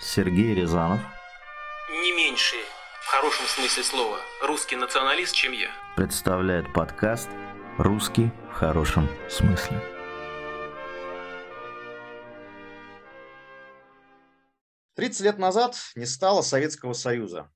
Сергей 0.00 0.54
Рязанов. 0.54 1.00
Не 1.90 2.12
меньше, 2.12 2.54
в 3.02 3.06
хорошем 3.08 3.46
смысле 3.46 3.82
слова, 3.82 4.18
русский 4.42 4.76
националист, 4.76 5.34
чем 5.34 5.50
я. 5.52 5.70
Представляет 5.96 6.72
подкаст 6.72 7.28
«Русский 7.78 8.30
в 8.48 8.52
хорошем 8.52 9.08
смысле». 9.28 9.82
Тридцать 14.94 15.22
лет 15.22 15.38
назад 15.38 15.76
не 15.96 16.06
стало 16.06 16.42
Советского 16.42 16.92
Союза. 16.92 17.50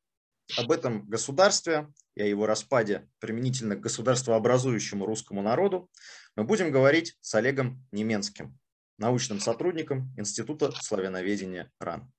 Об 0.59 0.73
этом 0.73 1.09
государстве 1.09 1.93
и 2.17 2.23
о 2.23 2.27
его 2.27 2.47
распаде 2.47 3.09
применительно 3.21 3.77
к 3.77 3.81
государствообразующему 3.81 5.07
русскому 5.07 5.43
народу 5.43 5.89
мы 6.35 6.43
будем 6.43 6.73
говорить 6.73 7.17
с 7.21 7.37
Олегом 7.37 7.87
Неменским, 7.93 8.59
научным 8.99 9.39
сотрудником 9.39 10.13
Института 10.17 10.73
славяноведения 10.73 11.71
РАН. 11.79 12.13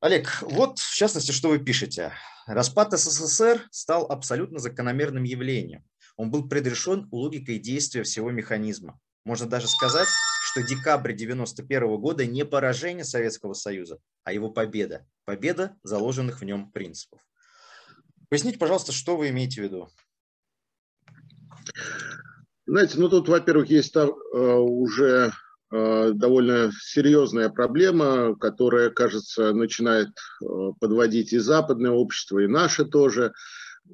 Олег, 0.00 0.42
вот 0.42 0.78
в 0.78 0.94
частности, 0.94 1.32
что 1.32 1.48
вы 1.48 1.58
пишете. 1.58 2.12
Распад 2.46 2.92
СССР 2.92 3.66
стал 3.72 4.06
абсолютно 4.06 4.60
закономерным 4.60 5.24
явлением. 5.24 5.84
Он 6.16 6.30
был 6.30 6.48
предрешен 6.48 7.08
логикой 7.10 7.58
действия 7.58 8.04
всего 8.04 8.30
механизма. 8.30 9.00
Можно 9.24 9.48
даже 9.48 9.66
сказать, 9.66 10.08
что 10.44 10.62
декабрь 10.62 11.12
1991 11.12 12.00
года 12.00 12.24
не 12.26 12.44
поражение 12.44 13.04
Советского 13.04 13.54
Союза, 13.54 13.98
а 14.22 14.32
его 14.32 14.50
победа. 14.50 15.04
Победа 15.24 15.76
заложенных 15.82 16.40
в 16.40 16.44
нем 16.44 16.70
принципов. 16.70 17.20
Поясните, 18.28 18.58
пожалуйста, 18.58 18.92
что 18.92 19.16
вы 19.16 19.30
имеете 19.30 19.60
в 19.60 19.64
виду? 19.64 19.88
Знаете, 22.66 22.98
ну 22.98 23.08
тут, 23.08 23.28
во-первых, 23.28 23.68
есть 23.68 23.96
э, 23.96 24.04
уже 24.04 25.32
довольно 25.70 26.72
серьезная 26.80 27.50
проблема, 27.50 28.34
которая, 28.36 28.90
кажется, 28.90 29.52
начинает 29.52 30.08
э, 30.08 30.44
подводить 30.80 31.32
и 31.32 31.38
западное 31.38 31.90
общество, 31.90 32.38
и 32.38 32.46
наше 32.46 32.84
тоже. 32.86 33.32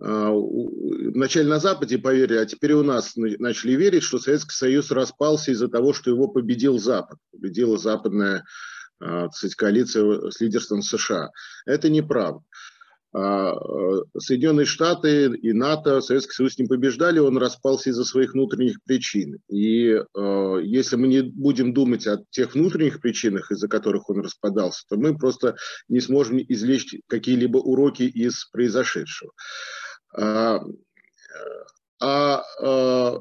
Э, 0.01 0.31
вначале 0.31 1.49
на 1.49 1.59
Западе 1.59 1.99
поверили, 1.99 2.39
а 2.39 2.47
теперь 2.47 2.75
у 2.75 2.85
нас 2.85 3.13
начали 3.17 3.73
верить, 3.73 4.05
что 4.05 4.19
Советский 4.19 4.55
Союз 4.55 4.91
распался 4.93 5.51
из-за 5.51 5.69
того, 5.69 5.93
что 5.93 6.11
его 6.11 6.29
победил 6.29 6.79
Запад, 6.79 7.19
победила 7.33 7.77
западная 7.77 8.45
сказать, 9.33 9.57
коалиция 9.57 10.31
с 10.31 10.41
лидерством 10.41 10.81
США. 10.81 11.31
Это 11.67 11.91
неправда. 11.91 12.41
А, 13.17 13.53
э, 13.53 14.03
Соединенные 14.19 14.67
Штаты 14.67 15.27
и 15.27 15.53
НАТО, 15.53 16.01
Советский 16.01 16.33
Союз 16.33 16.59
не 16.59 16.67
побеждали, 16.67 17.21
он 17.21 17.39
распался 17.39 17.91
из-за 17.91 18.05
своих 18.05 18.33
внутренних 18.33 18.83
причин. 18.83 19.39
И 19.49 19.87
э, 19.87 20.59
если 20.63 20.97
мы 20.97 21.07
не 21.07 21.23
будем 21.23 21.73
думать 21.73 22.09
о 22.09 22.25
тех 22.31 22.55
внутренних 22.55 23.01
причинах, 23.01 23.53
из-за 23.53 23.69
которых 23.69 24.11
он 24.11 24.23
распадался, 24.23 24.83
то 24.89 24.97
мы 24.97 25.17
просто 25.17 25.55
не 25.89 26.01
сможем 26.01 26.39
извлечь 26.41 26.97
какие-либо 27.07 27.59
уроки 27.59 28.03
из 28.03 28.47
произошедшего. 28.47 29.31
А, 30.17 30.61
а, 32.01 32.43
а 32.61 33.19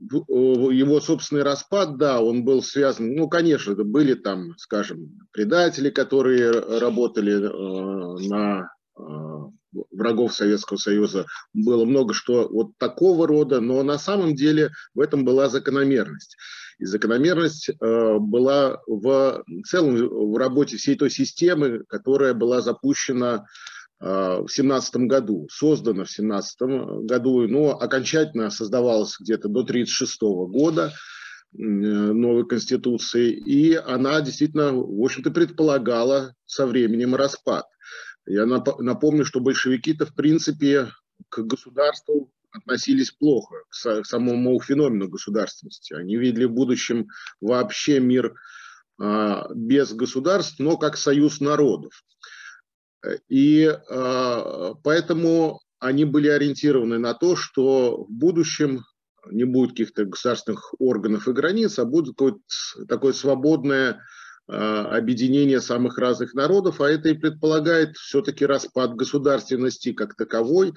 его 0.00 1.00
собственный 1.00 1.42
распад, 1.42 1.98
да, 1.98 2.22
он 2.22 2.44
был 2.44 2.62
связан, 2.62 3.14
ну, 3.14 3.28
конечно, 3.28 3.74
были 3.74 4.14
там, 4.14 4.56
скажем, 4.56 5.28
предатели, 5.30 5.90
которые 5.90 6.52
работали 6.78 7.34
э, 7.34 8.28
на 8.28 8.70
врагов 8.96 10.34
Советского 10.34 10.76
Союза 10.76 11.26
было 11.52 11.84
много 11.84 12.14
что 12.14 12.48
вот 12.48 12.76
такого 12.78 13.26
рода, 13.26 13.60
но 13.60 13.82
на 13.82 13.98
самом 13.98 14.34
деле 14.34 14.70
в 14.94 15.00
этом 15.00 15.24
была 15.24 15.48
закономерность. 15.48 16.36
И 16.78 16.84
закономерность 16.84 17.68
э, 17.68 18.18
была 18.18 18.80
в 18.86 19.44
целом 19.66 19.96
в 20.32 20.36
работе 20.36 20.76
всей 20.76 20.96
той 20.96 21.10
системы, 21.10 21.84
которая 21.88 22.34
была 22.34 22.60
запущена 22.60 23.46
э, 24.00 24.06
в 24.06 24.48
семнадцатом 24.48 25.06
году, 25.06 25.48
создана 25.50 26.04
в 26.04 26.10
семнадцатом 26.10 27.06
году, 27.06 27.46
но 27.46 27.78
окончательно 27.78 28.50
создавалась 28.50 29.16
где-то 29.20 29.48
до 29.48 29.60
1936 29.60 30.20
года 30.22 30.92
новой 31.56 32.48
конституции, 32.48 33.30
и 33.30 33.74
она 33.74 34.20
действительно, 34.20 34.72
в 34.72 35.00
общем-то, 35.00 35.30
предполагала 35.30 36.34
со 36.46 36.66
временем 36.66 37.14
распад. 37.14 37.66
Я 38.26 38.46
напомню, 38.46 39.24
что 39.24 39.40
большевики-то, 39.40 40.06
в 40.06 40.14
принципе, 40.14 40.88
к 41.28 41.42
государству 41.42 42.32
относились 42.52 43.10
плохо, 43.10 43.56
к 43.68 44.04
самому 44.04 44.60
феномену 44.60 45.08
государственности. 45.08 45.92
Они 45.94 46.16
видели 46.16 46.44
в 46.44 46.52
будущем 46.52 47.08
вообще 47.40 48.00
мир 48.00 48.34
а, 48.98 49.48
без 49.54 49.92
государств, 49.92 50.58
но 50.58 50.76
как 50.76 50.96
союз 50.96 51.40
народов. 51.40 51.92
И 53.28 53.66
а, 53.66 54.74
поэтому 54.82 55.60
они 55.80 56.04
были 56.04 56.28
ориентированы 56.28 56.98
на 56.98 57.12
то, 57.12 57.36
что 57.36 58.04
в 58.04 58.10
будущем 58.10 58.84
не 59.30 59.44
будет 59.44 59.70
каких-то 59.70 60.04
государственных 60.04 60.74
органов 60.78 61.28
и 61.28 61.32
границ, 61.32 61.78
а 61.78 61.84
будет 61.84 62.16
такое 62.88 63.12
свободное 63.12 64.00
а, 64.46 64.96
объединение 64.96 65.60
самых 65.60 65.96
разных 65.96 66.34
народов, 66.34 66.80
а 66.80 66.90
это 66.90 67.08
и 67.08 67.14
предполагает 67.14 67.96
все-таки 67.96 68.44
распад 68.44 68.94
государственности 68.94 69.94
как 69.94 70.16
таковой 70.16 70.74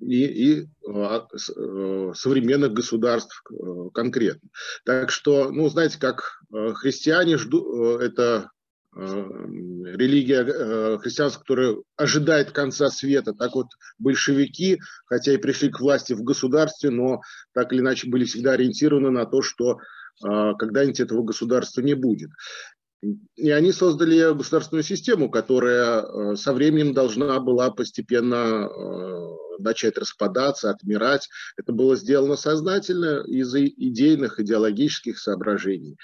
и, 0.00 0.24
и 0.24 0.66
а, 0.88 1.26
э, 1.30 2.12
современных 2.14 2.72
государств 2.72 3.42
э, 3.50 3.54
конкретно. 3.92 4.48
Так 4.86 5.10
что, 5.10 5.50
ну, 5.50 5.68
знаете, 5.68 5.98
как 5.98 6.40
э, 6.50 6.72
христиане 6.72 7.36
ждут, 7.36 8.00
это 8.00 8.50
религия 8.92 10.98
христианская, 10.98 11.38
которая 11.38 11.76
ожидает 11.94 12.50
конца 12.50 12.90
света, 12.90 13.32
так 13.32 13.54
вот 13.54 13.68
большевики, 14.00 14.80
хотя 15.06 15.32
и 15.32 15.36
пришли 15.36 15.68
к 15.68 15.78
власти 15.78 16.12
в 16.12 16.24
государстве, 16.24 16.90
но 16.90 17.20
так 17.54 17.72
или 17.72 17.78
иначе 17.78 18.10
были 18.10 18.24
всегда 18.24 18.54
ориентированы 18.54 19.10
на 19.10 19.26
то, 19.26 19.42
что 19.42 19.78
когда-нибудь 20.20 20.98
этого 20.98 21.22
государства 21.22 21.82
не 21.82 21.94
будет. 21.94 22.30
И 23.36 23.50
они 23.50 23.72
создали 23.72 24.34
государственную 24.34 24.82
систему, 24.82 25.30
которая 25.30 26.02
э, 26.02 26.36
со 26.36 26.52
временем 26.52 26.92
должна 26.92 27.40
была 27.40 27.70
постепенно 27.70 28.68
э, 28.68 29.36
начать 29.58 29.96
распадаться, 29.96 30.70
отмирать. 30.70 31.28
Это 31.56 31.72
было 31.72 31.96
сделано 31.96 32.36
сознательно 32.36 33.24
из-за 33.26 33.64
идейных, 33.64 34.38
идеологических 34.38 35.18
соображений. 35.18 35.96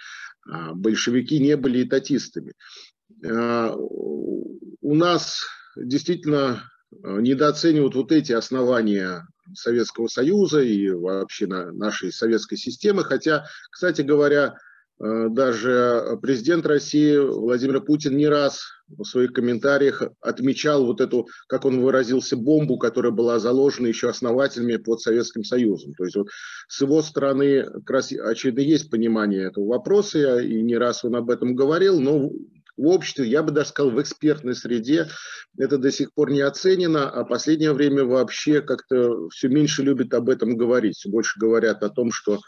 А, 0.48 0.72
большевики 0.72 1.38
не 1.38 1.56
были 1.56 1.84
этатистами. 1.86 2.54
А, 3.26 3.74
у 3.74 4.94
нас 4.94 5.42
действительно 5.76 6.62
э, 6.92 7.20
недооценивают 7.20 7.94
вот 7.94 8.10
эти 8.10 8.32
основания 8.32 9.26
Советского 9.52 10.06
Союза 10.06 10.62
и 10.62 10.88
вообще 10.88 11.46
нашей 11.46 12.10
советской 12.10 12.56
системы. 12.56 13.04
Хотя, 13.04 13.44
кстати 13.70 14.00
говоря, 14.00 14.54
Э, 14.54 14.65
даже 14.98 16.18
президент 16.22 16.66
России 16.66 17.16
Владимир 17.18 17.80
Путин 17.82 18.16
не 18.16 18.28
раз 18.28 18.64
в 18.88 19.04
своих 19.04 19.32
комментариях 19.32 20.02
отмечал 20.20 20.86
вот 20.86 21.00
эту, 21.00 21.28
как 21.48 21.64
он 21.64 21.80
выразился, 21.80 22.36
бомбу, 22.36 22.78
которая 22.78 23.12
была 23.12 23.38
заложена 23.38 23.88
еще 23.88 24.08
основателями 24.08 24.76
под 24.76 25.00
Советским 25.00 25.44
Союзом. 25.44 25.92
То 25.94 26.04
есть 26.04 26.16
вот 26.16 26.28
с 26.68 26.80
его 26.80 27.02
стороны, 27.02 27.64
как 27.64 27.90
раз, 27.90 28.12
очевидно, 28.12 28.60
есть 28.60 28.90
понимание 28.90 29.48
этого 29.48 29.66
вопроса, 29.66 30.38
и 30.38 30.62
не 30.62 30.76
раз 30.76 31.04
он 31.04 31.16
об 31.16 31.30
этом 31.30 31.54
говорил, 31.54 32.00
но 32.00 32.30
в 32.76 32.88
обществе, 32.88 33.26
я 33.26 33.42
бы 33.42 33.52
даже 33.52 33.70
сказал, 33.70 33.90
в 33.90 34.00
экспертной 34.00 34.54
среде 34.54 35.08
это 35.58 35.78
до 35.78 35.90
сих 35.90 36.12
пор 36.12 36.30
не 36.30 36.42
оценено, 36.42 37.08
а 37.08 37.24
последнее 37.24 37.72
время 37.72 38.04
вообще 38.04 38.60
как-то 38.60 39.28
все 39.30 39.48
меньше 39.48 39.82
любят 39.82 40.12
об 40.12 40.28
этом 40.28 40.56
говорить. 40.56 40.96
Все 40.96 41.08
больше 41.08 41.40
говорят 41.40 41.82
о 41.82 41.88
том, 41.88 42.12
что 42.12 42.40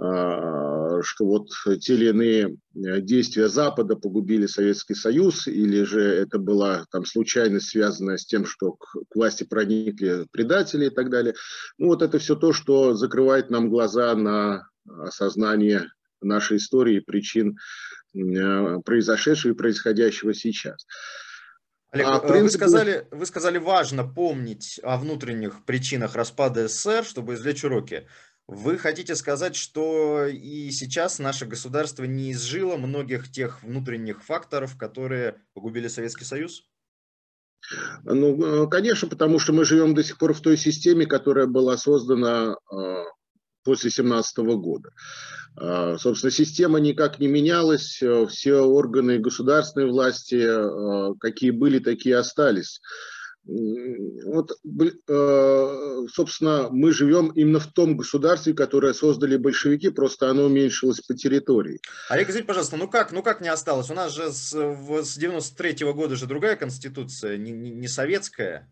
что 0.00 1.26
вот 1.26 1.48
те 1.80 1.94
или 1.94 2.08
иные 2.08 2.56
э, 2.74 3.00
действия 3.00 3.48
Запада 3.48 3.96
погубили 3.96 4.46
Советский 4.46 4.94
Союз, 4.94 5.46
или 5.46 5.82
же 5.82 6.02
это 6.02 6.38
была 6.38 6.86
там 6.90 7.04
случайность, 7.04 7.68
связанная 7.68 8.16
с 8.16 8.24
тем, 8.24 8.46
что 8.46 8.72
к, 8.72 8.96
к 9.08 9.14
власти 9.14 9.44
проникли 9.44 10.26
предатели 10.30 10.86
и 10.86 10.90
так 10.90 11.10
далее. 11.10 11.34
Ну 11.78 11.88
вот 11.88 12.02
это 12.02 12.18
все 12.18 12.34
то, 12.34 12.52
что 12.52 12.94
закрывает 12.94 13.50
нам 13.50 13.68
глаза 13.68 14.14
на 14.14 14.68
осознание 14.86 15.90
нашей 16.20 16.58
истории 16.58 16.96
и 16.96 17.00
причин 17.00 17.58
э, 18.14 18.78
произошедшего 18.84 19.52
и 19.52 19.56
происходящего 19.56 20.34
сейчас. 20.34 20.86
Олег, 21.92 22.06
а, 22.06 22.20
принципе... 22.20 22.42
вы, 22.42 22.50
сказали, 22.50 23.08
вы 23.10 23.26
сказали, 23.26 23.58
важно 23.58 24.04
помнить 24.04 24.78
о 24.82 24.96
внутренних 24.96 25.64
причинах 25.64 26.14
распада 26.14 26.68
СССР, 26.68 27.04
чтобы 27.04 27.34
извлечь 27.34 27.64
уроки. 27.64 28.06
Вы 28.52 28.78
хотите 28.78 29.14
сказать, 29.14 29.54
что 29.54 30.26
и 30.26 30.72
сейчас 30.72 31.20
наше 31.20 31.46
государство 31.46 32.02
не 32.02 32.32
изжило 32.32 32.76
многих 32.76 33.30
тех 33.30 33.62
внутренних 33.62 34.24
факторов, 34.24 34.76
которые 34.76 35.36
погубили 35.54 35.86
Советский 35.86 36.24
Союз? 36.24 36.64
Ну, 38.02 38.64
э, 38.64 38.68
конечно, 38.68 39.06
потому 39.06 39.38
что 39.38 39.52
мы 39.52 39.64
живем 39.64 39.94
до 39.94 40.02
сих 40.02 40.18
пор 40.18 40.34
в 40.34 40.40
той 40.40 40.56
системе, 40.56 41.06
которая 41.06 41.46
была 41.46 41.76
создана 41.76 42.56
э, 42.72 43.04
после 43.62 43.88
17 43.88 44.38
года. 44.38 44.90
А, 45.56 45.96
собственно, 45.98 46.32
система 46.32 46.80
никак 46.80 47.20
не 47.20 47.28
менялась, 47.28 48.02
э, 48.02 48.26
все 48.26 48.62
органы 48.62 49.20
государственной 49.20 49.86
власти, 49.86 50.42
э, 50.42 51.14
какие 51.20 51.52
были, 51.52 51.78
такие 51.78 52.16
остались. 52.16 52.80
Вот, 53.44 54.52
э, 55.08 56.06
собственно, 56.12 56.68
мы 56.70 56.92
живем 56.92 57.28
именно 57.28 57.58
в 57.58 57.72
том 57.72 57.96
государстве, 57.96 58.52
которое 58.52 58.92
создали 58.92 59.36
большевики, 59.36 59.88
просто 59.88 60.30
оно 60.30 60.44
уменьшилось 60.44 61.00
по 61.00 61.14
территории. 61.14 61.80
Олег, 62.10 62.28
извините, 62.28 62.46
пожалуйста, 62.46 62.76
ну 62.76 62.86
как, 62.86 63.12
ну 63.12 63.22
как 63.22 63.40
не 63.40 63.48
осталось? 63.48 63.90
У 63.90 63.94
нас 63.94 64.14
же 64.14 64.30
с, 64.30 64.52
с 64.52 65.16
93 65.16 65.72
-го 65.84 65.94
года 65.94 66.16
же 66.16 66.26
другая 66.26 66.56
конституция, 66.56 67.38
не, 67.38 67.50
не, 67.50 67.88
советская. 67.88 68.70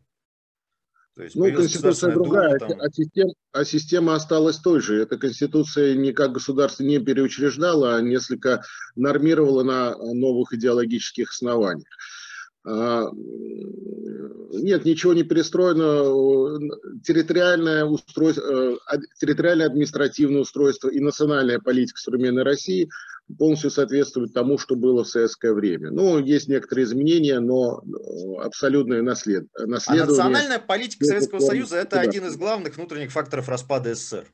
То 1.17 1.25
есть 1.25 1.35
ну, 1.35 1.53
конституция 1.53 2.12
другая, 2.12 2.59
Дума, 2.59 2.76
а, 2.81 2.91
система, 2.93 3.32
а 3.53 3.64
система 3.64 4.14
осталась 4.14 4.59
той 4.59 4.81
же. 4.81 5.03
Эта 5.03 5.17
конституция 5.17 5.97
никак 5.97 6.32
государство 6.32 6.85
не 6.85 7.00
переучреждала, 7.00 7.97
а 7.97 8.03
несколько 8.03 8.62
нормировала 8.94 9.64
на 9.64 9.97
новых 9.97 10.53
идеологических 10.53 11.31
основаниях. 11.31 11.88
А, 12.65 13.09
нет, 14.51 14.85
ничего 14.85 15.15
не 15.15 15.23
перестроено. 15.23 16.59
Территориальное 17.05 17.85
устройство, 17.85 18.77
э, 18.93 18.99
территориальное 19.21 19.67
административное 19.67 20.41
устройство 20.41 20.89
и 20.89 21.01
национальная 21.01 21.59
политика 21.59 21.99
современной 21.99 22.43
России 22.43 22.89
полностью 23.39 23.71
соответствуют 23.71 24.33
тому, 24.33 24.59
что 24.59 24.75
было 24.75 25.05
в 25.05 25.09
советское 25.09 25.53
время. 25.53 25.91
Ну, 25.91 26.19
есть 26.19 26.49
некоторые 26.49 26.85
изменения, 26.85 27.41
но 27.41 27.83
э, 27.83 28.43
абсолютное 28.43 29.03
наслед... 29.03 29.47
наследование... 29.55 30.05
А 30.05 30.07
национальная 30.07 30.59
политика 30.59 31.05
Советского 31.05 31.41
Союза– 31.41 31.77
это 31.79 32.01
один 32.01 32.27
из 32.27 32.37
главных 32.37 32.77
внутренних 32.77 33.13
факторов 33.13 33.49
распада 33.49 33.95
СССР. 33.95 34.25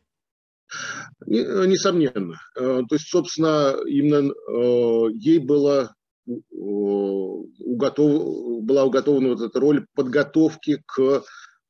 Несомненно. 1.27 2.41
Э, 2.57 2.83
то 2.89 2.95
есть, 2.95 3.09
собственно, 3.09 3.77
именно 3.87 4.33
ей 5.13 5.39
было 5.39 5.95
уготов, 6.27 8.23
была 8.63 8.85
уготована 8.85 9.31
вот 9.31 9.41
эта 9.41 9.61
роль 9.61 9.87
подготовки 9.95 10.83
к 10.87 11.01
э, 11.01 11.21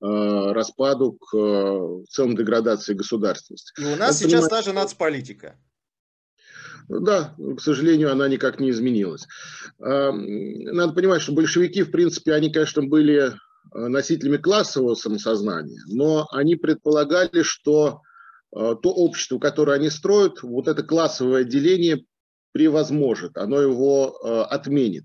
распаду, 0.00 1.12
к 1.12 1.36
э, 1.36 2.04
целом 2.08 2.36
деградации 2.36 2.94
государственности. 2.94 3.72
И 3.80 3.84
у 3.84 3.96
нас 3.96 4.20
Я 4.20 4.28
сейчас 4.28 4.42
понимаю, 4.42 4.50
та 4.50 4.62
же 4.62 4.72
нацполитика. 4.72 5.56
Да, 6.88 7.34
к 7.56 7.60
сожалению, 7.60 8.12
она 8.12 8.28
никак 8.28 8.60
не 8.60 8.70
изменилась. 8.70 9.26
Э, 9.80 10.12
надо 10.12 10.92
понимать, 10.92 11.22
что 11.22 11.32
большевики, 11.32 11.82
в 11.82 11.90
принципе, 11.90 12.34
они, 12.34 12.52
конечно, 12.52 12.82
были 12.82 13.32
носителями 13.72 14.36
классового 14.36 14.94
самосознания, 14.94 15.80
но 15.86 16.28
они 16.30 16.54
предполагали, 16.54 17.42
что 17.42 18.02
то 18.52 18.78
общество, 18.82 19.38
которое 19.38 19.72
они 19.72 19.88
строят, 19.90 20.42
вот 20.42 20.68
это 20.68 20.82
классовое 20.84 21.44
деление 21.44 22.04
превозможет, 22.54 23.36
оно 23.36 23.60
его 23.60 24.16
э, 24.22 24.42
отменит. 24.42 25.04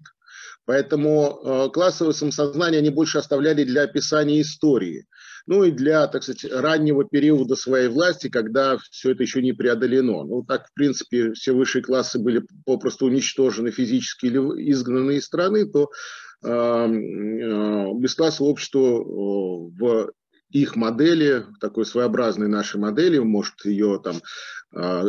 Поэтому 0.66 1.40
э, 1.44 1.70
классовое 1.74 2.14
самосознание 2.14 2.78
они 2.78 2.92
больше 2.92 3.18
оставляли 3.18 3.64
для 3.64 3.82
описания 3.82 4.40
истории, 4.40 5.08
ну 5.48 5.64
и 5.64 5.72
для, 5.72 6.06
так 6.06 6.22
сказать, 6.22 6.46
раннего 6.52 7.06
периода 7.06 7.56
своей 7.56 7.88
власти, 7.88 8.30
когда 8.30 8.78
все 8.92 9.14
это 9.14 9.24
еще 9.24 9.42
не 9.42 9.54
преодолено. 9.54 10.24
Ну 10.26 10.44
так, 10.44 10.68
в 10.68 10.74
принципе, 10.76 11.34
все 11.34 11.54
высшие 11.54 11.82
классы 11.82 12.20
были 12.20 12.46
попросту 12.68 13.08
уничтожены 13.08 13.72
физически 13.72 14.28
или 14.28 14.38
изгнаны 14.70 15.16
из 15.16 15.26
страны, 15.26 15.66
то 15.66 15.90
э, 16.44 16.48
э, 16.48 17.94
бесклассовое 17.96 18.52
общество 18.52 18.80
в 18.80 20.12
их 20.50 20.76
модели, 20.76 21.46
такой 21.60 21.86
своеобразной 21.86 22.48
нашей 22.48 22.80
модели, 22.80 23.20
может, 23.20 23.66
ее 23.66 24.02
там 24.04 24.18
а, 24.74 25.04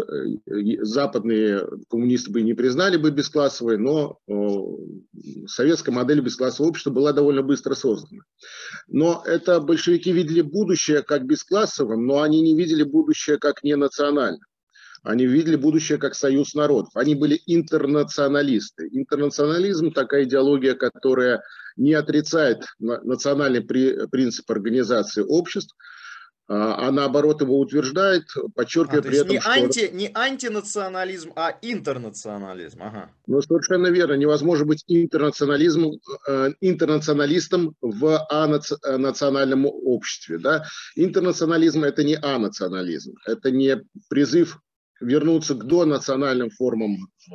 западные 0.47 1.67
коммунисты 1.89 2.31
бы 2.31 2.43
не 2.43 2.55
признали 2.55 2.97
бы 2.97 3.11
бесклассовой, 3.11 3.79
но 3.79 4.19
советская 5.47 5.95
модель 5.95 6.21
бесклассового 6.21 6.71
общества 6.71 6.91
была 6.91 7.13
довольно 7.13 7.43
быстро 7.43 7.75
создана. 7.75 8.23
Но 8.89 9.23
это 9.27 9.61
большевики 9.61 10.13
видели 10.13 10.43
будущее 10.43 11.03
как 11.03 11.25
бесклассовым, 11.25 12.07
но 12.07 12.23
они 12.23 12.41
не 12.41 12.57
видели 12.57 12.83
будущее 12.83 13.39
как 13.39 13.63
ненациональным. 13.63 14.41
Они 15.03 15.27
видели 15.27 15.57
будущее 15.57 15.99
как 15.99 16.15
союз 16.15 16.55
народов. 16.55 16.95
Они 16.95 17.15
были 17.15 17.41
интернационалисты. 17.47 18.89
Интернационализм– 18.93 19.91
такая 19.93 20.25
идеология, 20.25 20.75
которая 20.75 21.43
не 21.77 21.95
отрицает 21.95 22.65
национальный 22.79 23.63
принцип 23.63 24.51
организации 24.51 25.23
обществ, 25.23 25.75
а, 26.53 26.89
а 26.89 26.91
наоборот 26.91 27.41
его 27.43 27.61
утверждает, 27.61 28.25
подчеркивая 28.57 28.99
а, 28.99 29.03
при 29.03 29.19
этом, 29.19 29.31
не 29.31 29.41
что... 29.41 29.51
Анти, 29.53 29.91
не 29.93 30.11
антинационализм, 30.13 31.33
а 31.37 31.57
интернационализм. 31.63 32.83
Ага. 32.83 33.09
Ну, 33.29 33.41
совершенно 33.41 33.87
верно. 33.87 34.15
Невозможно 34.15 34.67
быть 34.67 34.83
интернационализмом, 34.89 35.93
э, 36.29 36.51
интернационалистом 36.61 37.77
в 37.81 38.27
анациональном 38.29 39.65
обществе. 39.65 40.39
Да? 40.39 40.65
Интернационализм– 40.97 41.85
это 41.85 42.03
не 42.03 42.17
анационализм, 42.17 43.15
это 43.27 43.53
не 43.53 43.81
призыв 44.09 44.59
вернуться 45.01 45.55
к 45.55 45.65
донациональным 45.65 46.51
формам 46.51 47.09
э, 47.31 47.35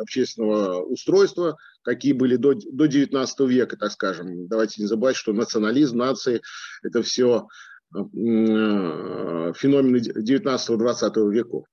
общественного 0.00 0.82
устройства, 0.82 1.56
какие 1.82 2.12
были 2.12 2.36
до, 2.36 2.54
до 2.54 2.86
19 2.86 3.40
века, 3.40 3.76
так 3.76 3.92
скажем. 3.92 4.46
Давайте 4.48 4.82
не 4.82 4.88
забывать, 4.88 5.16
что 5.16 5.32
национализм, 5.32 5.98
нации– 5.98 6.42
это 6.82 7.02
все 7.02 7.48
э, 7.94 7.98
феномены 7.98 9.98
19-20 9.98 11.30
веков. 11.30 11.64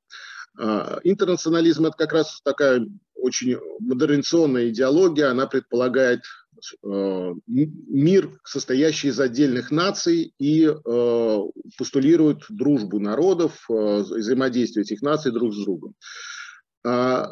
А, 0.57 1.00
интернационализм– 1.04 1.86
это 1.88 1.98
как 1.98 2.13
раз 2.13 2.42
такая 2.44 2.86
очень 3.16 3.57
модернизационная 3.80 4.69
идеология, 4.69 5.30
она 5.30 5.48
предполагает 5.48 6.24
Э, 6.24 6.43
мир, 6.83 8.30
состоящий 8.44 9.10
из 9.10 9.19
отдельных 9.19 9.71
наций, 9.71 10.33
и 10.39 10.65
э, 10.65 11.39
постулирует 11.77 12.39
дружбу 12.50 13.00
народов, 13.00 13.65
э, 13.69 13.74
взаимодействие 13.74 14.83
этих 14.83 15.01
наций 15.01 15.31
друг 15.31 15.54
с 15.54 15.63
другом. 15.63 15.94
А, 16.86 17.30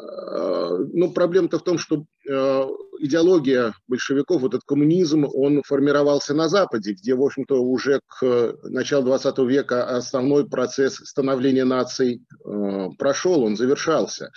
ну, 0.94 1.12
проблема-то 1.12 1.58
в 1.58 1.62
том, 1.62 1.76
что 1.76 2.06
идеология 2.24 3.74
большевиков, 3.86 4.40
вот 4.40 4.54
этот 4.54 4.64
коммунизм, 4.64 5.26
он 5.30 5.62
формировался 5.62 6.32
на 6.32 6.48
Западе, 6.48 6.94
где, 6.94 7.14
в 7.14 7.22
общем-то, 7.22 7.62
уже 7.62 8.00
к 8.06 8.56
началу 8.62 9.04
20 9.04 9.38
века 9.40 9.94
основной 9.94 10.48
процесс 10.48 10.94
становления 10.94 11.64
наций 11.64 12.22
прошел, 12.96 13.42
он 13.42 13.58
завершался. 13.58 14.30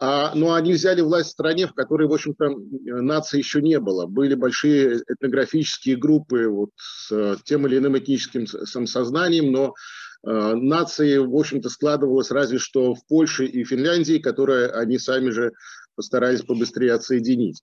А, 0.00 0.34
ну, 0.34 0.52
они 0.52 0.72
взяли 0.72 1.00
власть 1.00 1.28
в 1.28 1.32
стране, 1.32 1.66
в 1.66 1.72
которой, 1.72 2.08
в 2.08 2.12
общем-то, 2.12 2.50
нации 3.00 3.38
еще 3.38 3.62
не 3.62 3.78
было. 3.78 4.06
Были 4.06 4.34
большие 4.34 5.00
этнографические 5.06 5.96
группы 5.96 6.48
вот, 6.48 6.70
с 6.76 7.38
тем 7.44 7.66
или 7.66 7.78
иным 7.78 7.96
этническим 7.96 8.46
самосознанием, 8.46 9.52
но 9.52 9.74
э, 10.26 10.54
нации, 10.54 11.18
в 11.18 11.34
общем-то, 11.36 11.68
складывалось 11.68 12.32
разве 12.32 12.58
что 12.58 12.94
в 12.94 13.06
Польше 13.06 13.46
и 13.46 13.64
Финляндии, 13.64 14.18
которые 14.18 14.70
они 14.70 14.98
сами 14.98 15.30
же 15.30 15.52
постарались 15.94 16.42
побыстрее 16.42 16.94
отсоединить. 16.94 17.62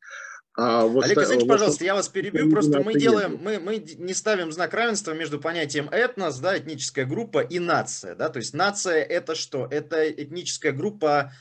А 0.57 0.85
вот 0.85 1.05
Олег, 1.05 1.17
вот, 1.17 1.47
пожалуйста, 1.47 1.85
я 1.85 1.95
вас 1.95 2.09
перебью. 2.09 2.49
Просто 2.51 2.81
мы 2.81 2.93
делаем, 2.99 3.39
мы, 3.41 3.59
мы 3.59 3.77
не 3.77 4.13
ставим 4.13 4.51
знак 4.51 4.73
равенства 4.73 5.13
между 5.13 5.39
понятием 5.39 5.87
этнос, 5.89 6.39
да, 6.39 6.57
этническая 6.57 7.05
группа 7.05 7.39
и 7.39 7.59
нация, 7.59 8.15
да. 8.15 8.27
То 8.27 8.37
есть 8.39 8.53
нация 8.53 9.01
это 9.01 9.33
что? 9.35 9.65
Это 9.71 10.09
этническая 10.09 10.73
группа 10.73 11.31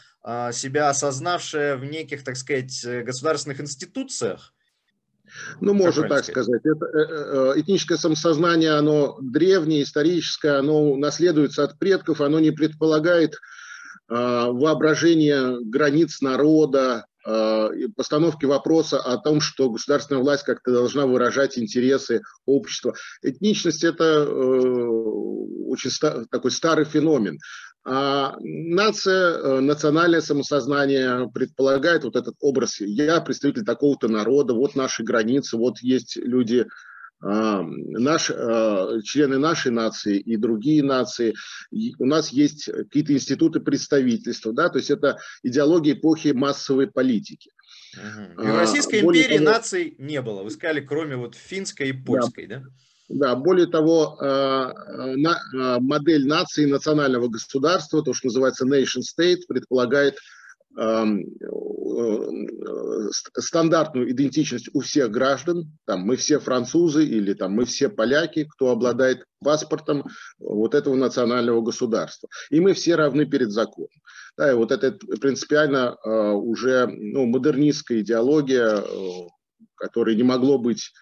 себя 0.53 0.91
осознавшая 0.91 1.77
в 1.77 1.85
неких, 1.85 2.25
так 2.25 2.37
сказать, 2.37 2.85
э, 2.85 3.03
государственных 3.03 3.61
институциях. 3.61 4.53
Ну, 5.61 5.75
можно 5.75 6.09
так 6.09 6.25
сказать. 6.25 6.61
Это, 6.65 6.87
э, 6.87 7.53
э, 7.57 7.61
этническое 7.61 7.99
самосознание, 7.99 8.73
оно 8.73 9.19
древнее, 9.21 9.83
историческое, 9.83 10.59
оно 10.59 10.97
наследуется 10.97 11.65
от 11.65 11.79
предков, 11.79 12.21
оно 12.21 12.41
не 12.41 12.51
предполагает 12.51 13.37
а, 14.13 14.51
воображение 14.51 15.61
границ 15.65 16.21
народа, 16.21 17.07
а, 17.25 17.71
постановки 17.95 18.45
вопроса 18.45 18.99
о 18.99 19.19
том, 19.19 19.41
что 19.41 19.71
государственная 19.71 20.21
власть 20.21 20.43
как-то 20.43 20.73
должна 20.73 21.07
выражать 21.07 21.57
интересы 21.57 22.23
общества. 22.45 22.95
Этничность– 23.23 23.85
это 23.85 24.29
очень 24.29 25.91
такой 26.29 26.51
старый 26.51 26.85
феномен. 26.85 27.39
А 27.83 28.37
нация, 28.41 29.39
э, 29.39 29.61
национальное 29.61 30.21
самосознание 30.21 31.31
предполагает 31.33 32.05
вот 32.05 32.15
этот 32.15 32.35
образ. 32.41 32.81
Я 32.81 33.21
представитель 33.21 33.65
такого-то 33.65 34.09
народа, 34.09 34.53
вот 34.53 34.77
наши 34.77 35.03
границы, 35.03 35.57
вот 35.57 35.79
есть 35.81 36.17
люди, 36.17 36.67
а, 37.23 37.63
наш, 37.63 38.31
а, 38.31 39.01
члены 39.03 39.39
нашей 39.39 39.73
нации 39.73 40.19
и 40.19 40.37
другие 40.37 40.83
нации. 40.83 41.35
у 41.99 42.07
нас 42.07 42.31
есть 42.31 42.65
какие-то 42.65 43.13
институты 43.13 43.61
представительства, 43.61 44.53
да, 44.53 44.71
то 44.71 44.79
есть 44.79 44.91
это 44.91 45.19
идеология 45.43 45.95
эпохи 45.95 46.29
массовой 46.29 46.87
политики. 46.87 47.51
Угу. 47.95 48.43
И 48.43 48.47
в 48.47 48.57
Российской 48.57 48.97
а, 48.97 49.01
империи 49.03 49.39
того, 49.39 49.51
наций 49.51 49.95
не 49.99 50.23
было. 50.23 50.43
Вы 50.43 50.51
сказали, 50.51 50.81
кроме 50.81 51.17
вот 51.17 51.35
финской 51.35 51.91
и 51.91 51.93
польской, 51.93 52.47
да? 52.47 52.61
да? 52.61 52.67
Да, 53.13 53.35
более 53.35 53.67
того, 53.67 54.17
модель 55.81 56.27
нации 56.29 56.65
национального 56.65 57.29
государства, 57.29 58.03
то, 58.03 58.15
что 58.15 58.29
называется 58.29 58.67
nation 58.67 59.03
state, 59.03 59.41
предполагает 59.49 60.15
Эм, 60.79 61.25
э, 61.43 63.09
стандартную 63.37 64.13
идентичность 64.13 64.71
у 64.73 64.81
всех 64.81 65.11
граждан, 65.11 65.77
там 65.85 66.03
мы 66.03 66.15
все 66.15 66.39
французы 66.39 67.05
или 67.05 67.35
там 67.35 67.53
мы 67.53 67.65
все 67.65 67.89
поляки, 67.89 68.47
кто 68.49 68.71
обладает 68.71 69.25
паспортом 69.41 70.05
вот 70.39 70.77
этого 70.77 70.95
национального 70.95 71.61
государства. 71.61 72.29
И 72.51 72.61
мы 72.61 72.75
все 72.75 72.95
равны 72.95 73.27
перед 73.27 73.51
законом. 73.51 73.91
Да, 74.37 74.53
и 74.53 74.55
вот 74.55 74.71
это 74.71 74.93
принципиально 74.93 75.97
э, 76.05 76.09
уже 76.09 76.87
ну, 76.87 77.27
модернистская 77.27 77.99
идеология, 77.99 78.77
э, 78.77 78.83
которая 79.75 80.15
не 80.15 80.23
могло 80.23 80.57
быть 80.57 80.93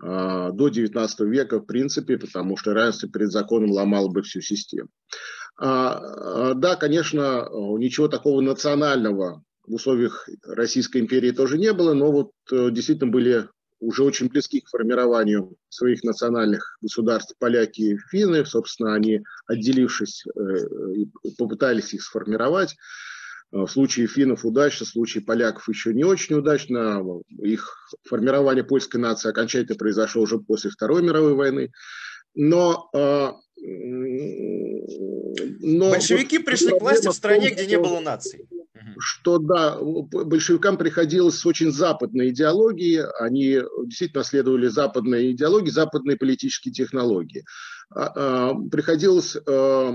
до 0.00 0.68
19 0.68 1.20
века 1.20 1.60
в 1.60 1.66
принципе, 1.66 2.18
потому 2.18 2.56
что 2.56 2.74
равенство 2.74 3.08
перед 3.08 3.30
законом 3.30 3.70
ломало 3.70 4.08
бы 4.08 4.22
всю 4.22 4.40
систему. 4.40 4.88
А, 5.56 6.50
а, 6.50 6.54
да, 6.54 6.76
конечно, 6.76 7.48
ничего 7.78 8.08
такого 8.08 8.40
национального 8.40 9.42
в 9.66 9.74
условиях 9.74 10.28
Российской 10.42 11.00
империи 11.00 11.30
тоже 11.30 11.58
не 11.58 11.72
было, 11.72 11.94
но 11.94 12.12
вот 12.12 12.32
э, 12.52 12.70
действительно 12.70 13.10
были 13.10 13.48
уже 13.80 14.02
очень 14.02 14.28
близки 14.28 14.60
к 14.60 14.68
формированию 14.68 15.56
своих 15.68 16.02
национальных 16.04 16.76
государств 16.80 17.34
поляки 17.38 17.80
и 17.80 17.98
финны. 18.10 18.44
Собственно, 18.44 18.94
они, 18.94 19.22
отделившись, 19.46 20.24
э, 20.26 21.32
попытались 21.38 21.94
их 21.94 22.02
сформировать. 22.02 22.76
В 23.54 23.68
случае 23.68 24.08
финнов 24.08 24.44
удачно, 24.44 24.84
в 24.84 24.88
случае 24.88 25.22
поляков 25.22 25.68
еще 25.68 25.94
не 25.94 26.02
очень 26.02 26.34
удачно. 26.34 27.00
Их 27.38 27.88
формирование 28.02 28.64
польской 28.64 29.00
нации 29.00 29.28
окончательно 29.28 29.78
произошло 29.78 30.22
уже 30.22 30.40
после 30.40 30.70
Второй 30.70 31.04
мировой 31.04 31.34
войны. 31.34 31.70
Но 32.34 32.90
а, 32.92 33.36
но 35.60 35.90
Большевики 35.90 36.38
вот 36.38 36.46
пришли 36.46 36.70
к 36.70 36.80
власти 36.80 37.06
в 37.06 37.12
стране, 37.12 37.50
том, 37.50 37.54
где 37.54 37.66
не 37.66 37.78
было 37.78 38.00
наций. 38.00 38.48
Что 38.98 39.38
да, 39.38 39.78
большевикам 39.80 40.76
приходилось 40.76 41.38
с 41.38 41.46
очень 41.46 41.72
западной 41.72 42.30
идеологией, 42.30 43.04
они 43.18 43.60
действительно 43.86 44.24
следовали 44.24 44.68
западной 44.68 45.32
идеологии, 45.32 45.70
западной 45.70 46.16
политической 46.16 46.70
технологии. 46.70 47.44
А, 47.94 48.12
а, 48.14 48.54
приходилось 48.70 49.36
а, 49.36 49.90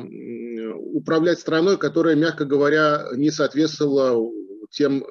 управлять 0.94 1.40
страной, 1.40 1.78
которая, 1.78 2.16
мягко 2.16 2.46
говоря, 2.46 3.08
не 3.16 3.32
соответствовала 3.32 4.32
тем, 4.72 5.04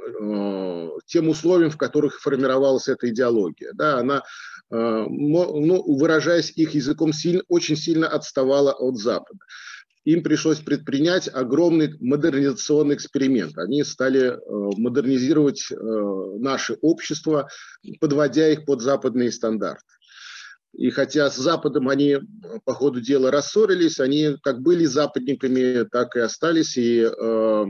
тем 1.07 1.29
условиям, 1.29 1.71
в 1.71 1.77
которых 1.77 2.21
формировалась 2.21 2.87
эта 2.89 3.09
идеология. 3.09 3.73
Да, 3.75 3.99
она 3.99 4.23
ну, 4.71 5.83
выражаясь 5.97 6.53
их 6.55 6.75
языком, 6.75 7.15
сильно, 7.15 7.43
очень 7.49 7.75
сильно 7.75 8.07
отставала 8.07 8.73
от 8.73 8.99
Запада 8.99 9.39
им 10.09 10.23
пришлось 10.23 10.61
предпринять 10.61 11.29
огромный 11.31 11.95
модернизационный 12.01 12.95
эксперимент. 12.95 13.59
Они 13.59 13.85
стали 13.85 14.29
э, 14.29 14.39
модернизировать 14.79 15.71
э, 15.71 15.75
наше 16.39 16.79
общество, 16.81 17.51
подводя 18.01 18.49
их 18.49 18.65
под 18.65 18.81
западные 18.81 19.31
стандарты. 19.31 19.85
И 20.73 20.89
хотя 20.91 21.31
с 21.31 21.37
Западом 21.37 21.91
они 21.91 22.19
по 22.65 22.73
ходу 22.73 23.03
дела 23.03 23.31
рассорились, 23.31 24.01
они 24.01 24.37
как 24.43 24.63
были 24.63 24.87
западниками, 24.87 25.87
так 25.91 26.17
и 26.17 26.21
остались 26.21 26.79
и 26.79 27.01
э, 27.01 27.65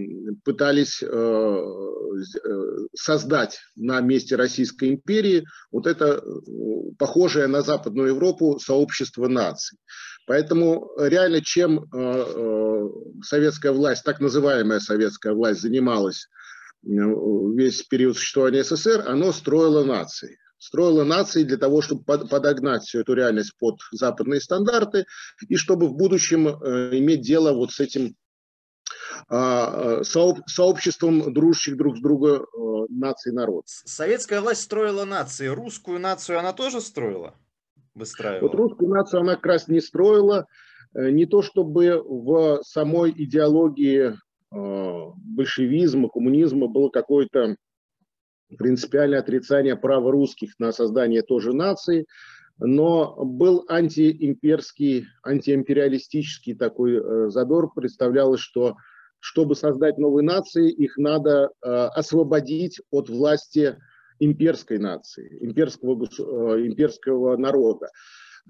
пытались 0.44 1.02
э, 1.02 1.06
э 1.06 2.68
создать 2.94 3.60
на 3.76 4.00
месте 4.00 4.36
Российской 4.36 4.90
империи 4.90 5.44
вот 5.72 5.86
это 5.86 6.22
похожее 6.98 7.48
на 7.48 7.62
Западную 7.62 8.08
Европу 8.08 8.58
сообщество 8.60 9.26
наций. 9.28 9.78
Поэтому 10.28 10.90
реально 10.98 11.40
чем 11.40 11.78
э, 11.78 11.86
э, 11.90 12.88
советская 13.22 13.72
власть, 13.72 14.04
так 14.04 14.20
называемая 14.20 14.78
советская 14.78 15.32
власть 15.32 15.62
занималась 15.62 16.28
э, 16.84 16.88
весь 16.88 17.82
период 17.84 18.18
существования 18.18 18.62
СССР, 18.62 19.04
оно 19.06 19.32
строило 19.32 19.84
нации. 19.84 20.38
Строило 20.58 21.04
нации 21.04 21.44
для 21.44 21.56
того, 21.56 21.80
чтобы 21.80 22.04
подогнать 22.04 22.82
всю 22.82 23.00
эту 23.00 23.14
реальность 23.14 23.54
под 23.58 23.78
западные 23.90 24.42
стандарты 24.42 25.06
и 25.48 25.56
чтобы 25.56 25.88
в 25.88 25.94
будущем 25.94 26.46
иметь 26.48 27.22
дело 27.22 27.54
вот 27.54 27.70
с 27.70 27.80
этим 27.80 28.14
а, 29.28 30.02
сообществом 30.02 31.32
дружащих 31.32 31.76
друг 31.76 31.96
с 31.96 32.00
друга 32.00 32.44
наций 32.90 33.32
народ. 33.32 33.64
Советская 33.66 34.40
власть 34.40 34.62
строила 34.62 35.04
нации. 35.04 35.46
Русскую 35.46 36.00
нацию 36.00 36.40
она 36.40 36.52
тоже 36.52 36.80
строила? 36.80 37.34
Выстраивала? 37.98 38.48
Вот 38.48 38.54
русскую 38.54 38.90
нацию 38.90 39.20
она 39.20 39.36
как 39.36 39.46
раз 39.46 39.68
не 39.68 39.80
строила. 39.80 40.46
Э, 40.94 41.10
не 41.10 41.26
то 41.26 41.42
чтобы 41.42 42.02
в 42.04 42.60
самой 42.62 43.12
идеологии 43.16 44.14
э, 44.14 45.10
большевизма, 45.16 46.08
коммунизма 46.08 46.68
было 46.68 46.88
какое-то 46.88 47.56
принципиальное 48.56 49.18
отрицание 49.18 49.76
права 49.76 50.10
русских 50.10 50.58
на 50.58 50.72
создание 50.72 51.22
тоже 51.22 51.52
нации, 51.52 52.06
но 52.58 53.14
был 53.22 53.66
антиимперский, 53.68 55.06
антиимпериалистический 55.22 56.54
такой 56.54 56.96
э, 56.96 57.28
задор. 57.28 57.72
Представлялось, 57.74 58.40
что 58.40 58.76
чтобы 59.20 59.56
создать 59.56 59.98
новые 59.98 60.24
нации, 60.24 60.70
их 60.70 60.96
надо 60.96 61.50
освободить 61.60 62.80
от 62.92 63.08
власти 63.08 63.76
имперской 64.20 64.78
нации, 64.78 65.38
имперского, 65.40 66.04
э, 66.04 66.66
имперского 66.66 67.36
народа. 67.36 67.90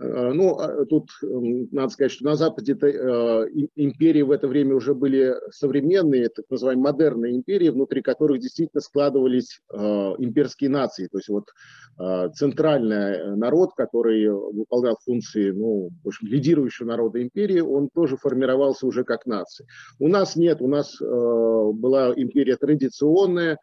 Э, 0.00 0.32
ну, 0.32 0.58
а 0.58 0.84
тут 0.86 1.10
надо 1.22 1.88
сказать, 1.92 2.12
что 2.12 2.24
на 2.24 2.36
Западе 2.36 2.76
э, 2.80 2.86
империи 3.76 4.22
в 4.22 4.30
это 4.30 4.48
время 4.48 4.74
уже 4.76 4.94
были 4.94 5.34
современные, 5.50 6.28
так 6.28 6.46
называемые 6.50 6.92
модерные 6.92 7.36
империи, 7.36 7.68
внутри 7.68 8.02
которых 8.02 8.40
действительно 8.40 8.80
складывались 8.80 9.60
имперские 9.70 10.70
нации. 10.70 11.08
То 11.08 11.18
есть 11.18 11.28
вот 11.28 11.50
центральный 12.36 13.36
народ, 13.36 13.70
который 13.76 14.30
выполнял 14.30 14.96
функции, 15.04 15.50
ну, 15.50 15.90
в 16.04 16.08
общем, 16.08 16.28
лидирующего 16.28 16.86
народа 16.86 17.20
империи, 17.20 17.58
он 17.58 17.88
тоже 17.88 18.16
формировался 18.16 18.86
уже 18.86 19.02
как 19.02 19.26
нация. 19.26 19.66
У 19.98 20.06
нас 20.06 20.36
нет, 20.36 20.60
у 20.60 20.68
нас 20.68 20.96
была 21.00 22.12
империя 22.14 22.56
традиционная, 22.56 23.58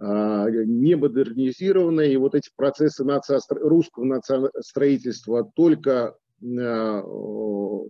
не 0.00 0.94
модернизированная, 0.94 2.08
и 2.08 2.16
вот 2.16 2.34
эти 2.34 2.50
процессы 2.54 3.04
нацио 3.04 3.38
русского 3.48 4.04
национостроительства 4.04 5.50
только 5.54 6.16
а, 6.42 7.02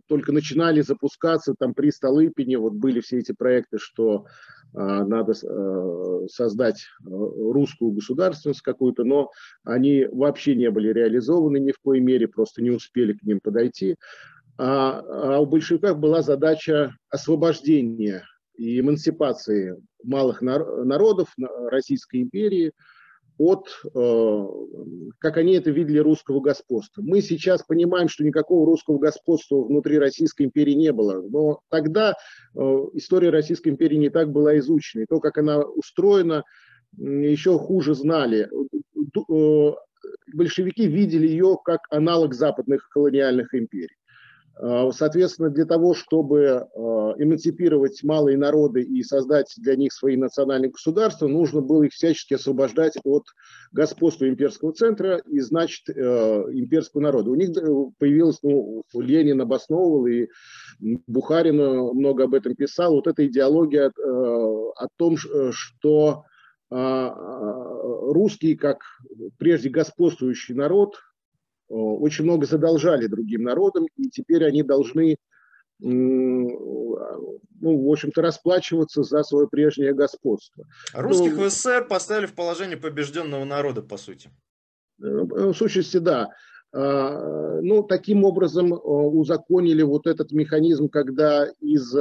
только 0.06 0.32
начинали 0.32 0.80
запускаться 0.80 1.54
там 1.58 1.74
при 1.74 1.90
Столыпине, 1.90 2.58
вот 2.58 2.74
были 2.74 3.00
все 3.00 3.18
эти 3.18 3.32
проекты, 3.32 3.78
что 3.78 4.26
а, 4.72 5.04
надо 5.04 5.34
создать 6.28 6.86
русскую 7.04 7.90
государственность 7.92 8.62
какую-то, 8.62 9.04
но 9.04 9.30
они 9.64 10.06
вообще 10.10 10.54
не 10.54 10.70
были 10.70 10.92
реализованы 10.92 11.58
ни 11.58 11.72
в 11.72 11.78
коей 11.82 12.00
мере, 12.00 12.28
просто 12.28 12.62
не 12.62 12.70
успели 12.70 13.14
к 13.14 13.22
ним 13.24 13.40
подойти. 13.42 13.96
А, 14.58 15.00
а 15.00 15.40
у 15.40 15.46
большевиков 15.46 15.98
была 15.98 16.22
задача 16.22 16.94
освобождения 17.10 18.24
и 18.56 18.80
эмансипации 18.80 19.76
малых 20.02 20.42
народов 20.42 21.34
Российской 21.70 22.22
империи 22.22 22.72
от, 23.38 23.68
э, 23.94 24.46
как 25.18 25.36
они 25.36 25.54
это 25.54 25.70
видели, 25.70 25.98
русского 25.98 26.40
господства. 26.40 27.02
Мы 27.02 27.20
сейчас 27.20 27.62
понимаем, 27.62 28.08
что 28.08 28.24
никакого 28.24 28.64
русского 28.66 28.98
господства 28.98 29.62
внутри 29.62 29.98
Российской 29.98 30.44
империи 30.44 30.72
не 30.72 30.92
было, 30.92 31.20
но 31.20 31.60
тогда 31.68 32.12
э, 32.12 32.60
история 32.94 33.30
Российской 33.30 33.68
империи 33.68 33.96
не 33.96 34.08
так 34.08 34.30
была 34.32 34.58
изучена, 34.58 35.02
и 35.02 35.06
то, 35.06 35.20
как 35.20 35.36
она 35.38 35.60
устроена, 35.60 36.44
еще 36.96 37.58
хуже 37.58 37.94
знали. 37.94 38.48
Э, 39.30 39.72
большевики 40.32 40.86
видели 40.86 41.26
ее 41.26 41.58
как 41.62 41.80
аналог 41.90 42.32
западных 42.32 42.88
колониальных 42.88 43.54
империй. 43.54 43.96
Соответственно, 44.58 45.50
для 45.50 45.66
того, 45.66 45.92
чтобы 45.92 46.66
эмансипировать 47.18 48.02
малые 48.02 48.36
народы 48.36 48.82
и 48.82 49.02
создать 49.02 49.52
для 49.56 49.76
них 49.76 49.92
свои 49.92 50.16
национальные 50.16 50.70
государства, 50.70 51.26
нужно 51.26 51.60
было 51.60 51.84
их 51.84 51.92
всячески 51.92 52.34
освобождать 52.34 52.96
от 53.04 53.24
господства 53.72 54.28
имперского 54.28 54.72
центра 54.72 55.18
и, 55.26 55.40
значит, 55.40 55.88
э, 55.88 55.92
имперского 55.94 57.02
народа. 57.02 57.30
У 57.30 57.34
них 57.34 57.50
э, 57.56 57.62
появилось, 57.98 58.38
ну, 58.42 58.84
Ленин 58.94 59.40
обосновывал, 59.40 60.06
и 60.06 60.28
Бухарин 61.06 61.56
много 61.56 62.24
об 62.24 62.34
этом 62.34 62.54
писал, 62.54 62.94
вот 62.94 63.06
эта 63.06 63.26
идеология 63.26 63.88
э, 63.88 63.90
о 64.00 64.88
том, 64.96 65.16
что 65.16 66.24
русские, 66.68 68.56
как 68.56 68.80
прежде 69.38 69.68
господствующий 69.68 70.52
народ, 70.56 70.96
Э, 71.68 71.74
очень 71.74 72.24
много 72.24 72.46
задолжали 72.46 73.06
другим 73.06 73.42
народам, 73.42 73.86
и 73.96 74.08
теперь 74.08 74.44
они 74.44 74.62
должны, 74.62 75.16
ну, 75.78 77.38
в 77.60 77.90
общем-то, 77.90 78.22
расплачиваться 78.22 79.02
за 79.02 79.22
свое 79.22 79.48
прежнее 79.48 79.92
господство. 79.94 80.64
Русских 80.94 81.36
ну, 81.36 81.44
в 81.44 81.50
СССР 81.50 81.86
поставили 81.88 82.26
в 82.26 82.34
положение 82.34 82.76
побежденного 82.76 83.44
народа, 83.44 83.82
по 83.82 83.96
сути. 83.96 84.30
Э, 85.02 85.04
в 85.04 85.54
сущности, 85.54 85.98
да. 85.98 86.28
ну, 86.72 87.82
таким 87.82 88.24
образом 88.24 88.72
узаконили 88.72 89.82
вот 89.82 90.06
этот 90.06 90.32
механизм, 90.32 90.88
когда 90.88 91.46
из 91.60 91.94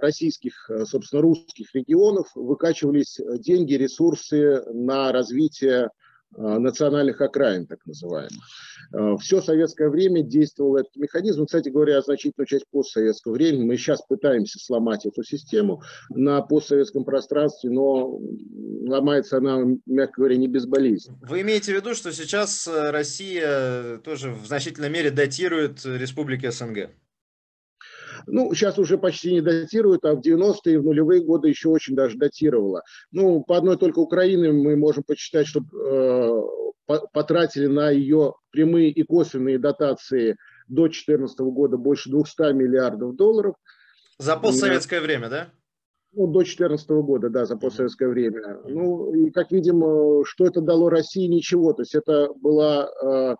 российских, 0.00 0.70
собственно, 0.84 1.22
русских 1.22 1.74
регионов 1.74 2.28
выкачивались 2.34 3.18
деньги, 3.40 3.74
ресурсы 3.74 4.62
на 4.72 5.12
развитие 5.12 5.88
Э, 5.88 6.03
национальных 6.36 7.20
окраин, 7.20 7.66
так 7.66 7.84
называемых. 7.86 8.44
Э, 8.92 9.16
Все 9.20 9.40
советское 9.40 9.88
время 9.88 10.22
действовал 10.22 10.76
этот 10.76 10.94
механизм. 10.96 11.46
Кстати 11.46 11.68
говоря, 11.68 12.00
значительную 12.00 12.46
часть 12.46 12.66
постсоветского 12.70 13.32
времени 13.32 13.64
мы 13.64 13.76
сейчас 13.76 14.02
пытаемся 14.02 14.58
сломать 14.58 15.06
эту 15.06 15.22
систему 15.22 15.82
на 16.10 16.42
постсоветском 16.42 17.04
пространстве, 17.04 17.70
но 17.70 18.18
ломается 18.86 19.38
она, 19.38 19.60
мягко 19.86 20.14
говоря, 20.22 20.36
не 20.36 20.48
безболезненно. 20.48 21.18
Вы 21.22 21.40
имеете 21.42 21.72
в 21.72 21.76
виду, 21.76 21.94
что 21.94 22.12
сейчас 22.12 22.66
э, 22.68 22.90
Россия 22.90 23.98
тоже 23.98 24.30
в 24.30 24.46
значительной 24.46 24.90
мере 24.90 25.10
датирует 25.10 25.84
республики 25.84 26.50
СНГ? 26.50 26.90
Ну, 28.26 28.54
сейчас 28.54 28.78
уже 28.78 28.98
почти 28.98 29.32
не 29.32 29.40
датируют, 29.40 30.04
а 30.04 30.14
в 30.14 30.20
90-е, 30.20 30.78
в 30.78 30.84
нулевые 30.84 31.22
годы 31.22 31.48
еще 31.48 31.68
очень 31.68 31.94
даже 31.94 32.16
датировала. 32.16 32.82
Ну, 33.10 33.42
по 33.42 33.56
одной 33.56 33.76
только 33.76 33.98
Украины 33.98 34.52
мы 34.52 34.76
можем 34.76 35.04
почитать, 35.04 35.46
что 35.46 35.60
э, 35.60 36.96
потратили 37.12 37.66
на 37.66 37.90
ее 37.90 38.34
прямые 38.50 38.90
и 38.90 39.02
косвенные 39.02 39.58
дотации 39.58 40.36
до 40.68 40.82
2014 40.82 41.38
года 41.40 41.76
больше 41.76 42.10
200 42.10 42.52
миллиардов 42.52 43.16
долларов. 43.16 43.56
За 44.18 44.36
постсоветское 44.36 45.00
время, 45.00 45.28
да? 45.28 45.48
Ну, 46.12 46.26
до 46.28 46.40
2014 46.40 46.88
года, 46.90 47.28
да, 47.28 47.44
за 47.44 47.56
постсоветское 47.56 48.08
время. 48.08 48.60
Ну, 48.68 49.12
и 49.14 49.30
как 49.30 49.50
видим, 49.50 49.82
э, 49.84 50.24
что 50.24 50.46
это 50.46 50.60
дало 50.60 50.88
России? 50.88 51.26
Ничего. 51.26 51.72
То 51.72 51.82
есть 51.82 51.94
это 51.94 52.28
была 52.34 52.88
э, 53.02 53.36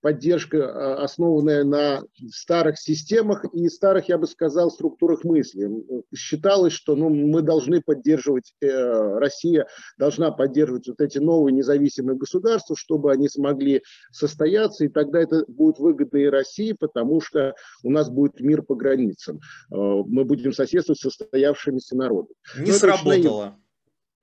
поддержка, 0.00 0.58
а, 0.58 1.04
основанная 1.04 1.64
на 1.64 2.02
старых 2.30 2.78
системах 2.78 3.44
и 3.52 3.68
старых, 3.68 4.08
я 4.08 4.18
бы 4.18 4.26
сказал, 4.26 4.70
структурах 4.70 5.24
мысли. 5.24 5.68
Считалось, 6.14 6.72
что 6.72 6.94
ну, 6.96 7.08
мы 7.08 7.42
должны 7.42 7.80
поддерживать, 7.80 8.54
э, 8.60 9.18
Россия 9.18 9.66
должна 9.98 10.30
поддерживать 10.30 10.88
вот 10.88 11.00
эти 11.00 11.18
новые 11.18 11.52
независимые 11.52 12.16
государства, 12.16 12.76
чтобы 12.76 13.12
они 13.12 13.28
смогли 13.28 13.82
состояться, 14.12 14.84
и 14.84 14.88
тогда 14.88 15.20
это 15.20 15.44
будет 15.48 15.78
выгодно 15.78 16.18
и 16.18 16.26
России, 16.26 16.72
потому 16.78 17.20
что 17.20 17.54
у 17.82 17.90
нас 17.90 18.08
будет 18.08 18.40
мир 18.40 18.62
по 18.62 18.74
границам. 18.74 19.40
Э, 19.72 19.76
мы 19.76 20.24
будем 20.24 20.52
соседствовать 20.52 21.00
с 21.00 21.02
состоявшимися 21.02 21.96
народами. 21.96 22.34
Не 22.58 22.70
Но 22.70 22.76
сработало. 22.76 23.56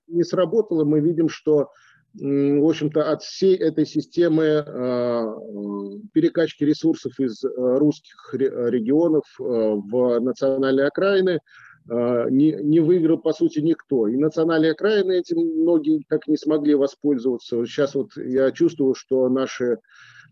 Не 0.07 0.23
сработало. 0.23 0.83
Мы 0.83 0.99
видим, 0.99 1.29
что 1.29 1.71
в 2.17 2.69
общем-то, 2.69 3.11
от 3.11 3.23
всей 3.23 3.55
этой 3.55 3.85
системы 3.85 4.63
а, 4.65 5.35
перекачки 6.13 6.63
ресурсов 6.63 7.19
из 7.19 7.43
э, 7.43 7.49
русских 7.55 8.33
регионов 8.33 9.23
э, 9.39 9.43
в 9.43 10.19
национальные 10.19 10.87
окраины 10.87 11.39
не, 11.87 12.79
выиграл, 12.79 13.19
по 13.19 13.31
сути, 13.31 13.59
никто. 13.59 14.07
И 14.07 14.17
национальные 14.17 14.71
окраины 14.71 15.19
этим 15.19 15.37
многие 15.37 16.03
так 16.09 16.27
не 16.27 16.35
смогли 16.35 16.73
воспользоваться. 16.73 17.63
Сейчас 17.67 17.93
вот 17.93 18.17
я 18.17 18.51
чувствую, 18.51 18.95
что 18.95 19.29
наши 19.29 19.73
Э, 19.73 19.77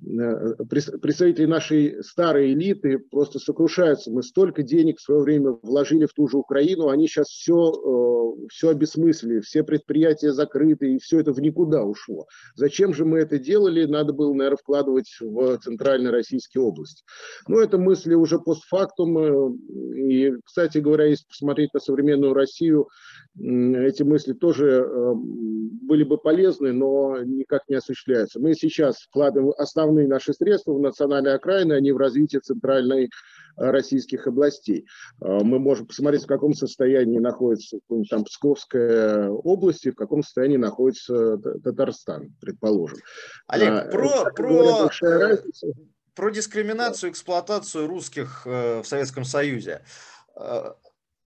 представители 0.01 1.45
нашей 1.45 2.03
старой 2.03 2.53
элиты 2.53 2.99
просто 2.99 3.39
сокрушаются. 3.39 4.11
Мы 4.11 4.23
столько 4.23 4.63
денег 4.63 4.99
в 4.99 5.01
свое 5.01 5.21
время 5.21 5.57
вложили 5.61 6.05
в 6.05 6.13
ту 6.13 6.27
же 6.27 6.37
Украину, 6.37 6.89
они 6.89 7.07
сейчас 7.07 7.27
все, 7.27 7.71
э, 7.71 8.47
все 8.49 8.69
обесмыслили, 8.69 9.39
все 9.39 9.63
предприятия 9.63 10.33
закрыты, 10.33 10.95
и 10.95 10.99
все 10.99 11.19
это 11.19 11.31
в 11.31 11.39
никуда 11.39 11.83
ушло. 11.83 12.25
Зачем 12.55 12.93
же 12.93 13.05
мы 13.05 13.19
это 13.19 13.37
делали? 13.37 13.85
Надо 13.85 14.13
было, 14.13 14.33
наверное, 14.33 14.57
вкладывать 14.57 15.09
в 15.19 15.57
центральной 15.59 16.11
российской 16.11 16.59
области. 16.59 17.03
Но 17.47 17.59
это 17.59 17.77
мысли 17.77 18.13
уже 18.13 18.39
постфактум. 18.39 19.17
Э, 19.17 19.51
и, 19.97 20.33
кстати 20.43 20.79
говоря, 20.79 21.05
если 21.05 21.25
посмотреть 21.27 21.73
на 21.73 21.79
современную 21.79 22.33
Россию, 22.33 22.89
эти 23.35 24.03
мысли 24.03 24.33
тоже 24.33 24.85
были 25.15 26.03
бы 26.03 26.17
полезны, 26.17 26.71
но 26.71 27.17
никак 27.23 27.63
не 27.67 27.75
осуществляются. 27.75 28.39
Мы 28.39 28.53
сейчас 28.53 28.97
вкладываем 28.97 29.53
основные 29.57 29.82
наши 29.85 30.33
средства 30.33 30.73
в 30.73 30.79
национальные 30.79 31.35
окраины, 31.35 31.73
а 31.73 31.79
не 31.79 31.91
в 31.91 31.97
развитие 31.97 32.41
центральной 32.41 33.05
э, 33.05 33.09
российских 33.55 34.27
областей. 34.27 34.85
Э, 35.21 35.39
мы 35.43 35.59
можем 35.59 35.87
посмотреть, 35.87 36.23
в 36.23 36.27
каком 36.27 36.53
состоянии 36.53 37.19
находится 37.19 37.79
там, 38.09 38.23
Псковская 38.23 39.29
область 39.29 39.85
и 39.85 39.91
в 39.91 39.95
каком 39.95 40.23
состоянии 40.23 40.57
находится 40.57 41.37
Татарстан, 41.37 42.35
предположим. 42.41 42.99
Олег, 43.47 43.69
а, 43.69 43.89
про, 43.89 44.31
про, 44.33 44.89
про 46.15 46.29
дискриминацию, 46.29 47.11
эксплуатацию 47.11 47.87
русских 47.87 48.43
э, 48.45 48.81
в 48.81 48.87
Советском 48.87 49.25
Союзе. 49.25 49.81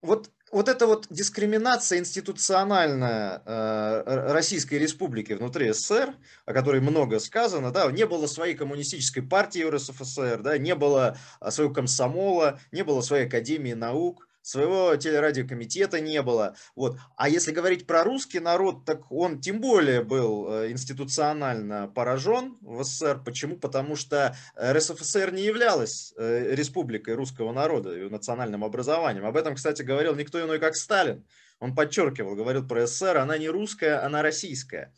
Вот 0.01 0.29
вот 0.53 0.69
эта 0.69 0.85
вот 0.85 1.07
дискриминация 1.09 1.97
институциональная 1.97 3.41
э, 3.43 4.31
Российской 4.31 4.75
Республики 4.75 5.33
внутри 5.33 5.73
СССР, 5.73 6.13
о 6.45 6.53
которой 6.53 6.79
много 6.79 7.19
сказано, 7.19 7.71
да, 7.71 7.91
не 7.91 8.05
было 8.05 8.27
своей 8.27 8.53
коммунистической 8.53 9.23
партии 9.23 9.63
в 9.63 9.71
РСФСР, 9.71 10.43
да, 10.43 10.57
не 10.59 10.75
было 10.75 11.17
а, 11.39 11.49
своего 11.49 11.73
комсомола, 11.73 12.59
не 12.71 12.83
было 12.83 13.01
своей 13.01 13.25
академии 13.25 13.73
наук, 13.73 14.27
своего 14.43 14.95
телерадиокомитета 14.95 15.99
не 15.99 16.21
было. 16.21 16.55
Вот. 16.75 16.99
А 17.15 17.29
если 17.29 17.51
говорить 17.51 17.87
про 17.87 18.03
русский 18.03 18.39
народ, 18.39 18.85
так 18.85 19.11
он 19.11 19.39
тем 19.39 19.59
более 19.61 20.03
был 20.03 20.47
э, 20.51 20.71
институционально 20.71 21.87
поражен 21.87 22.57
в 22.61 22.83
СССР. 22.83 23.23
Почему? 23.23 23.57
Потому 23.57 23.95
что 23.95 24.35
РСФСР 24.61 25.31
не 25.31 25.43
являлась 25.43 26.13
э, 26.17 26.53
республикой 26.53 27.15
русского 27.15 27.53
народа 27.53 27.97
и 27.97 28.09
национальным 28.09 28.63
образованием. 28.63 29.25
Об 29.25 29.37
этом, 29.37 29.55
кстати, 29.55 29.81
говорил 29.81 30.13
никто 30.15 30.39
иной, 30.39 30.59
как 30.59 30.75
Сталин. 30.75 31.25
Он 31.59 31.73
подчеркивал, 31.73 32.35
говорил 32.35 32.67
про 32.67 32.85
СССР, 32.85 33.17
она 33.17 33.37
не 33.37 33.47
русская, 33.47 34.05
она 34.05 34.21
российская. 34.21 34.93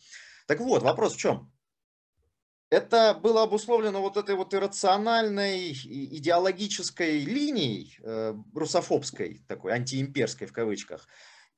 Так 0.48 0.60
вот, 0.60 0.82
вопрос 0.82 1.14
в 1.14 1.18
чем? 1.18 1.52
Это 2.70 3.14
было 3.14 3.44
обусловлено 3.44 4.02
вот 4.02 4.18
этой 4.18 4.36
вот 4.36 4.54
иррациональной 4.54 5.72
идеологической 5.72 7.20
линией, 7.20 7.98
э, 8.04 8.36
русофобской, 8.54 9.44
такой 9.48 9.74
антиимперской 9.74 10.48
в 10.48 10.54
кавычках, 10.54 11.08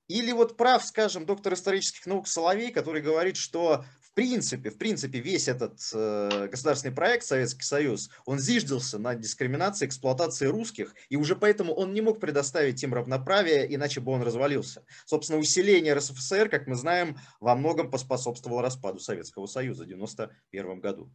или 0.07 0.31
вот 0.31 0.57
прав, 0.57 0.85
скажем, 0.85 1.25
доктор 1.25 1.53
исторических 1.53 2.05
наук 2.05 2.27
Соловей, 2.27 2.71
который 2.71 3.01
говорит, 3.01 3.37
что 3.37 3.85
принципе, 4.17 4.71
в 4.71 4.79
принципе 4.79 5.19
весь 5.19 5.47
этот 5.47 5.73
э, 5.93 6.47
государственный 6.47 6.91
проект 6.91 7.23
Советский 7.23 7.61
Союз, 7.61 8.09
он 8.25 8.39
зиждился 8.39 8.97
на 8.97 9.13
дискриминации, 9.13 9.85
эксплуатации 9.85 10.47
русских, 10.47 10.95
и 11.09 11.15
уже 11.15 11.35
поэтому 11.35 11.71
он 11.71 11.93
не 11.93 12.01
мог 12.01 12.19
предоставить 12.19 12.81
им 12.81 12.95
равноправие, 12.95 13.71
иначе 13.75 14.01
бы 14.01 14.11
он 14.11 14.23
развалился. 14.23 14.83
Собственно, 15.05 15.37
усиление 15.37 15.93
РСФСР, 15.93 16.49
как 16.49 16.65
мы 16.65 16.73
знаем, 16.73 17.17
во 17.39 17.55
многом 17.55 17.91
поспособствовало 17.91 18.63
распаду 18.63 18.97
Советского 18.97 19.45
Союза 19.45 19.83
в 19.83 19.85
1991 19.85 20.79
году. 20.79 21.11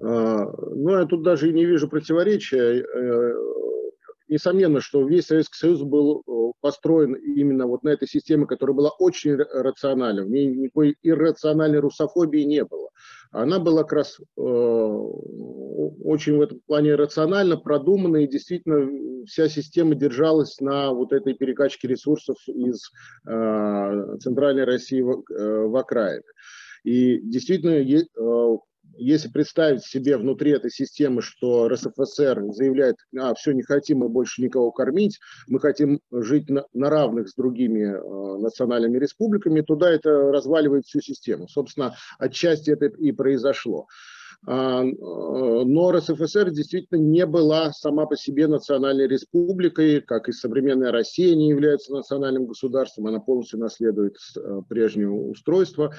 А, 0.00 0.52
ну, 0.74 0.98
я 0.98 1.06
тут 1.06 1.22
даже 1.22 1.50
и 1.50 1.52
не 1.52 1.66
вижу 1.66 1.86
противоречия 1.86 2.82
э, 2.82 3.34
несомненно, 4.30 4.80
что 4.80 5.06
весь 5.06 5.26
Советский 5.26 5.58
Союз 5.58 5.82
был 5.82 6.22
э, 6.26 6.52
построен 6.60 7.14
именно 7.14 7.66
вот 7.66 7.82
на 7.82 7.90
этой 7.90 8.08
системе, 8.08 8.46
которая 8.46 8.74
была 8.74 8.90
очень 8.98 9.36
рациональна. 9.36 10.22
В 10.22 10.30
ней 10.30 10.46
никакой 10.46 10.96
иррациональной 11.02 11.80
русофобии 11.80 12.42
не 12.42 12.64
было. 12.64 12.88
Она 13.32 13.58
была 13.58 13.82
как 13.82 13.92
раз 13.92 14.18
э, 14.18 14.42
очень 14.42 16.36
в 16.36 16.40
этом 16.40 16.60
плане 16.66 16.94
рационально 16.94 17.56
продумана, 17.56 18.18
и 18.18 18.28
действительно 18.28 18.88
вся 19.26 19.48
система 19.48 19.94
держалась 19.94 20.60
на 20.60 20.92
вот 20.92 21.12
этой 21.12 21.34
перекачке 21.34 21.88
ресурсов 21.88 22.36
из 22.46 22.90
э, 23.26 24.16
центральной 24.20 24.64
России 24.64 25.00
в, 25.00 25.22
э, 25.30 25.66
в 25.66 25.76
окраины. 25.76 26.24
И 26.84 27.20
действительно, 27.20 27.70
э, 27.70 28.58
если 29.00 29.28
представить 29.28 29.84
себе 29.84 30.16
внутри 30.16 30.52
этой 30.52 30.70
системы, 30.70 31.22
что 31.22 31.68
РСФСР 31.68 32.52
заявляет, 32.52 32.96
а, 33.18 33.34
все, 33.34 33.52
не 33.52 33.62
хотим 33.62 33.98
мы 33.98 34.08
больше 34.08 34.42
никого 34.42 34.70
кормить, 34.70 35.18
мы 35.48 35.58
хотим 35.58 36.00
жить 36.12 36.50
на, 36.50 36.66
на 36.74 36.90
равных 36.90 37.28
с 37.28 37.34
другими 37.34 37.84
э, 37.84 38.38
национальными 38.40 38.98
республиками, 38.98 39.62
туда 39.62 39.90
это 39.90 40.10
разваливает 40.10 40.84
всю 40.84 41.00
систему. 41.00 41.48
Собственно, 41.48 41.94
отчасти 42.18 42.70
это 42.70 42.86
и 42.86 43.12
произошло. 43.12 43.86
Но 44.46 45.90
РСФСР 45.92 46.50
действительно 46.50 46.98
не 46.98 47.26
была 47.26 47.72
сама 47.72 48.06
по 48.06 48.16
себе 48.16 48.46
национальной 48.46 49.06
республикой, 49.06 50.00
как 50.00 50.28
и 50.28 50.32
современная 50.32 50.92
Россия 50.92 51.34
не 51.36 51.50
является 51.50 51.92
национальным 51.92 52.46
государством, 52.46 53.06
она 53.06 53.20
полностью 53.20 53.58
наследует 53.58 54.16
э, 54.36 54.62
прежнее 54.68 55.10
устройство. 55.10 55.94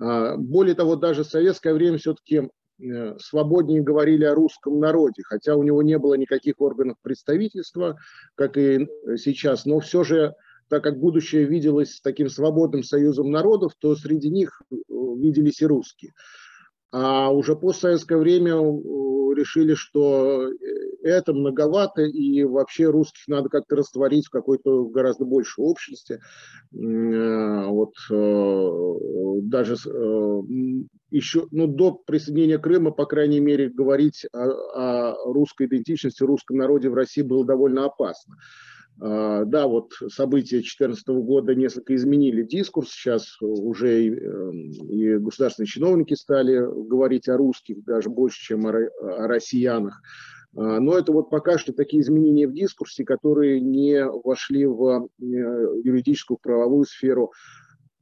А, 0.00 0.36
более 0.36 0.74
того, 0.74 0.96
даже 0.96 1.22
в 1.22 1.28
советское 1.28 1.74
время 1.74 1.98
все-таки 1.98 2.48
э, 2.80 3.18
свободнее 3.18 3.82
говорили 3.82 4.24
о 4.24 4.34
русском 4.34 4.80
народе, 4.80 5.22
хотя 5.24 5.54
у 5.56 5.62
него 5.62 5.82
не 5.82 5.98
было 5.98 6.14
никаких 6.14 6.60
органов 6.60 6.96
представительства, 7.02 7.98
как 8.36 8.56
и 8.56 8.88
сейчас, 9.16 9.66
но 9.66 9.80
все 9.80 10.02
же 10.02 10.34
так 10.68 10.82
как 10.82 10.98
будущее 10.98 11.44
виделось 11.44 12.00
таким 12.02 12.30
свободным 12.30 12.82
союзом 12.82 13.30
народов, 13.30 13.74
то 13.78 13.94
среди 13.94 14.30
них 14.30 14.62
виделись 14.88 15.60
и 15.60 15.66
русские. 15.66 16.14
А 16.92 17.30
уже 17.32 17.56
постсоветское 17.56 18.18
время 18.18 18.52
решили, 19.34 19.74
что 19.74 20.50
это 21.02 21.32
многовато, 21.32 22.02
и 22.02 22.44
вообще 22.44 22.90
русских 22.90 23.26
надо 23.28 23.48
как-то 23.48 23.76
растворить 23.76 24.26
в 24.26 24.30
какой-то 24.30 24.84
гораздо 24.84 25.24
большей 25.24 25.64
общности. 25.64 26.20
Вот 26.70 27.94
даже 29.48 29.76
еще, 31.10 31.46
ну, 31.50 31.66
до 31.66 31.92
присоединения 31.92 32.58
Крыма, 32.58 32.90
по 32.90 33.06
крайней 33.06 33.40
мере, 33.40 33.70
говорить 33.70 34.26
о, 34.32 35.12
о 35.12 35.32
русской 35.32 35.66
идентичности, 35.66 36.22
русском 36.22 36.58
народе 36.58 36.90
в 36.90 36.94
России 36.94 37.22
было 37.22 37.44
довольно 37.44 37.86
опасно. 37.86 38.36
А, 39.00 39.44
да, 39.44 39.66
вот 39.66 39.92
события 40.08 40.56
2014 40.56 41.08
года 41.08 41.54
несколько 41.54 41.94
изменили 41.94 42.42
дискурс. 42.42 42.90
Сейчас 42.90 43.36
уже 43.40 44.04
и, 44.04 44.10
эм, 44.10 44.70
и 44.88 45.16
государственные 45.18 45.68
чиновники 45.68 46.14
стали 46.14 46.58
говорить 46.58 47.28
о 47.28 47.36
русских 47.36 47.84
даже 47.84 48.10
больше, 48.10 48.40
чем 48.40 48.66
о, 48.66 48.70
о 48.70 49.26
россиянах. 49.26 50.00
А, 50.56 50.80
но 50.80 50.96
это 50.98 51.12
вот 51.12 51.30
пока 51.30 51.58
что 51.58 51.72
такие 51.72 52.02
изменения 52.02 52.46
в 52.46 52.52
дискурсе, 52.54 53.04
которые 53.04 53.60
не 53.60 54.04
вошли 54.06 54.66
в 54.66 55.08
э, 55.20 55.24
юридическую 55.24 56.38
правовую 56.38 56.84
сферу. 56.84 57.32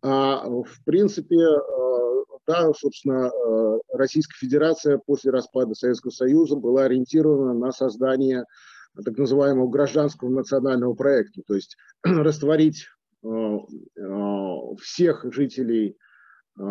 А 0.03 0.48
в 0.48 0.85
принципе, 0.85 1.37
э, 1.37 2.24
да, 2.46 2.72
собственно, 2.74 3.31
э, 3.31 3.79
Российская 3.92 4.37
Федерация 4.38 4.98
после 4.98 5.31
распада 5.31 5.74
Советского 5.74 6.11
Союза 6.11 6.57
была 6.57 6.85
ориентирована 6.85 7.55
на 7.55 7.70
создание 7.70 8.44
так 9.05 9.16
называемого 9.16 9.68
гражданского 9.68 10.31
национального 10.31 10.94
проекта, 10.94 11.42
то 11.46 11.55
есть 11.55 11.76
растворить 12.03 12.87
э, 13.22 13.29
э, 13.29 14.16
всех 14.81 15.24
жителей 15.33 15.96
э, 16.59 16.62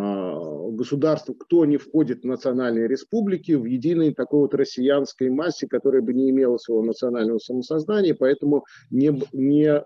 государства, 0.72 1.34
кто 1.34 1.66
не 1.66 1.78
входит 1.78 2.22
в 2.22 2.28
национальные 2.28 2.88
республики, 2.88 3.54
в 3.54 3.66
единой 3.66 4.14
такой 4.14 4.42
вот 4.42 4.54
россиянской 4.54 5.30
массе, 5.30 5.68
которая 5.68 6.02
бы 6.02 6.14
не 6.14 6.30
имела 6.30 6.58
своего 6.58 6.84
национального 6.84 7.40
самосознания, 7.40 8.16
поэтому 8.16 8.66
не, 8.92 9.12
не, 9.34 9.84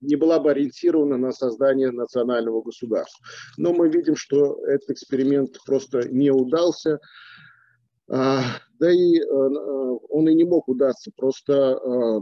не 0.00 0.16
была 0.16 0.38
бы 0.38 0.50
ориентирована 0.50 1.16
на 1.16 1.32
создание 1.32 1.90
национального 1.90 2.62
государства. 2.62 3.24
Но 3.56 3.72
мы 3.72 3.88
видим, 3.88 4.16
что 4.16 4.64
этот 4.66 4.90
эксперимент 4.90 5.58
просто 5.66 6.08
не 6.08 6.30
удался. 6.30 7.00
А, 8.12 8.42
да 8.80 8.90
и 8.90 9.18
э, 9.18 9.22
э, 9.22 9.98
он 10.08 10.28
и 10.28 10.34
не 10.34 10.44
мог 10.44 10.68
удаться, 10.68 11.12
просто 11.16 11.78
э, 11.80 12.20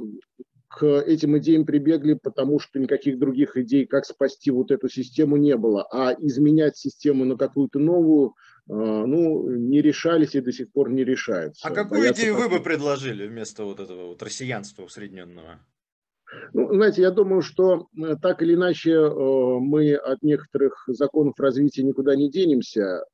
к 0.69 0.85
этим 0.85 1.39
идеям 1.39 1.65
прибегли, 1.65 2.13
потому 2.13 2.61
что 2.61 2.79
никаких 2.79 3.19
других 3.19 3.57
идей, 3.57 3.87
как 3.87 4.05
спасти 4.05 4.51
вот 4.51 4.71
эту 4.71 4.91
систему, 4.91 5.39
не 5.39 5.57
было. 5.57 5.89
А 5.91 6.13
изменять 6.13 6.77
систему 6.77 7.25
на 7.25 7.39
какую-то 7.39 7.79
новую, 7.79 8.35
ну, 8.67 9.49
не 9.49 9.81
решались 9.81 10.35
и 10.35 10.43
до 10.43 10.53
сих 10.53 10.71
пор 10.71 10.91
не 10.91 11.05
решаются. 11.05 11.67
А 11.67 11.71
какую 11.71 12.03
Боятся 12.03 12.21
идею 12.21 12.37
вы 12.37 12.51
бы 12.51 12.61
предложили 12.61 13.27
вместо 13.27 13.65
вот 13.65 13.81
этого 13.81 14.09
вот 14.09 14.23
россиянства 14.23 14.83
усредненного? 14.83 15.59
Ну, 16.53 16.75
знаете, 16.75 17.01
я 17.01 17.11
думаю, 17.13 17.41
что 17.41 17.89
так 18.21 18.43
или 18.43 18.53
иначе 18.53 19.09
мы 19.09 19.95
от 19.95 20.23
некоторых 20.23 20.85
законов 20.87 21.41
развития 21.41 21.83
никуда 21.83 22.15
не 22.15 22.31
денемся. 22.31 23.07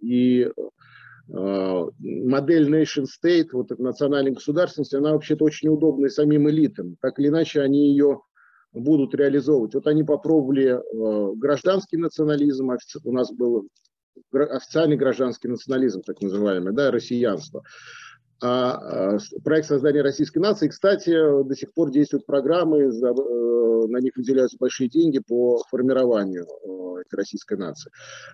И 0.00 0.50
модель 1.28 2.68
nation 2.68 3.04
state, 3.04 3.48
вот 3.52 3.70
национальной 3.78 4.32
государственности, 4.32 4.96
она 4.96 5.12
вообще-то 5.12 5.44
очень 5.44 5.68
удобна 5.68 6.08
самим 6.08 6.48
элитам. 6.50 6.96
Так 7.00 7.18
или 7.18 7.28
иначе, 7.28 7.62
они 7.62 7.88
ее 7.88 8.20
будут 8.72 9.14
реализовывать. 9.14 9.74
Вот 9.74 9.86
они 9.86 10.02
попробовали 10.02 10.74
э, 10.74 11.34
гражданский 11.36 11.96
национализм, 11.96 12.70
у 13.04 13.12
нас 13.12 13.32
был 13.32 13.68
официальный 14.32 14.96
гражданский 14.96 15.48
национализм, 15.48 16.02
так 16.02 16.20
называемый, 16.20 16.74
да, 16.74 16.90
россиянство. 16.90 17.62
А, 18.40 19.14
а 19.14 19.18
проект 19.44 19.68
создания 19.68 20.02
российской 20.02 20.38
нации, 20.38 20.68
кстати, 20.68 21.10
до 21.10 21.54
сих 21.54 21.72
пор 21.72 21.90
действуют 21.90 22.26
программы, 22.26 22.82
э, 22.82 23.86
на 23.86 23.98
них 23.98 24.12
выделяются 24.16 24.56
большие 24.58 24.88
деньги 24.88 25.18
по 25.18 25.62
формированию 25.70 26.44
э, 26.44 27.02
этой 27.02 27.16
российской 27.16 27.56
нации. 27.56 27.90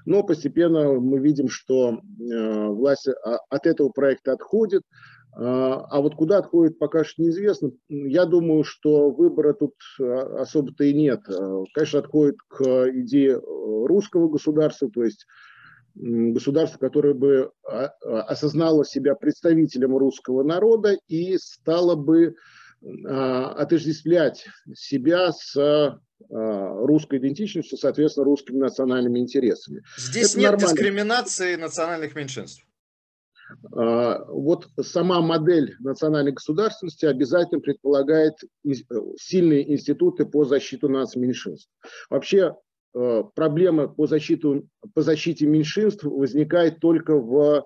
Но 0.06 0.22
постепенно 0.22 0.94
мы 0.94 1.18
видим, 1.18 1.48
что 1.48 1.90
э, 1.90 2.66
власть 2.68 3.08
от 3.08 3.66
этого 3.66 3.90
проекта 3.90 4.32
отходит, 4.32 4.82
а, 5.32 5.86
а 5.90 6.00
вот 6.00 6.16
куда 6.16 6.38
отходит, 6.38 6.78
пока 6.78 7.04
что 7.04 7.22
неизвестно. 7.22 7.70
Я 7.88 8.24
думаю, 8.24 8.64
что 8.64 9.10
выбора 9.10 9.52
тут 9.52 9.74
особо-то 10.00 10.82
и 10.82 10.92
нет. 10.92 11.20
Конечно, 11.72 12.00
отходит 12.00 12.36
к 12.48 12.90
идее 12.90 13.40
русского 13.40 14.28
государства, 14.28 14.90
то 14.90 15.04
есть 15.04 15.26
государство, 15.94 16.78
которое 16.78 17.14
бы 17.14 17.52
а, 17.64 17.92
а, 18.04 18.22
осознало 18.22 18.84
себя 18.84 19.14
представителем 19.14 19.96
русского 19.96 20.42
народа 20.42 20.98
и 21.08 21.36
стало 21.38 21.94
бы 21.96 22.36
а, 22.82 23.52
отождествлять 23.52 24.46
себя 24.74 25.32
с 25.32 25.98
русской 26.28 27.18
идентичностью, 27.18 27.78
соответственно, 27.78 28.26
русскими 28.26 28.58
национальными 28.58 29.20
интересами. 29.20 29.82
Здесь 29.96 30.32
Это 30.32 30.40
нет 30.40 30.50
нормально. 30.50 30.76
дискриминации 30.76 31.56
национальных 31.56 32.14
меньшинств. 32.14 32.66
Вот 33.62 34.68
сама 34.82 35.22
модель 35.22 35.76
национальной 35.80 36.32
государственности 36.32 37.06
обязательно 37.06 37.62
предполагает 37.62 38.34
сильные 39.18 39.72
институты 39.72 40.26
по 40.26 40.44
защиту 40.44 40.90
нацменьшинств. 40.90 41.70
Вообще 42.10 42.52
Э, 42.52 42.69
проблема 42.92 43.88
по, 43.88 44.06
защиту, 44.06 44.68
по 44.94 45.02
защите 45.02 45.46
меньшинств 45.46 46.04
возникает 46.04 46.80
только 46.80 47.16
в 47.16 47.64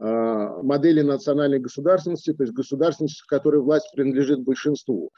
э, 0.00 0.62
модели 0.62 1.02
национальной 1.02 1.60
государственности, 1.60 2.32
то 2.32 2.42
есть 2.42 2.54
государственности, 2.54 3.22
в 3.22 3.26
которой 3.26 3.62
власть 3.62 3.90
принадлежит 3.94 4.42
большинству. 4.42 5.10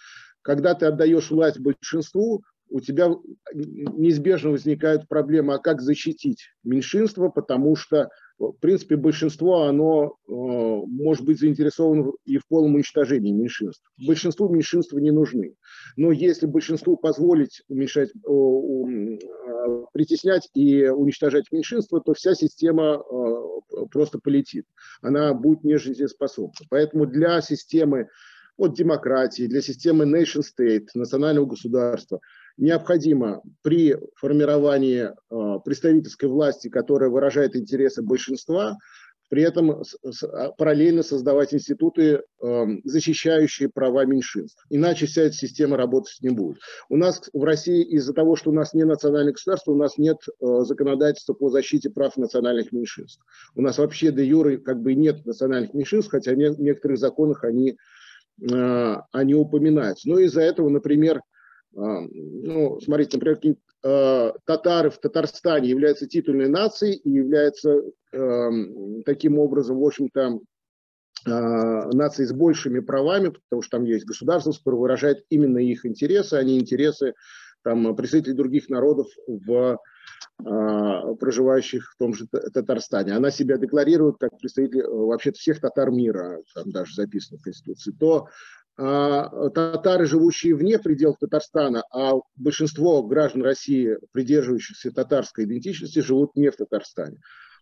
Когда 0.42 0.74
ты 0.74 0.87
отдаешь 0.87 1.30
власть 1.30 1.58
большинству, 1.58 2.42
у 2.70 2.81
тебя 2.81 3.11
неизбежно 3.54 4.50
возникают 4.50 5.09
проблемы, 5.09 5.54
а 5.54 5.59
как 5.59 5.81
защитить 5.81 6.50
меньшинство, 6.64 7.31
потому 7.31 7.76
что 7.76 8.09
в 8.38 8.52
принципе, 8.61 8.96
большинство, 8.96 9.64
оно 9.64 10.07
э, 10.07 10.31
может 10.31 11.24
быть 11.24 11.40
заинтересовано 11.40 12.12
и 12.24 12.38
в 12.38 12.46
полном 12.46 12.76
уничтожении 12.76 13.33
меньшинств. 13.33 13.83
Большинству 14.07 14.48
меньшинства 14.48 14.98
не 14.98 15.11
нужны. 15.11 15.54
Но 15.96 16.12
если 16.12 16.46
большинству 16.46 16.96
позволить 16.96 17.62
уменьшать, 17.68 18.11
э, 18.11 19.18
притеснять 19.92 20.48
и 20.54 20.87
уничтожать 20.87 21.50
меньшинство, 21.50 21.98
то 21.98 22.14
вся 22.14 22.35
система 22.35 23.02
э, 23.02 23.87
просто 23.90 24.20
полетит. 24.20 24.66
Она 25.02 25.35
будет 25.35 25.64
нежизнеспособна. 25.64 26.66
Поэтому 26.70 27.07
для 27.07 27.40
системы 27.40 28.09
от 28.57 28.74
демократии, 28.74 29.48
для 29.48 29.62
системы 29.62 30.04
nation 30.04 30.42
state, 30.42 30.87
национального 30.94 31.46
государства– 31.46 32.20
необходимо 32.59 33.40
при 33.62 33.97
формировании 34.16 35.09
э, 35.09 35.59
представительской 35.64 36.29
власти, 36.29 36.68
которая 36.68 37.09
выражает 37.09 37.57
интересы 37.57 38.03
большинства, 38.03 38.77
при 39.31 39.42
этом 39.42 39.71
а, 39.71 40.53
параллельно 40.53 41.03
создавать 41.03 41.53
институты, 41.53 42.23
э, 42.42 42.66
защищающие 42.85 43.68
права 43.68 44.07
меньшинств. 44.07 44.64
Иначе 44.71 45.07
вся 45.07 45.23
эта 45.23 45.35
система 45.35 45.77
работать 45.77 46.16
не 46.23 46.31
будет. 46.31 46.59
У 46.88 46.97
нас 46.97 47.29
в 47.33 47.44
России 47.44 47.83
из-за 47.85 48.14
того, 48.14 48.37
что 48.37 48.51
у 48.51 48.55
нас 48.55 48.73
не 48.73 48.85
национальное 48.85 49.33
государство, 49.33 49.73
у 49.73 49.77
нас 49.77 49.99
нет 49.99 50.16
э, 50.27 50.61
законодательства 50.62 51.35
по 51.35 51.51
защите 51.51 51.90
прав 51.90 52.16
национальных 52.16 52.73
меньшинств. 52.73 53.23
У 53.55 53.62
нас 53.62 53.79
вообще 53.79 54.12
де 54.12 54.25
юры 54.25 54.59
как 54.59 54.81
бы 54.81 54.94
нет 54.94 55.25
национальных 55.27 55.75
меньшинств, 55.75 56.11
хотя 56.11 56.33
в 56.33 56.37
некоторых 56.37 56.99
законах 56.99 57.44
они, 57.44 57.77
они 58.40 59.35
упоминаются. 59.35 60.09
Но 60.09 60.18
из-за 60.21 60.42
этого, 60.42 60.68
например, 60.68 61.21
ну, 61.78 62.80
смотрите, 62.80 63.18
например, 63.18 63.56
э, 63.84 64.32
татары 64.44 64.90
в 64.90 64.98
Татарстане 64.98 65.68
являются 65.68 66.08
титульной 66.08 66.48
нацией 66.48 66.94
и 66.94 67.10
являются 67.10 67.82
э, 68.12 68.50
таким 69.06 69.38
образом, 69.38 69.78
в 69.78 69.84
общем-то, 69.84 70.40
э, 71.26 71.30
нацией 71.30 72.26
с 72.26 72.32
большими 72.32 72.80
правами, 72.80 73.28
потому 73.28 73.62
что 73.62 73.76
там 73.76 73.84
есть 73.84 74.06
государство, 74.06 74.50
которое 74.52 74.78
выражает 74.78 75.24
именно 75.30 75.58
их 75.58 75.86
интересы, 75.86 76.34
а 76.34 76.42
не 76.42 76.58
интересы 76.58 77.14
там, 77.62 77.94
представителей 77.94 78.34
других 78.34 78.68
народов 78.68 79.06
в 79.26 79.78
проживающих 80.38 81.92
в 81.92 81.96
том 81.98 82.14
же 82.14 82.26
Татарстане. 82.28 83.12
Она 83.12 83.30
себя 83.30 83.56
декларирует 83.56 84.16
как 84.18 84.38
представитель 84.38 84.86
вообще 84.86 85.32
всех 85.32 85.60
татар 85.60 85.90
мира, 85.90 86.42
там 86.54 86.70
даже 86.70 86.94
записано 86.94 87.38
в 87.38 87.42
Конституции, 87.42 87.92
то 87.92 88.26
а, 88.26 88.30
татары, 88.78 90.06
живущие 90.06 90.54
вне 90.54 90.78
пределов 90.78 91.16
Татарстана, 91.18 91.82
а 91.92 92.12
большинство 92.36 93.02
граждан 93.02 93.42
России, 93.42 93.98
придерживающихся 94.12 94.92
татарской 94.92 95.44
идентичности, 95.44 95.98
живут 95.98 96.36
не 96.36 96.50
в 96.50 96.56
Татарстане. 96.56 97.18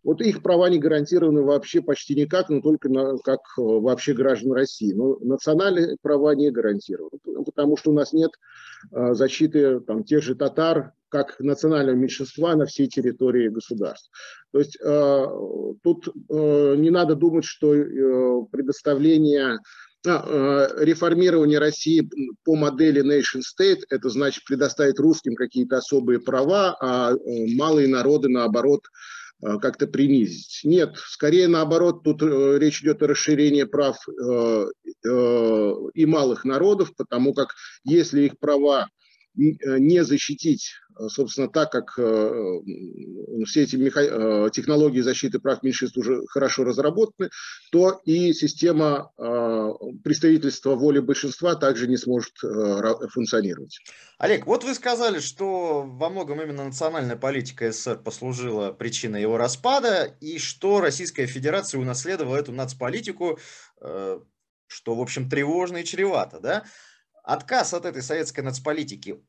Вот 0.07 0.20
их 0.20 0.40
права 0.40 0.68
не 0.68 0.79
гарантированы 0.79 1.42
вообще 1.42 1.83
почти 1.83 2.14
никак, 2.14 2.48
но 2.48 2.61
только 2.61 2.88
на, 2.88 3.18
как 3.18 3.40
э, 3.59 3.61
вообще 3.61 4.14
граждан 4.14 4.52
России. 4.52 4.92
Но 4.92 5.16
национальные 5.20 5.96
права 6.00 6.33
не 6.37 6.52
гарантированы, 6.52 7.18
потому 7.44 7.76
что 7.76 7.90
у 7.90 7.94
нас 7.94 8.12
нет 8.12 8.31
э, 8.92 9.14
защиты 9.14 9.81
там, 9.81 10.05
тех 10.05 10.22
же 10.22 10.37
татар, 10.37 10.92
как 11.09 11.40
национального 11.40 11.96
меньшинства 11.96 12.55
на 12.55 12.66
всей 12.66 12.87
территории 12.87 13.48
государства. 13.48 14.12
То 14.52 14.59
есть 14.61 14.79
э, 14.81 15.26
тут 15.83 16.09
э, 16.09 16.74
не 16.76 16.90
надо 16.90 17.16
думать, 17.16 17.44
что 17.44 17.74
э, 17.74 18.46
предоставление 18.52 19.55
а, 19.55 19.59
реформирование 20.07 21.59
России 21.59 22.09
по 22.45 22.57
модели 22.57 23.03
nation 23.03 23.40
state, 23.40 23.81
это 23.90 24.09
значит 24.09 24.45
предоставить 24.45 24.99
русским 24.99 25.35
какие-то 25.35 25.79
особые 25.79 26.21
права, 26.21 26.77
а 26.81 27.12
э, 27.12 27.55
малые 27.55 27.88
народы, 27.88 28.29
наоборот, 28.29 28.83
Э, 29.42 29.59
как-то 29.59 29.87
принизить. 29.87 30.61
Нет, 30.64 30.97
скорее 30.97 31.47
наоборот, 31.47 32.03
тут 32.03 32.23
э, 32.23 32.59
речь 32.59 32.83
идет 32.83 33.03
о 33.03 33.07
расширении 33.07 33.64
прав 33.64 33.97
э, 34.09 34.66
и 35.95 36.07
малых 36.07 36.45
народов, 36.45 36.95
потому 36.97 37.35
как 37.35 37.55
если 37.85 38.23
их 38.23 38.38
права 38.38 38.88
не 39.37 40.05
защитить 40.05 40.72
Э, 40.99 41.09
собственно, 41.09 41.49
так 41.49 41.70
как 41.72 41.94
э, 41.99 42.61
все 43.46 43.62
эти 43.62 43.77
э, 43.77 44.51
технологии 44.51 45.01
защиты 45.01 45.38
прав 45.38 45.62
меньшинств 45.62 45.99
уже 45.99 46.22
хорошо 46.29 46.64
разработаны, 46.64 47.31
то 47.70 48.01
и 48.05 48.33
система 48.33 49.12
представительства 50.05 50.75
воли 50.75 51.01
большинства 51.01 51.55
также 51.55 51.87
не 51.87 51.96
сможет 51.96 52.35
функционировать. 53.12 53.79
Олег, 54.18 54.46
вот 54.46 54.64
вы 54.64 54.75
сказали, 54.75 55.20
что 55.20 55.83
во 55.83 56.09
многом 56.09 56.40
именно 56.40 56.64
национальная 56.64 57.16
политика 57.16 57.70
СССР 57.70 57.99
послужила 57.99 58.72
причиной 58.72 59.22
его 59.22 59.37
распада, 59.37 60.16
и 60.20 60.38
что 60.38 60.81
Российская 60.81 61.27
Федерация 61.27 61.81
унаследовала 61.81 62.37
эту 62.37 62.53
нацполитику, 62.53 63.38
что, 63.79 64.94
в 64.94 65.01
общем, 65.01 65.29
тревожно 65.29 65.79
и 65.79 65.85
чревато, 65.85 66.40
да? 66.40 66.64
Отказ 67.27 67.75
от 67.75 67.85
этой 67.85 68.03
советской 68.03 68.43
нацполитики, 68.43 69.21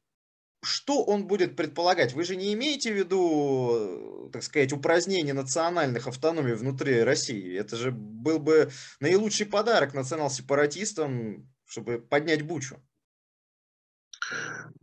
что 0.63 1.03
он 1.03 1.25
будет 1.25 1.55
предполагать? 1.55 2.13
Вы 2.13 2.25
же 2.25 2.35
не 2.35 2.53
имеете 2.53 2.93
в 2.93 2.95
виду, 2.95 4.29
так 4.31 4.43
сказать, 4.43 4.71
упразднение 4.71 5.33
национальных 5.33 6.07
автономий 6.07 6.53
внутри 6.53 7.01
России? 7.01 7.57
Это 7.57 7.75
же 7.75 7.89
был 7.91 8.37
бы 8.37 8.69
наилучший 8.99 9.47
подарок 9.47 9.95
национал-сепаратистам, 9.95 11.49
чтобы 11.65 11.97
поднять 11.97 12.43
бучу. 12.43 12.79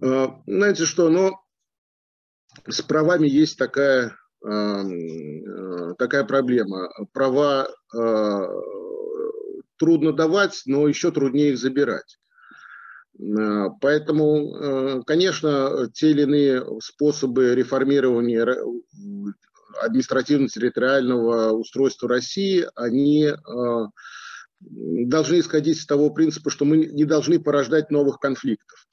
А, 0.02 0.42
знаете 0.44 0.84
что, 0.84 1.08
ну, 1.08 1.38
с 2.66 2.82
правами 2.82 3.28
есть 3.28 3.56
такая, 3.56 4.16
а, 4.44 4.82
такая 5.98 6.24
проблема. 6.24 6.90
Права 7.12 7.68
трудно 9.76 10.12
давать, 10.12 10.62
но 10.66 10.88
еще 10.88 11.12
труднее 11.12 11.52
их 11.52 11.58
забирать. 11.58 12.18
Э, 13.18 13.68
поэтому, 13.80 14.56
э, 14.56 15.02
конечно, 15.06 15.88
те 15.92 16.10
или 16.10 16.22
иные 16.22 16.64
способы 16.80 17.54
реформирования 17.54 18.46
административно-территориального 19.82 21.52
устройства 21.52 22.08
России, 22.08 22.66
они 22.74 23.24
э, 23.24 23.34
должны 24.60 25.40
исходить 25.40 25.78
из 25.78 25.86
того 25.86 26.10
принципа, 26.10 26.50
что 26.50 26.64
мы 26.64 26.78
не 26.86 27.04
должны 27.04 27.40
порождать 27.40 27.90
новых 27.90 28.18
конфликтов. 28.18 28.86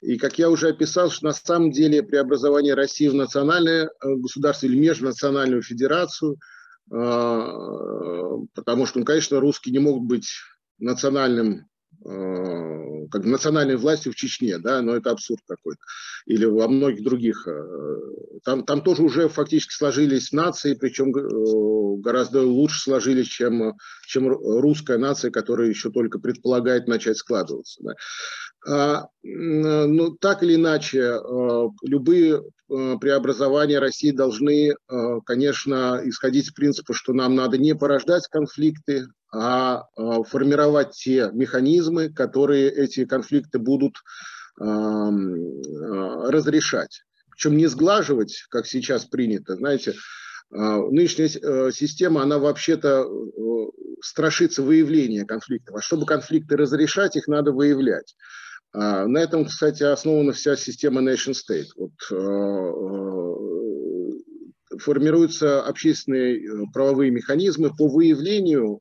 И 0.00 0.16
как 0.16 0.38
я 0.38 0.48
уже 0.48 0.68
описал, 0.68 1.10
что 1.10 1.26
на 1.26 1.32
самом 1.32 1.72
деле 1.72 2.04
преобразование 2.04 2.74
России 2.74 3.08
в 3.08 3.14
национальное 3.14 3.90
государство 4.00 4.66
или 4.66 4.78
межнациональную 4.78 5.60
федерацию, 5.60 6.36
потому 6.88 8.86
что, 8.86 9.00
ну, 9.00 9.04
конечно, 9.04 9.40
русские 9.40 9.72
не 9.72 9.80
могут 9.80 10.04
быть 10.04 10.28
национальным 10.78 11.68
Э, 12.04 12.97
как 13.08 13.24
национальной 13.24 13.76
властью 13.76 14.12
в 14.12 14.16
Чечне, 14.16 14.58
да, 14.58 14.82
но 14.82 14.96
это 14.96 15.10
абсурд 15.10 15.40
какой-то. 15.46 15.80
Или 16.26 16.44
во 16.44 16.68
многих 16.68 17.02
других. 17.02 17.46
Э, 17.46 17.96
там, 18.44 18.64
там 18.64 18.82
тоже 18.82 19.02
уже 19.02 19.28
фактически 19.28 19.72
сложились 19.72 20.32
нации, 20.32 20.74
причем 20.74 21.14
э, 21.16 22.00
гораздо 22.00 22.42
лучше 22.42 22.80
сложились, 22.80 23.26
чем, 23.26 23.74
чем 24.06 24.28
русская 24.28 24.98
нация, 24.98 25.30
которая 25.30 25.68
еще 25.68 25.90
только 25.90 26.18
предполагает 26.18 26.86
начать 26.86 27.16
складываться. 27.16 27.82
Да. 27.82 27.94
А, 28.66 29.08
ну, 29.22 30.16
так 30.16 30.42
или 30.42 30.56
иначе, 30.56 31.16
любые 31.82 32.42
преобразования 32.66 33.78
России 33.78 34.10
должны, 34.10 34.74
конечно, 35.24 36.00
исходить 36.04 36.46
из 36.46 36.52
принципа, 36.52 36.92
что 36.92 37.12
нам 37.12 37.36
надо 37.36 37.56
не 37.56 37.74
порождать 37.74 38.26
конфликты, 38.26 39.06
а, 39.30 39.84
а 39.96 40.22
формировать 40.24 40.92
те 40.92 41.30
механизмы, 41.32 42.08
которые 42.08 42.70
эти 42.70 43.04
конфликты 43.04 43.58
будут 43.58 43.96
а, 44.60 45.10
разрешать. 46.30 47.02
Причем 47.30 47.56
не 47.56 47.66
сглаживать, 47.66 48.46
как 48.50 48.66
сейчас 48.66 49.04
принято. 49.04 49.56
Знаете, 49.56 49.94
а, 50.50 50.78
нынешняя 50.78 51.28
э, 51.28 51.70
система, 51.72 52.22
она 52.22 52.38
вообще-то 52.38 53.04
э, 53.04 53.06
страшится 54.00 54.62
выявления 54.62 55.24
конфликтов. 55.24 55.76
А 55.76 55.82
чтобы 55.82 56.06
конфликты 56.06 56.56
разрешать, 56.56 57.16
их 57.16 57.28
надо 57.28 57.52
выявлять. 57.52 58.16
На 58.74 59.18
этом, 59.18 59.46
кстати, 59.46 59.82
основана 59.82 60.32
вся 60.32 60.54
система 60.54 61.00
nation 61.00 61.32
state. 61.32 61.68
Вот, 61.74 61.92
э, 62.10 62.14
формируются 64.78 65.62
общественные 65.62 66.66
правовые 66.74 67.10
механизмы 67.10 67.70
по 67.74 67.88
выявлению 67.88 68.80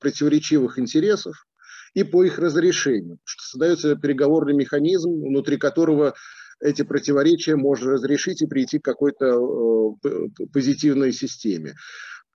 противоречивых 0.00 0.78
интересов 0.78 1.46
и 1.94 2.04
по 2.04 2.24
их 2.24 2.38
разрешению, 2.38 3.18
что 3.24 3.42
создается 3.44 3.96
переговорный 3.96 4.54
механизм, 4.54 5.10
внутри 5.10 5.56
которого 5.56 6.14
эти 6.60 6.82
противоречия 6.82 7.56
можно 7.56 7.92
разрешить 7.92 8.42
и 8.42 8.46
прийти 8.46 8.78
к 8.78 8.84
какой-то 8.84 9.96
э, 10.04 10.44
позитивной 10.52 11.12
системе. 11.12 11.74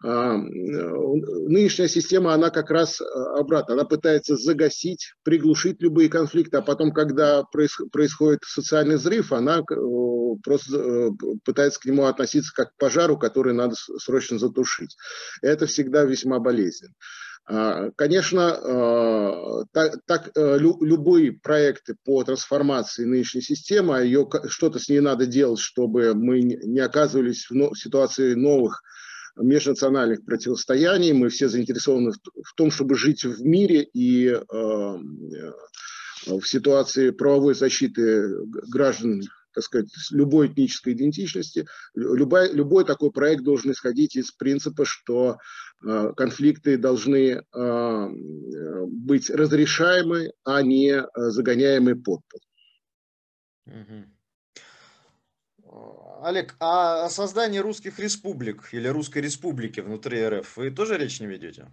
А, 0.01 0.37
нынешняя 0.37 1.89
система, 1.89 2.33
она 2.33 2.51
как 2.51 2.71
раз 2.71 3.01
э, 3.01 3.03
обратно, 3.03 3.73
она 3.73 3.83
пытается 3.83 4.37
загасить, 4.37 5.13
приглушить 5.23 5.81
любые 5.81 6.07
конфликты, 6.07 6.57
а 6.57 6.61
потом, 6.61 6.93
когда 6.93 7.43
происходит 7.43 8.39
социальный 8.45 8.95
взрыв, 8.95 9.33
она 9.33 9.59
э, 9.59 9.63
просто 10.41 11.11
пытается 11.43 11.81
к 11.81 11.85
нему 11.85 12.05
относиться 12.05 12.53
как 12.55 12.71
к 12.71 12.77
пожару, 12.77 13.17
который 13.17 13.53
надо 13.53 13.75
срочно 13.75 14.39
затушить. 14.39 14.95
Это 15.41 15.65
всегда 15.65 16.05
весьма 16.05 16.39
болезненно. 16.39 16.93
А, 17.45 17.89
конечно, 17.97 19.65
так, 19.73 19.95
так 20.05 20.29
э, 20.33 20.57
любые 20.59 21.33
проекты 21.33 21.95
по 22.05 22.23
трансформации 22.23 23.03
нынешней 23.03 23.41
системы, 23.41 23.97
а 23.97 24.01
ее 24.01 24.29
что-то 24.47 24.79
с 24.79 24.87
ней 24.87 25.01
надо 25.01 25.25
делать, 25.25 25.59
чтобы 25.59 26.13
мы 26.13 26.41
не 26.41 26.79
оказывались 26.79 27.49
в 27.49 27.75
ситуации 27.75 28.33
новых 28.35 28.81
межнациональных 29.39 30.25
противостояний. 30.25 31.13
Мы 31.13 31.29
все 31.29 31.47
заинтересованы 31.47 32.11
в 32.11 32.53
том, 32.55 32.71
чтобы 32.71 32.95
жить 32.95 33.23
в 33.23 33.41
мире 33.43 33.83
и 33.93 34.27
э, 34.27 34.41
в 36.27 36.43
ситуации 36.43 37.11
правовой 37.11 37.55
защиты 37.55 38.27
граждан 38.71 39.21
так 39.51 39.63
сказать, 39.63 39.89
любой 40.11 40.47
этнической 40.47 40.93
идентичности, 40.93 41.65
любой, 41.95 42.53
любой 42.53 42.85
такой 42.85 43.11
проект 43.11 43.43
должен 43.43 43.71
исходить 43.71 44.15
из 44.15 44.31
принципа, 44.31 44.85
что 44.85 45.37
э, 45.83 46.13
конфликты 46.15 46.77
должны 46.77 47.41
э, 47.41 48.07
быть 48.87 49.29
разрешаемы, 49.31 50.33
а 50.43 50.61
не 50.61 51.03
загоняемы 51.15 51.95
под 51.95 52.21
пол. 52.29 52.41
Олег, 56.21 56.55
а 56.59 57.05
о 57.05 57.09
создании 57.09 57.59
русских 57.59 57.99
республик 57.99 58.69
или 58.73 58.87
русской 58.87 59.19
республики 59.19 59.79
внутри 59.79 60.27
РФ 60.27 60.57
вы 60.57 60.71
тоже 60.71 60.97
речь 60.97 61.19
не 61.19 61.27
ведете? 61.27 61.71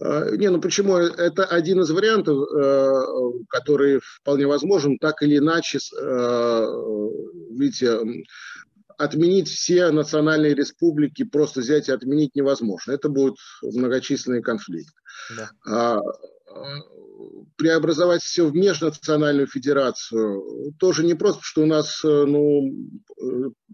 А, 0.00 0.30
не, 0.36 0.50
ну 0.50 0.60
почему? 0.60 0.96
Это 0.96 1.44
один 1.44 1.80
из 1.80 1.90
вариантов, 1.90 2.48
э, 2.52 3.44
который 3.48 4.00
вполне 4.00 4.46
возможен. 4.46 4.98
Так 4.98 5.22
или 5.22 5.38
иначе, 5.38 5.78
э, 5.78 6.66
видите, 7.52 8.00
отменить 8.98 9.48
все 9.48 9.90
национальные 9.90 10.54
республики, 10.54 11.24
просто 11.24 11.60
взять 11.60 11.88
и 11.88 11.92
отменить 11.92 12.34
невозможно. 12.34 12.92
Это 12.92 13.08
будет 13.08 13.36
многочисленный 13.62 14.42
конфликт. 14.42 14.94
Да. 15.36 16.02
А, 16.54 16.80
преобразовать 17.56 18.22
все 18.22 18.46
в 18.46 18.54
межнациональную 18.54 19.46
федерацию 19.46 20.72
тоже 20.78 21.04
не 21.04 21.14
просто, 21.14 21.40
что 21.42 21.62
у 21.62 21.66
нас 21.66 22.02
э, 22.04 22.08
ну, 22.08 22.72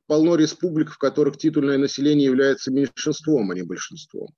полно 0.06 0.34
республик, 0.34 0.90
в 0.90 0.98
которых 0.98 1.38
титульное 1.38 1.78
население 1.78 2.26
является 2.26 2.72
меньшинством, 2.72 3.50
а 3.50 3.54
не 3.54 3.62
большинством. 3.62 4.28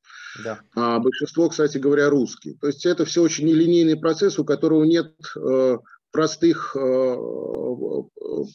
Да. 0.44 0.60
А 0.74 0.98
большинство, 0.98 1.48
кстати 1.48 1.78
говоря, 1.78 2.10
русские. 2.10 2.56
То 2.60 2.66
есть 2.66 2.84
это 2.84 3.04
все 3.06 3.22
очень 3.22 3.46
нелинейный 3.46 3.96
процесс, 3.96 4.38
у 4.38 4.44
которого 4.44 4.84
нет 4.84 5.14
э, 5.36 5.78
простых, 6.10 6.74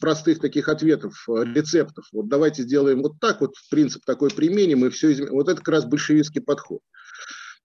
простых 0.00 0.40
таких 0.40 0.68
ответов, 0.68 1.24
рецептов. 1.28 2.04
Вот 2.12 2.28
давайте 2.28 2.64
сделаем 2.64 3.02
вот 3.02 3.20
так, 3.20 3.40
вот 3.40 3.54
принцип 3.70 4.04
такой 4.04 4.30
применим, 4.30 4.84
и 4.84 4.90
все 4.90 5.12
изменим. 5.12 5.34
Вот 5.34 5.48
это 5.48 5.58
как 5.58 5.68
раз 5.68 5.84
большевистский 5.84 6.40
подход. 6.40 6.80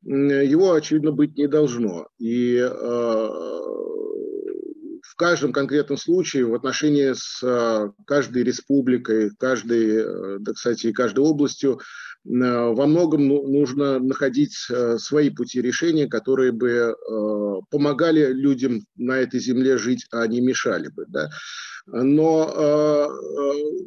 Его, 0.03 0.73
очевидно, 0.73 1.11
быть 1.11 1.37
не 1.37 1.47
должно. 1.47 2.07
И 2.19 2.57
в 5.09 5.15
каждом 5.15 5.51
конкретном 5.51 5.97
случае 5.97 6.45
в 6.45 6.53
отношении 6.53 7.13
с 7.13 7.43
а, 7.43 7.91
каждой 8.05 8.43
республикой, 8.43 9.31
каждой, 9.37 9.97
э, 9.97 10.37
да, 10.39 10.53
кстати, 10.53 10.87
и 10.87 10.93
каждой 10.93 11.21
областью 11.21 11.79
во 12.25 12.85
многом 12.85 13.27
ну, 13.27 13.47
нужно 13.47 13.99
находить 13.99 14.55
э, 14.69 14.97
свои 14.97 15.29
пути 15.29 15.61
решения, 15.61 16.07
которые 16.07 16.51
бы 16.51 16.69
э, 16.69 16.93
помогали 17.69 18.33
людям 18.33 18.81
на 18.97 19.17
этой 19.17 19.39
земле 19.39 19.77
жить, 19.77 20.05
а 20.11 20.27
не 20.27 20.41
мешали 20.41 20.89
бы. 20.89 21.05
Да? 21.07 21.29
Но 21.87 23.09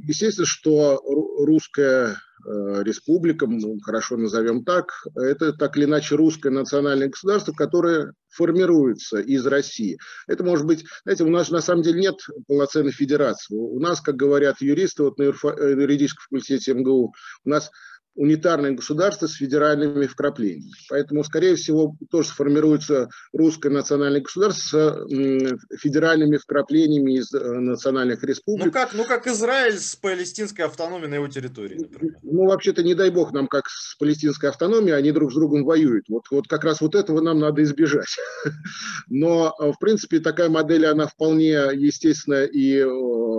естественно, 0.03 0.47
что 0.47 1.01
русская 1.05 2.17
Э, 2.45 2.83
республика, 2.83 3.47
хорошо 3.85 4.17
назовем 4.17 4.65
так, 4.65 4.91
это 5.15 5.53
так 5.53 5.77
или 5.77 5.85
иначе 5.85 6.17
русское 6.17 6.51
национальное 6.51 7.09
государство, 7.09 7.53
которое 7.53 8.15
формируется 8.31 9.21
из 9.21 9.47
России. 9.47 9.97
Это 10.27 10.43
может 10.43 10.67
быть, 10.67 10.85
знаете, 11.05 11.23
у 11.23 11.29
нас 11.29 11.51
на 11.51 11.61
самом 11.61 11.83
деле 11.83 12.01
нет 12.01 12.17
полноценной 12.49 12.91
федерации. 12.91 13.55
У 13.55 13.79
нас, 13.79 14.01
как 14.01 14.17
говорят 14.17 14.61
юристы, 14.61 15.05
вот 15.05 15.19
на 15.19 15.25
юридическом 15.25 16.25
факультете 16.25 16.75
МГУ, 16.75 17.15
у 17.45 17.49
нас 17.49 17.71
унитарное 18.15 18.73
государство 18.73 19.27
с 19.27 19.35
федеральными 19.35 20.07
вкраплениями. 20.07 20.73
Поэтому, 20.89 21.25
скорее 21.25 21.57
всего, 21.57 21.97
тоже 22.11 22.29
сформируется 22.29 23.09
русское 23.33 23.71
национальное 23.71 24.21
государство 24.21 25.07
с 25.09 25.79
федеральными 25.79 26.37
вкраплениями 26.37 27.19
из 27.19 27.33
э, 27.33 27.39
национальных 27.39 28.23
республик. 28.23 28.67
Ну 28.67 28.73
как, 28.73 28.95
ну 28.95 29.05
как 29.05 29.27
Израиль 29.27 29.79
с 29.79 29.97
палестинской 29.97 30.65
автономией 30.65 31.09
на 31.09 31.15
его 31.15 31.29
территории, 31.29 31.79
например. 31.79 32.17
Ну, 32.23 32.47
вообще-то, 32.47 32.83
не 32.83 32.95
дай 32.95 33.11
бог 33.11 33.33
нам, 33.33 33.47
как 33.47 33.69
с 33.69 33.97
палестинской 33.97 34.51
автономией, 34.51 34.97
они 34.97 35.13
друг 35.13 35.33
с 35.33 35.35
другом 35.35 35.65
воюют. 35.65 36.05
Вот, 36.09 36.25
вот 36.31 36.49
как 36.49 36.65
раз 36.65 36.81
вот 36.81 36.95
этого 36.95 37.21
нам 37.21 37.39
надо 37.39 37.63
избежать. 37.63 38.17
Но, 39.09 39.55
э, 39.59 39.73
в 39.73 39.79
принципе, 39.79 40.21
такая 40.21 40.49
модель, 40.49 40.87
она 40.87 41.07
вполне 41.07 41.53
естественна 41.53 42.45
и, 42.45 42.77
э, 42.77 42.83
и 42.83 43.32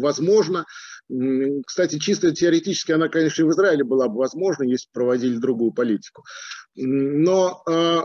возможна. 0.00 0.64
Кстати, 1.66 1.98
чисто 1.98 2.32
теоретически 2.32 2.92
она, 2.92 3.08
конечно, 3.08 3.42
и 3.42 3.44
в 3.44 3.50
Израиле 3.50 3.84
была 3.84 4.08
бы 4.08 4.18
возможна, 4.18 4.64
если 4.64 4.88
проводили 4.92 5.36
другую 5.36 5.72
политику. 5.72 6.24
Но 6.74 7.62
э, 7.68 8.02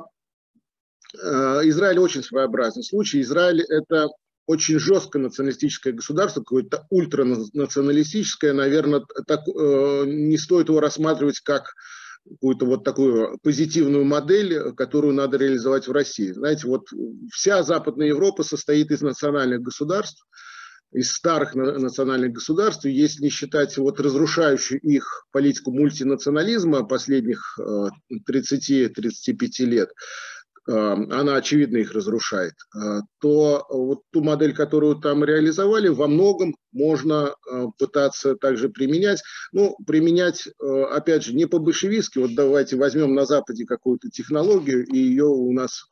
э, 1.17 1.61
Израиль 1.69 1.99
очень 1.99 2.23
своеобразный 2.23 2.83
случай. 2.83 3.21
Израиль– 3.21 3.61
это 3.69 4.09
очень 4.45 4.79
жесткое 4.79 5.23
националистическое 5.23 5.93
государство, 5.93 6.41
какое-то 6.41 6.85
ультранационалистическое, 6.89 8.53
наверное, 8.53 9.03
так, 9.27 9.41
э, 9.47 10.03
не 10.05 10.37
стоит 10.37 10.69
его 10.69 10.79
рассматривать 10.79 11.39
как 11.39 11.73
какую-то 12.29 12.65
вот 12.65 12.83
такую 12.83 13.39
позитивную 13.41 14.05
модель, 14.05 14.73
которую 14.75 15.13
надо 15.13 15.37
реализовать 15.37 15.87
в 15.87 15.91
России. 15.91 16.31
Знаете, 16.31 16.67
вот 16.67 16.87
вся 17.31 17.63
Западная 17.63 18.07
Европа 18.07 18.43
состоит 18.43 18.91
из 18.91 19.01
национальных 19.01 19.61
государств, 19.61 20.25
из 20.91 21.11
старых 21.13 21.55
национальных 21.55 22.33
государств, 22.33 22.85
если 22.85 23.23
не 23.23 23.29
считать 23.29 23.77
вот 23.77 23.99
разрушающую 23.99 24.79
их 24.81 25.25
политику 25.31 25.71
мультинационализма 25.71 26.83
последних 26.83 27.57
30-35 27.59 29.49
э, 29.59 29.63
лет, 29.65 29.89
она 30.67 31.35
очевидно 31.35 31.77
их 31.77 31.91
разрушает, 31.91 32.53
э, 32.75 33.01
то 33.19 33.65
вот 33.69 34.01
ту 34.11 34.21
модель, 34.21 34.53
которую 34.53 34.95
там 34.95 35.23
реализовали, 35.23 35.87
во 35.87 36.07
многом 36.07 36.55
можно 36.71 37.33
э, 37.51 37.65
пытаться 37.77 38.35
также 38.35 38.69
применять. 38.69 39.21
Ну, 39.51 39.75
применять, 39.85 40.47
э, 40.47 40.83
опять 40.83 41.23
же, 41.23 41.33
не 41.33 41.47
по-большевистски, 41.47 42.19
вот 42.19 42.35
давайте 42.35 42.75
возьмем 42.75 43.15
на 43.15 43.25
Западе 43.25 43.65
какую-то 43.65 44.09
технологию 44.09 44.85
и 44.85 44.97
ее 44.97 45.25
у 45.25 45.51
нас 45.51 45.85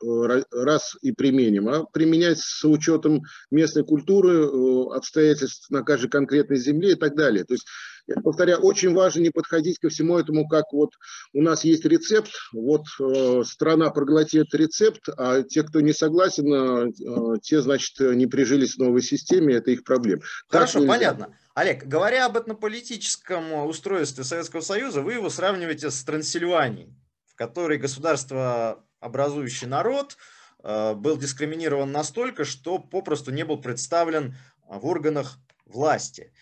раз 0.52 0.96
и 1.02 1.12
применим, 1.12 1.68
а 1.68 1.84
применять 1.92 2.38
с 2.38 2.64
учетом 2.64 3.22
местной 3.50 3.84
культуры, 3.84 4.46
обстоятельств 4.94 5.68
на 5.70 5.82
каждой 5.82 6.10
конкретной 6.10 6.58
земле 6.58 6.92
и 6.92 6.94
так 6.94 7.16
далее. 7.16 7.44
То 7.44 7.54
есть 7.54 7.66
я 8.14 8.20
повторяю, 8.22 8.60
очень 8.60 8.92
важно 8.92 9.20
не 9.20 9.30
подходить 9.30 9.78
ко 9.78 9.88
всему 9.88 10.18
этому, 10.18 10.48
как 10.48 10.72
вот 10.72 10.90
у 11.32 11.42
нас 11.42 11.64
есть 11.64 11.84
рецепт, 11.84 12.32
вот 12.52 12.84
э, 13.00 13.44
страна 13.44 13.90
проглотит 13.90 14.52
рецепт, 14.54 15.08
а 15.16 15.42
те, 15.42 15.62
кто 15.62 15.80
не 15.80 15.92
согласен, 15.92 16.52
э, 16.52 17.38
те, 17.40 17.62
значит, 17.62 18.00
не 18.00 18.26
прижились 18.26 18.74
в 18.74 18.78
новой 18.78 19.02
системе, 19.02 19.54
это 19.54 19.70
их 19.70 19.84
проблема. 19.84 20.22
Хорошо, 20.48 20.84
понятно. 20.86 21.36
Олег, 21.54 21.84
говоря 21.84 22.26
об 22.26 22.36
этнополитическом 22.36 23.66
устройстве 23.66 24.24
Советского 24.24 24.60
Союза, 24.60 25.02
вы 25.02 25.14
его 25.14 25.30
сравниваете 25.30 25.90
с 25.90 26.02
Трансильванией, 26.02 26.94
в 27.26 27.36
которой 27.36 27.78
государство 27.78 28.84
образующий 28.98 29.68
народ 29.68 30.16
э, 30.64 30.94
был 30.94 31.16
дискриминирован 31.16 31.92
настолько, 31.92 32.44
что 32.44 32.78
попросту 32.78 33.30
не 33.30 33.44
был 33.44 33.60
представлен 33.60 34.36
в 34.66 34.84
органах 34.86 35.38
власти. 35.64 36.32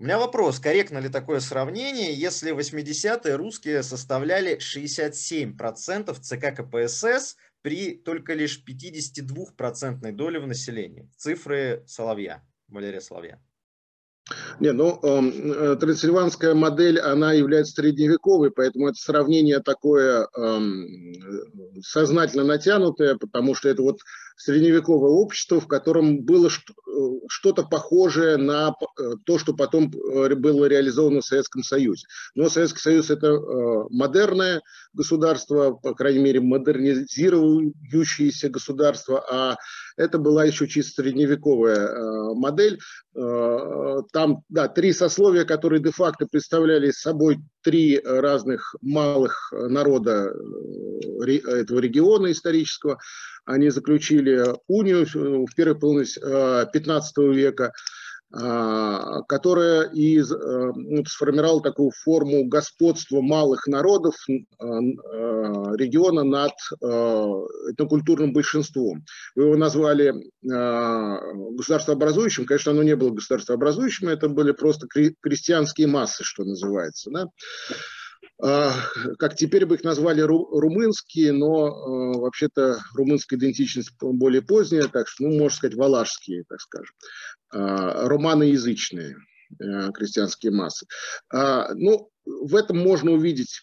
У 0.00 0.04
меня 0.04 0.18
вопрос, 0.18 0.58
корректно 0.58 0.96
ли 0.96 1.10
такое 1.10 1.40
сравнение, 1.40 2.14
если 2.14 2.56
80-е 2.56 3.34
русские 3.34 3.82
составляли 3.82 4.56
67% 4.56 6.18
ЦК 6.18 6.56
КПСС 6.56 7.36
при 7.60 7.96
только 7.96 8.32
лишь 8.32 8.64
52% 8.66 10.12
доле 10.12 10.40
в 10.40 10.46
населении? 10.46 11.06
Цифры 11.18 11.84
Соловья, 11.86 12.42
Валерия 12.68 13.02
Соловья. 13.02 13.42
Не, 14.58 14.72
ну, 14.72 14.98
эм, 15.02 15.52
э, 15.52 15.76
трансильванская 15.76 16.54
модель, 16.54 16.98
она 16.98 17.34
является 17.34 17.74
средневековой, 17.74 18.50
поэтому 18.50 18.88
это 18.88 18.96
сравнение 18.98 19.60
такое 19.60 20.28
э, 20.34 20.60
сознательно 21.82 22.44
натянутое, 22.44 23.16
потому 23.16 23.54
что 23.54 23.68
это 23.68 23.82
вот 23.82 23.98
средневековое 24.40 25.10
общество, 25.10 25.60
в 25.60 25.68
котором 25.68 26.24
было 26.24 26.48
э, 26.48 26.50
что-то 27.28 27.62
похожее 27.62 28.38
на 28.38 28.70
э, 28.70 28.74
то, 29.26 29.38
что 29.38 29.52
потом 29.52 29.92
э, 29.92 30.34
было 30.34 30.64
реализовано 30.64 31.20
в 31.20 31.26
Советском 31.26 31.62
Союзе. 31.62 32.06
Но 32.34 32.48
Советский 32.48 32.80
Союз– 32.80 33.10
это 33.12 33.38
модерное 33.90 34.62
государство, 34.94 35.72
по 35.72 35.94
крайней 35.94 36.20
мере, 36.20 36.40
модернизирующееся 36.40 38.48
государство, 38.48 39.22
а 39.30 39.56
это 40.00 40.18
была 40.18 40.44
еще 40.44 40.66
чисто 40.66 41.02
средневековая 41.02 42.34
модель. 42.34 42.78
Там, 43.14 44.42
да, 44.48 44.68
три 44.68 44.92
сословия, 44.92 45.44
которые 45.44 45.82
де-факто 45.82 46.26
представляли 46.26 46.90
собой 46.90 47.40
три 47.62 48.00
разных 48.02 48.74
малых 48.80 49.52
народа 49.52 50.34
этого 51.22 51.78
региона 51.80 52.32
исторического. 52.32 52.98
Они 53.44 53.70
заключили 53.70 54.54
унию 54.68 55.06
в 55.46 55.54
первой 55.54 55.78
половине 55.78 56.06
15 56.72 57.18
века, 57.34 57.72
которая 58.32 59.90
и 59.90 60.20
э, 60.20 60.22
сформировала 61.08 61.60
такую 61.60 61.90
форму 61.90 62.44
господства 62.44 63.20
малых 63.20 63.66
народов 63.66 64.14
а, 64.28 64.32
а, 64.64 64.78
региона 65.76 66.22
над 66.22 66.52
этнокультурным 66.80 68.32
большинством. 68.32 69.04
Вы 69.34 69.42
его 69.44 69.56
назвали 69.56 70.14
государствообразующим, 70.42 72.46
конечно, 72.46 72.72
оно 72.72 72.84
не 72.84 72.94
было 72.94 73.10
государствообразующим, 73.10 74.08
это 74.08 74.28
были 74.28 74.52
просто 74.52 74.86
крестьянские 75.20 75.88
массы, 75.88 76.22
что 76.24 76.44
называется. 76.44 77.10
Да? 77.10 77.26
А, 78.42 78.72
как 79.18 79.36
теперь 79.36 79.66
бы 79.66 79.74
их 79.74 79.84
назвали 79.84 80.22
румынские, 80.22 81.32
но 81.32 81.66
а, 81.66 82.18
вообще-то 82.18 82.78
румынская 82.94 83.38
идентичность 83.38 83.90
более 84.00 84.42
поздняя, 84.42 84.88
так 84.88 85.08
что, 85.08 85.24
ну, 85.24 85.38
можно 85.38 85.56
сказать, 85.56 85.76
валашские, 85.76 86.44
так 86.48 86.60
скажем, 86.60 86.94
а, 87.52 88.08
романоязычные 88.08 89.16
э, 89.58 89.90
крестьянские 89.92 90.52
массы. 90.52 90.86
Ну, 91.32 92.08
в 92.24 92.54
этом 92.54 92.78
можно 92.78 93.10
увидеть 93.10 93.62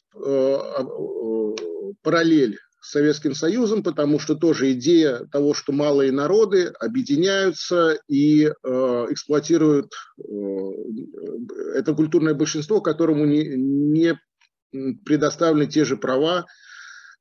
параллель 2.02 2.60
с 2.82 2.92
Советским 2.92 3.34
Союзом, 3.34 3.84
потому 3.84 4.20
что 4.20 4.36
тоже 4.36 4.72
идея 4.74 5.26
того, 5.32 5.54
что 5.54 5.72
малые 5.74 6.12
народы 6.12 6.68
объединяются 6.80 8.00
и 8.08 8.46
э, 8.46 8.52
эксплуатируют 9.10 9.92
э, 10.20 10.24
это 11.76 11.94
культурное 11.94 12.34
большинство, 12.34 12.80
которому 12.80 13.26
не, 13.26 13.46
не 13.46 14.18
предоставлены 15.06 15.68
те 15.68 15.86
же 15.86 15.98
права, 15.98 16.46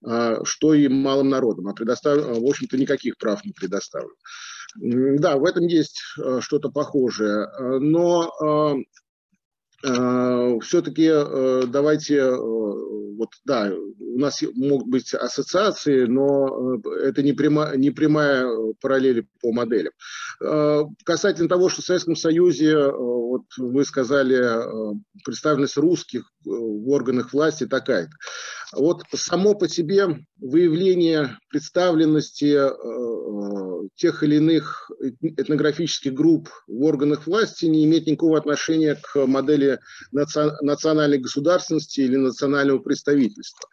а, 0.05 0.45
что 0.45 0.74
и 0.74 0.89
малым 0.89 1.28
народам, 1.28 1.68
а 1.68 1.74
предоставлено, 1.74 2.41
в 2.41 2.49
общем-то, 2.49 2.76
никаких 2.76 3.16
прав 3.18 3.45
не 3.45 3.53
предоставлено. 3.53 4.14
Да, 4.76 5.37
в 5.37 5.45
этом 5.45 5.66
есть 5.66 6.01
а, 6.18 6.41
что-то 6.41 6.70
похожее, 6.70 7.49
но 7.80 8.30
все-таки 9.83 11.07
э, 11.07 11.62
давайте, 11.66 12.16
э, 12.16 12.37
вот 12.37 13.31
да, 13.45 13.72
у 13.72 14.18
нас 14.18 14.43
могут 14.55 14.89
быть 14.89 15.14
ассоциации, 15.14 16.05
но 16.05 16.81
это 17.03 17.22
не, 17.22 17.33
прямо, 17.33 17.77
не 17.77 17.91
прямая 17.91 18.47
параллель 18.81 19.27
по 19.41 19.53
моделям. 19.53 19.93
Касательно 21.05 21.49
того, 21.49 21.68
что 21.68 21.83
в 21.83 21.85
Советском 21.85 22.16
Союзе, 22.16 22.77
вот 22.89 23.45
вы 23.57 23.85
сказали, 23.85 24.39
представленность 25.24 25.79
русских 25.79 26.31
в 26.45 26.91
органах 26.91 27.33
власти 27.33 27.66
такая-то. 27.66 28.12
Вот 28.77 29.03
само 29.14 29.55
по 29.55 29.68
себе 29.68 30.24
выявление 30.39 31.39
представленности 31.49 32.61
тех 33.97 34.22
или 34.22 34.37
иных 34.37 34.91
этнографических 35.20 36.12
групп 36.12 36.51
в 36.66 36.83
органах 36.85 37.27
власти 37.27 37.66
не 37.66 37.85
имеет 37.85 38.07
никакого 38.07 38.39
отношения 38.39 38.97
к 39.01 39.27
модели 39.27 39.79
национальной 40.12 41.18
государственности 41.18 42.01
или 42.01 42.16
национального 42.16 42.79
представительства. 42.79 43.68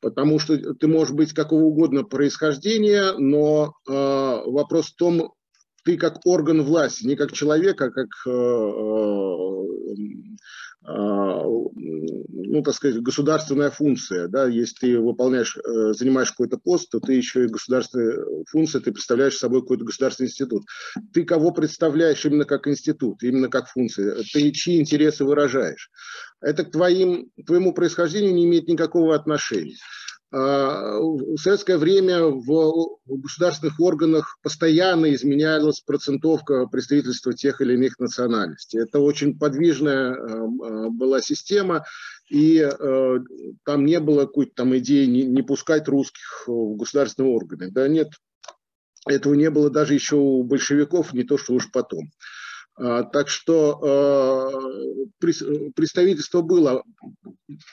Потому 0.00 0.38
что 0.38 0.56
ты 0.74 0.86
можешь 0.88 1.14
быть 1.14 1.34
какого 1.34 1.62
угодно 1.64 2.04
происхождения, 2.04 3.12
но 3.18 3.74
э, 3.86 3.92
вопрос 3.92 4.86
в 4.86 4.96
том, 4.96 5.34
ты 5.84 5.98
как 5.98 6.24
орган 6.24 6.62
власти, 6.62 7.06
не 7.06 7.16
как 7.16 7.32
человек, 7.32 7.80
а 7.82 7.90
как 7.90 8.08
э, 8.26 8.30
а, 8.30 9.64
ну, 10.82 12.62
так 12.62 12.74
сказать, 12.74 13.00
государственная 13.02 13.70
функция. 13.70 14.28
Да? 14.28 14.46
Если 14.46 14.74
ты 14.74 14.98
выполняешь, 14.98 15.56
э, 15.56 15.92
занимаешь 15.92 16.30
какой-то 16.30 16.58
пост, 16.58 16.90
то 16.90 17.00
ты 17.00 17.12
еще 17.14 17.44
и 17.44 17.48
государственная 17.48 18.24
функция, 18.48 18.80
ты 18.80 18.92
представляешь 18.92 19.36
собой 19.36 19.60
какой-то 19.60 19.84
государственный 19.84 20.28
институт. 20.28 20.64
Ты 21.12 21.24
кого 21.24 21.52
представляешь 21.52 22.24
именно 22.24 22.44
как 22.44 22.66
институт, 22.66 23.22
именно 23.22 23.48
как 23.48 23.68
функция? 23.68 24.24
Ты 24.32 24.50
чьи 24.52 24.80
интересы 24.80 25.24
выражаешь? 25.24 25.90
Это 26.40 26.64
к 26.64 26.72
твоим, 26.72 27.30
твоему 27.46 27.72
происхождению 27.72 28.34
не 28.34 28.46
имеет 28.46 28.66
никакого 28.66 29.14
отношения. 29.14 29.76
А, 30.32 31.00
в 31.00 31.36
советское 31.38 31.76
время 31.76 32.22
в 32.24 32.98
государственных 33.06 33.80
органах 33.80 34.38
постоянно 34.42 35.12
изменялась 35.12 35.80
процентовка 35.80 36.66
представительства 36.66 37.32
тех 37.32 37.60
или 37.60 37.74
иных 37.74 37.98
национальностей. 37.98 38.80
Это 38.80 39.00
очень 39.00 39.36
подвижная 39.36 40.14
а, 40.14 40.88
была 40.90 41.20
система, 41.20 41.84
и 42.28 42.60
а, 42.60 43.16
там 43.64 43.84
не 43.84 43.98
было 43.98 44.20
какой-то 44.26 44.52
там 44.54 44.76
идеи 44.78 45.06
не, 45.06 45.24
не 45.24 45.42
пускать 45.42 45.88
русских 45.88 46.44
в 46.46 46.76
государственные 46.76 47.32
органы. 47.32 47.70
Да 47.72 47.88
нет, 47.88 48.10
этого 49.08 49.34
не 49.34 49.50
было 49.50 49.68
даже 49.68 49.94
еще 49.94 50.14
у 50.14 50.44
большевиков, 50.44 51.12
не 51.12 51.24
то 51.24 51.38
что 51.38 51.54
уж 51.54 51.72
потом. 51.72 52.10
А, 52.76 53.02
так 53.04 53.28
что 53.28 53.78
а, 53.82 54.50
представительство 55.74 56.40
было. 56.40 56.82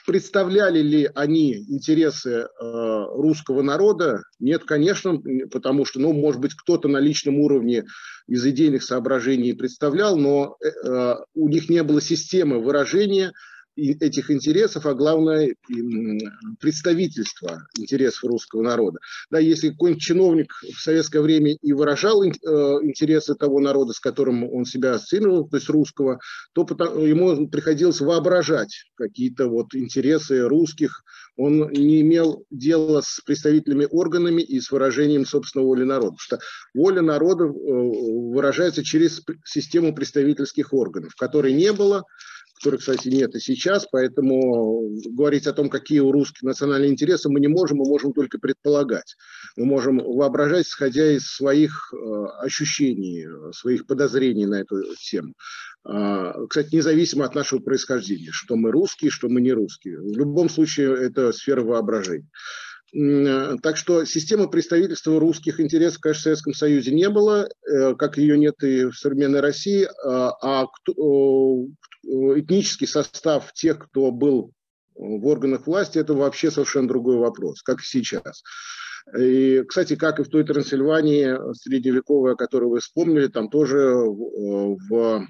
Представляли 0.06 0.80
ли 0.80 1.10
они 1.14 1.54
интересы 1.68 2.46
а, 2.60 3.06
русского 3.06 3.62
народа? 3.62 4.22
Нет, 4.38 4.64
конечно, 4.64 5.20
потому 5.50 5.84
что, 5.84 6.00
ну, 6.00 6.12
может 6.12 6.40
быть, 6.40 6.54
кто-то 6.54 6.88
на 6.88 6.98
личном 6.98 7.38
уровне 7.40 7.84
из 8.26 8.44
идейных 8.44 8.82
соображений 8.82 9.54
представлял, 9.54 10.16
но 10.16 10.56
э, 10.60 11.14
у 11.34 11.48
них 11.48 11.70
не 11.70 11.82
было 11.82 12.00
системы 12.02 12.58
выражения 12.62 13.32
этих 13.78 14.30
интересов, 14.30 14.86
а 14.86 14.94
главное 14.94 15.54
представительство 16.60 17.66
интересов 17.78 18.24
русского 18.24 18.62
народа. 18.62 18.98
Да, 19.30 19.38
если 19.38 19.70
какой-нибудь 19.70 20.02
чиновник 20.02 20.52
в 20.62 20.80
советское 20.80 21.20
время 21.20 21.56
и 21.60 21.72
выражал 21.72 22.22
э, 22.22 22.28
интересы 22.28 23.34
того 23.34 23.60
народа, 23.60 23.92
с 23.92 24.00
которым 24.00 24.44
он 24.44 24.64
себя 24.64 24.94
ассоциировал, 24.94 25.48
то 25.48 25.56
есть 25.56 25.68
русского, 25.68 26.18
то 26.52 26.62
ему 26.62 27.48
приходилось 27.48 28.00
воображать 28.00 28.84
какие-то 28.96 29.48
вот 29.48 29.74
интересы 29.74 30.40
русских. 30.48 31.02
Он 31.36 31.70
не 31.70 32.00
имел 32.00 32.44
дела 32.50 33.00
с 33.00 33.20
представительными 33.24 33.86
органами 33.88 34.42
и 34.42 34.60
с 34.60 34.70
выражением 34.72 35.24
собственной 35.24 35.64
воли 35.64 35.84
народа. 35.84 36.16
Потому 36.16 36.18
что 36.18 36.38
воля 36.74 37.02
народа 37.02 37.44
э, 37.44 37.48
выражается 37.48 38.84
через 38.84 39.22
систему 39.44 39.94
представительских 39.94 40.72
органов, 40.72 41.14
которой 41.14 41.52
не 41.52 41.72
было 41.72 42.04
которой, 42.58 42.76
кстати, 42.76 43.08
нет 43.08 43.34
и 43.34 43.40
сейчас, 43.40 43.86
поэтому 43.90 44.90
говорить 45.10 45.46
о 45.46 45.52
том, 45.52 45.68
какие 45.68 46.00
у 46.00 46.12
русских 46.12 46.42
национальные 46.42 46.90
интересы, 46.90 47.28
мы 47.28 47.40
не 47.40 47.48
можем, 47.48 47.78
мы 47.78 47.84
можем 47.86 48.12
только 48.12 48.38
предполагать. 48.38 49.16
Мы 49.56 49.64
можем 49.64 49.98
воображать, 49.98 50.66
исходя 50.66 51.10
из 51.10 51.26
своих 51.26 51.92
э, 51.92 52.24
ощущений, 52.40 53.26
своих 53.52 53.86
подозрений 53.86 54.46
на 54.46 54.60
эту 54.60 54.82
тему. 54.96 55.34
Э, 55.88 56.32
кстати, 56.48 56.74
независимо 56.74 57.24
от 57.24 57.34
нашего 57.34 57.60
происхождения, 57.60 58.30
что 58.32 58.56
мы 58.56 58.70
русские, 58.70 59.10
что 59.10 59.28
мы 59.28 59.40
не 59.40 59.52
русские. 59.52 60.00
В 60.00 60.16
любом 60.16 60.48
случае, 60.48 60.96
это 60.96 61.32
сфера 61.32 61.62
воображения. 61.62 62.28
Так 62.90 63.76
что 63.76 64.06
системы 64.06 64.48
представительства 64.48 65.20
русских 65.20 65.60
интересов, 65.60 66.00
конечно, 66.00 66.20
в 66.20 66.22
Советском 66.22 66.54
Союзе 66.54 66.94
не 66.94 67.10
было, 67.10 67.46
э, 67.46 67.94
как 67.96 68.16
ее 68.16 68.38
нет 68.38 68.54
и 68.62 68.86
в 68.86 68.94
современной 68.94 69.40
России, 69.40 69.86
а, 70.02 70.32
а 70.40 70.66
кто, 70.66 70.94
Э, 70.98 71.87
этнический 72.08 72.86
состав 72.86 73.52
тех, 73.52 73.78
кто 73.78 74.10
был 74.10 74.52
в 74.94 75.26
органах 75.26 75.66
власти, 75.66 75.98
это 75.98 76.14
вообще 76.14 76.50
совершенно 76.50 76.88
другой 76.88 77.16
вопрос, 77.16 77.62
как 77.62 77.80
и 77.80 77.84
сейчас. 77.84 78.42
И, 79.16 79.62
кстати, 79.66 79.96
как 79.96 80.20
и 80.20 80.22
в 80.22 80.28
той 80.28 80.44
Трансильвании 80.44 81.54
средневековой, 81.54 82.32
о 82.32 82.36
которой 82.36 82.66
вы 82.66 82.80
вспомнили, 82.80 83.28
там 83.28 83.48
тоже 83.48 83.78
в, 83.78 84.16
в 84.90 85.26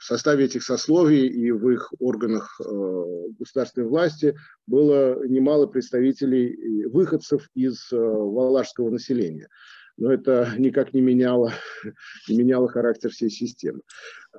составе 0.00 0.44
этих 0.44 0.62
сословий 0.62 1.26
и 1.28 1.50
в 1.50 1.70
их 1.70 1.92
органах 1.98 2.60
э, 2.60 3.04
государственной 3.38 3.86
власти 3.86 4.36
было 4.66 5.24
немало 5.26 5.66
представителей, 5.66 6.86
выходцев 6.86 7.48
из 7.54 7.90
э, 7.90 7.96
валашского 7.96 8.90
населения 8.90 9.48
но 9.98 10.12
это 10.12 10.54
никак 10.56 10.94
не 10.94 11.00
меняло, 11.00 11.52
не 12.28 12.38
меняло 12.38 12.68
характер 12.68 13.10
всей 13.10 13.30
системы. 13.30 13.80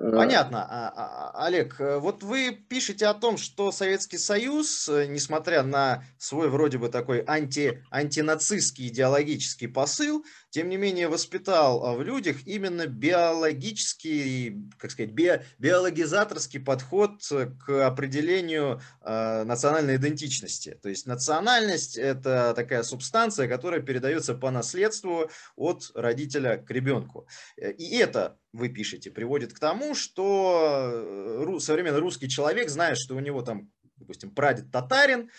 Э, 0.00 0.10
Понятно. 0.14 0.64
А, 0.64 0.88
а, 0.88 1.30
а, 1.34 1.46
Олег, 1.46 1.78
э, 1.78 1.98
вот 1.98 2.22
вы 2.22 2.52
пишете 2.52 3.06
о 3.06 3.14
том, 3.14 3.36
что 3.36 3.70
Советский 3.70 4.16
Союз, 4.16 4.88
э, 4.88 5.06
несмотря 5.06 5.62
на 5.62 6.04
свой 6.16 6.48
вроде 6.48 6.78
бы 6.78 6.88
такой 6.88 7.22
анти, 7.26 7.84
антинацистский 7.90 8.88
идеологический 8.88 9.66
посыл, 9.66 10.24
тем 10.48 10.68
не 10.68 10.78
менее 10.78 11.08
воспитал 11.08 11.96
в 11.96 12.02
людях 12.02 12.38
именно 12.46 12.86
биологический, 12.86 14.70
как 14.78 14.90
сказать, 14.90 15.12
би, 15.12 15.42
биологизаторский 15.58 16.60
подход 16.60 17.20
к 17.64 17.86
определению 17.86 18.80
э, 19.02 19.44
национальной 19.44 19.96
идентичности. 19.96 20.78
То 20.82 20.88
есть 20.88 21.06
национальность– 21.06 21.96
это 21.98 22.54
такая 22.56 22.84
субстанция, 22.84 23.48
которая 23.48 23.80
передается 23.80 24.34
по 24.34 24.50
наследству 24.50 25.30
от 25.56 25.90
родителя 25.94 26.56
к 26.56 26.70
ребенку. 26.70 27.26
И 27.56 27.96
это 27.96 28.38
вы 28.52 28.68
пишете, 28.68 29.10
приводит 29.10 29.52
к 29.52 29.58
тому, 29.58 29.94
что 29.94 30.90
э, 30.92 31.60
современный 31.60 32.00
русский 32.00 32.28
человек, 32.28 32.68
зная, 32.68 32.94
что 32.94 33.14
у 33.14 33.20
него 33.20 33.42
там, 33.42 33.70
допустим, 33.96 34.34
прадед 34.34 34.70
татарин, 34.70 35.30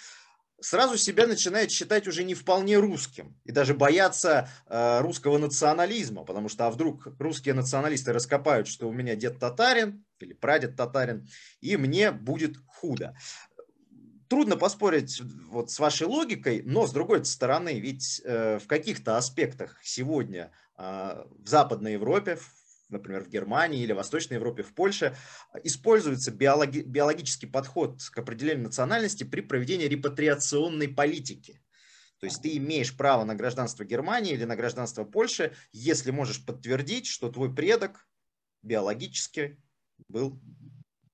сразу 0.62 0.98
себя 0.98 1.28
начинает 1.28 1.72
считать 1.72 2.08
уже 2.08 2.24
не 2.24 2.36
вполне 2.36 2.78
русским 2.78 3.36
и 3.44 3.52
даже 3.52 3.74
бояться 3.74 4.48
э, 4.68 5.02
русского 5.02 5.38
национализма, 5.38 6.24
потому 6.24 6.50
что 6.50 6.68
а 6.68 6.72
вдруг 6.72 7.08
русские 7.20 7.56
националисты 7.56 8.14
раскопают, 8.14 8.68
что 8.68 8.88
у 8.88 8.94
меня 8.94 9.16
дед 9.16 9.40
татарин 9.40 10.06
или 10.20 10.34
прадед 10.34 10.76
татарин, 10.76 11.28
и 11.60 11.76
мне 11.78 12.12
будет 12.12 12.56
худо. 12.68 13.16
Трудно 14.32 14.56
поспорить 14.56 15.22
вот 15.50 15.72
с 15.72 15.78
вашей 15.78 16.08
логикой, 16.08 16.62
но 16.64 16.88
с 16.88 16.94
другой 16.94 17.26
стороны, 17.26 17.82
ведь 17.82 18.22
э, 18.24 18.60
в 18.60 18.66
каких-то 18.66 19.18
аспектах 19.18 19.78
сегодня 19.84 20.54
э, 20.78 21.26
в 21.38 21.50
Западной 21.50 21.92
Европе, 21.92 22.40
например, 22.88 23.26
в 23.26 23.28
Германии 23.28 23.84
или 23.84 23.92
Восточной 23.92 24.36
Европе, 24.36 24.64
в 24.64 24.74
Польше, 24.74 25.18
используется 25.66 26.32
биологи 26.32 26.80
биологический 26.80 27.46
подход 27.46 28.02
к 28.10 28.18
определению 28.20 28.64
национальности 28.64 29.26
при 29.26 29.42
проведении 29.42 29.88
репатриационной 29.88 30.88
политики. 30.88 31.62
То 32.22 32.26
есть 32.26 32.42
ты 32.42 32.56
имеешь 32.56 32.96
право 32.96 33.26
на 33.26 33.36
гражданство 33.36 33.84
Германии 33.84 34.32
или 34.32 34.46
на 34.46 34.56
гражданство 34.56 35.04
Польши, 35.04 35.54
если 35.74 36.12
можешь 36.12 36.46
подтвердить, 36.46 37.06
что 37.06 37.30
твой 37.30 37.54
предок 37.54 38.08
биологически 38.64 39.62
был 40.08 40.40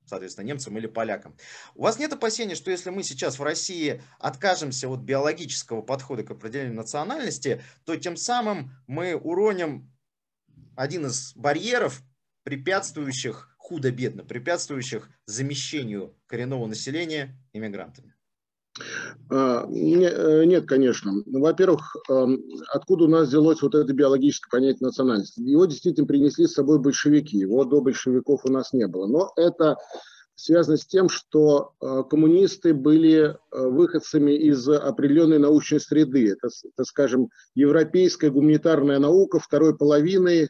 соответственно, 0.08 0.46
немцам 0.46 0.78
или 0.78 0.88
полякам. 0.88 1.36
У 1.76 1.84
вас 1.84 2.00
нет 2.00 2.14
опасения, 2.14 2.56
что 2.56 2.72
если 2.72 2.90
мы 2.90 3.04
сейчас 3.04 3.40
в 3.40 3.44
России 3.44 4.02
откажемся 4.20 4.90
от 4.90 5.02
биологического 5.02 5.82
подхода 5.82 6.24
к 6.24 6.32
определению 6.32 6.76
национальности, 6.76 7.62
то 7.86 7.96
тем 7.96 8.18
самым 8.18 8.72
мы 8.88 9.16
уроним 9.16 9.92
один 10.76 11.08
из 11.08 11.34
барьеров, 11.36 12.02
препятствующих 12.44 13.56
худо-бедно, 13.58 14.24
препятствующих 14.24 15.10
замещению 15.26 16.18
коренного 16.28 16.66
населения 16.68 17.38
иммигрантами? 17.52 18.17
А, 19.30 19.66
э, 19.66 20.46
нет, 20.46 20.68
конечно. 20.68 21.12
Во-первых, 21.26 21.96
эм, 22.10 22.44
откуда 22.74 23.06
у 23.06 23.08
нас 23.08 23.28
взялось 23.28 23.62
вот 23.62 23.76
это 23.76 23.92
биологическое 23.94 24.50
понятие 24.50 24.88
национальности? 24.88 25.42
Его 25.42 25.66
действительно 25.66 26.08
принесли 26.08 26.48
с 26.48 26.54
собой 26.54 26.80
большевики. 26.80 27.38
Его 27.38 27.66
до 27.66 27.82
большевиков 27.82 28.46
у 28.46 28.52
нас 28.52 28.74
не 28.74 28.88
было. 28.88 29.08
Но 29.08 29.32
это 29.36 29.76
связано 30.36 30.78
с 30.78 30.86
тем, 30.86 31.10
что 31.10 31.74
э, 31.82 32.04
коммунисты 32.10 32.74
были 32.74 33.20
э, 33.22 33.36
выходцами 33.52 34.32
из 34.32 34.68
определенной 34.70 35.40
научной 35.40 35.80
среды. 35.80 36.32
Это, 36.32 36.50
это, 36.64 36.84
скажем, 36.86 37.30
европейская 37.56 38.30
гуманитарная 38.30 39.00
наука 39.00 39.40
второй 39.40 39.76
половины 39.78 40.50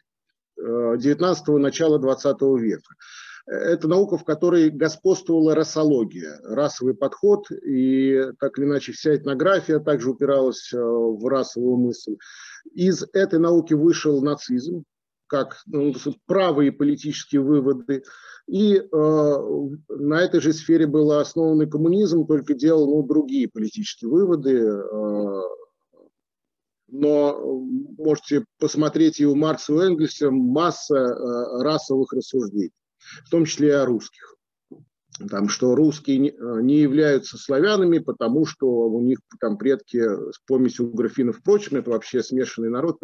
19-го, 0.60 1.60
начала 1.60 2.00
20 2.00 2.42
века. 2.60 2.96
Это 3.48 3.88
наука, 3.88 4.18
в 4.18 4.26
которой 4.26 4.70
господствовала 4.70 5.56
расология, 5.56 6.38
расовый 6.44 6.94
подход, 6.94 7.50
и 7.52 8.22
так 8.40 8.60
или 8.60 8.66
иначе 8.66 8.92
вся 8.92 9.16
этнография 9.16 9.80
также 9.80 10.12
упиралась 10.12 10.70
в 10.74 11.26
расовую 11.28 11.78
мысль. 11.78 12.18
Из 12.74 13.04
этой 13.14 13.40
науки 13.40 13.74
вышел 13.74 14.22
нацизм, 14.22 14.84
как 15.28 15.62
ну, 15.66 15.94
правые 16.26 16.72
политические 16.72 17.42
выводы. 17.42 18.04
И 18.48 18.78
э, 18.78 18.86
на 18.92 20.22
этой 20.22 20.40
же 20.40 20.54
сфере 20.54 20.88
был 20.88 21.12
основан 21.12 21.70
коммунизм, 21.70 22.26
только 22.26 22.54
делал 22.54 22.88
ну, 22.88 23.04
другие 23.04 23.50
политические 23.50 24.10
выводы. 24.10 24.58
Э, 24.58 25.42
но 26.90 27.62
можете 27.98 28.46
посмотреть 28.60 29.20
и 29.20 29.26
у 29.26 29.36
Маркса, 29.36 29.74
и 29.74 29.76
у 29.76 29.80
Энгельса 29.82 30.32
масса 30.32 30.96
э, 30.96 31.62
расовых 31.62 32.14
рассуждений, 32.14 32.72
в 33.26 33.30
том 33.30 33.46
числе 33.46 33.70
и 33.70 33.72
о 33.72 33.86
русских. 33.86 34.36
Там, 35.30 35.50
что 35.50 35.74
русские 35.74 36.18
не, 36.20 36.30
э, 36.30 36.62
не 36.62 36.80
являются 36.80 37.38
славянами, 37.38 37.98
потому 37.98 38.46
что 38.46 38.68
у 38.68 39.02
них 39.02 39.20
там 39.40 39.58
предки 39.58 39.98
с 40.00 40.40
помесью 40.46 40.92
графинов, 40.92 41.38
впрочем, 41.38 41.78
это 41.78 41.90
вообще 41.90 42.22
смешанный 42.22 42.70
народ. 42.70 43.00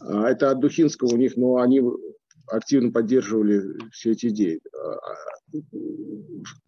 А, 0.00 0.28
это 0.28 0.50
от 0.50 0.60
Духинского 0.60 1.14
у 1.14 1.16
них, 1.16 1.36
но 1.36 1.56
они 1.56 1.82
активно 2.48 2.90
поддерживали 2.90 3.90
все 3.90 4.12
эти 4.12 4.26
идеи. 4.26 4.60
А, 4.74 4.98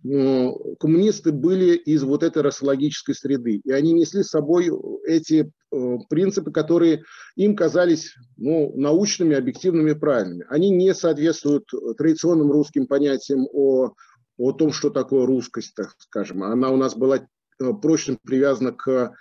но 0.02 0.56
коммунисты 0.78 1.32
были 1.32 1.74
из 1.74 2.02
вот 2.02 2.22
этой 2.22 2.42
расологической 2.42 3.14
среды, 3.14 3.60
и 3.64 3.70
они 3.72 3.92
несли 3.92 4.22
с 4.22 4.28
собой 4.28 4.70
эти 5.06 5.50
э, 5.72 5.96
принципы, 6.08 6.52
которые 6.52 7.04
им 7.36 7.56
казались 7.56 8.14
ну, 8.36 8.72
научными, 8.76 9.36
объективными, 9.36 9.92
правильными. 9.92 10.46
Они 10.48 10.70
не 10.70 10.94
соответствуют 10.94 11.64
традиционным 11.96 12.52
русским 12.52 12.86
понятиям 12.86 13.48
о, 13.52 13.94
о 14.36 14.52
том, 14.52 14.72
что 14.72 14.90
такое 14.90 15.26
русскость, 15.26 15.74
так 15.74 15.94
скажем. 15.98 16.42
Она 16.42 16.70
у 16.70 16.76
нас 16.76 16.94
была 16.94 17.18
э, 17.18 17.72
прочно 17.80 18.16
привязана 18.22 18.72
к 18.72 19.14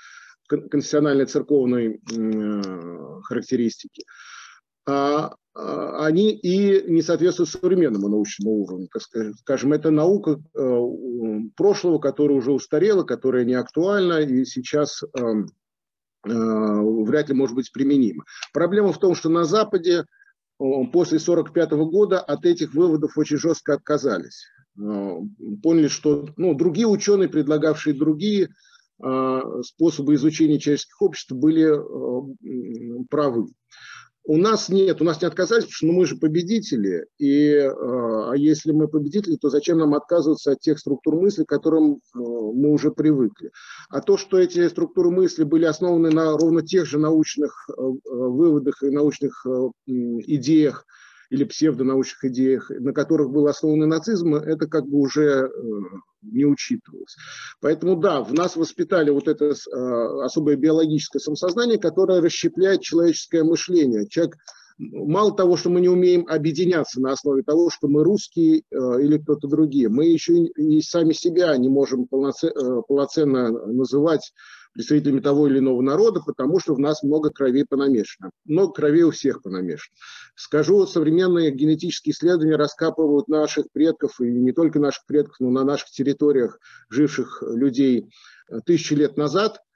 конфессиональной 0.47 1.25
церковной 1.25 2.01
э, 2.11 3.21
характеристики, 3.23 4.03
а, 4.85 5.27
а, 5.27 5.35
они 5.55 6.31
и 6.31 6.91
не 6.91 7.01
соответствуют 7.01 7.49
современному 7.49 8.07
научному 8.07 8.63
уровню. 8.63 8.89
Скажем, 9.37 9.73
это 9.73 9.91
наука 9.91 10.41
э, 10.55 10.79
прошлого, 11.55 11.99
которая 11.99 12.37
уже 12.37 12.51
устарела, 12.51 13.03
которая 13.03 13.45
не 13.45 13.53
актуальна 13.53 14.21
и 14.21 14.45
сейчас 14.45 15.03
эм, 15.15 15.45
э, 16.25 16.31
вряд 16.31 17.29
ли 17.29 17.35
может 17.35 17.55
быть 17.55 17.71
применима. 17.71 18.23
Проблема 18.51 18.93
в 18.93 18.99
том, 18.99 19.13
что 19.13 19.29
на 19.29 19.43
Западе 19.43 20.05
после 20.57 21.17
1945 21.17 21.71
года 21.89 22.19
от 22.19 22.45
этих 22.45 22.73
выводов 22.73 23.17
очень 23.17 23.37
жестко 23.37 23.73
отказались. 23.73 24.45
Поняли, 24.75 25.87
что 25.87 26.29
ну, 26.37 26.55
другие 26.55 26.87
ученые, 26.87 27.29
предлагавшие 27.29 27.93
другие 27.93 28.49
а, 29.01 29.61
способы 29.63 30.15
изучения 30.15 30.59
человеческих 30.59 31.01
обществ 31.01 31.31
были 31.31 31.65
а, 31.65 33.05
правы. 33.09 33.47
У 34.25 34.37
нас 34.37 34.69
нет, 34.69 35.01
у 35.01 35.03
нас 35.03 35.21
не 35.21 35.27
отказались, 35.27 35.65
потому 35.65 35.75
что 35.75 35.85
ну, 35.87 35.93
мы 35.93 36.05
же 36.05 36.15
победители, 36.15 37.07
и 37.17 37.55
а, 37.57 38.31
а 38.31 38.37
если 38.37 38.71
мы 38.71 38.87
победители, 38.87 39.35
то 39.35 39.49
зачем 39.49 39.79
нам 39.79 39.93
отказываться 39.93 40.51
от 40.51 40.59
тех 40.59 40.79
структур 40.79 41.15
мысли, 41.15 41.43
к 41.43 41.49
которым 41.49 41.99
мы 42.13 42.71
уже 42.71 42.91
привыкли. 42.91 43.51
А 43.89 44.01
то, 44.01 44.15
что 44.17 44.39
эти 44.39 44.67
структуры 44.69 45.11
мысли 45.11 45.43
были 45.43 45.65
основаны 45.65 46.09
на 46.09 46.37
ровно 46.37 46.61
тех 46.61 46.85
же 46.85 46.99
научных 46.99 47.69
выводах 47.77 48.81
и 48.81 48.89
научных 48.89 49.45
идеях, 49.87 50.85
или 51.29 51.43
псевдонаучных 51.43 52.25
идеях, 52.25 52.69
на 52.69 52.93
которых 52.93 53.31
был 53.31 53.47
основан 53.47 53.79
нацизм, 53.87 54.35
это 54.35 54.67
как 54.67 54.87
бы 54.87 54.99
уже 54.99 55.23
э, 55.23 55.49
не 56.21 56.45
учитывалось. 56.45 57.15
Поэтому 57.61 57.95
да, 57.95 58.21
в 58.21 58.33
нас 58.33 58.55
воспитали 58.55 59.09
вот 59.09 59.27
это 59.27 59.45
э, 59.45 60.23
особое 60.23 60.55
биологическое 60.55 61.19
самосознание, 61.19 61.77
которое 61.77 62.21
расщепляет 62.21 62.81
человеческое 62.81 63.43
мышление. 63.43 64.07
Человек 64.07 64.37
мало 64.77 65.35
того, 65.35 65.57
что 65.57 65.69
мы 65.69 65.81
не 65.81 65.89
умеем 65.89 66.25
объединяться 66.27 66.99
на 66.99 67.11
основе 67.11 67.43
того, 67.43 67.69
что 67.69 67.87
мы 67.87 68.03
русские 68.03 68.59
э, 68.59 69.01
или 69.01 69.17
кто-то 69.17 69.47
другие, 69.47 69.89
мы 69.89 70.05
еще 70.05 70.33
и 70.33 70.81
сами 70.81 71.13
себя 71.13 71.55
не 71.57 71.69
можем 71.69 72.07
полноценно 72.07 73.49
называть 73.67 74.33
представителями 74.73 75.19
того 75.19 75.47
или 75.47 75.59
иного 75.59 75.81
народа, 75.81 76.21
потому 76.25 76.59
что 76.59 76.73
в 76.75 76.79
нас 76.79 77.03
много 77.03 77.29
крови 77.29 77.63
понамешано. 77.63 78.31
Много 78.45 78.73
крови 78.73 79.03
у 79.03 79.11
всех 79.11 79.41
понамешано. 79.41 79.95
Скажу, 80.35 80.85
современные 80.87 81.51
генетические 81.51 82.13
исследования 82.13 82.55
раскапывают 82.55 83.27
наших 83.27 83.65
предков, 83.71 84.19
и 84.19 84.25
не 84.25 84.51
только 84.51 84.79
наших 84.79 85.05
предков, 85.05 85.35
но 85.39 85.49
на 85.49 85.63
наших 85.63 85.89
территориях 85.91 86.59
живших 86.89 87.43
людей 87.45 88.09
э, 88.49 88.59
тысячи 88.65 88.93
лет 88.93 89.17
назад– 89.17 89.59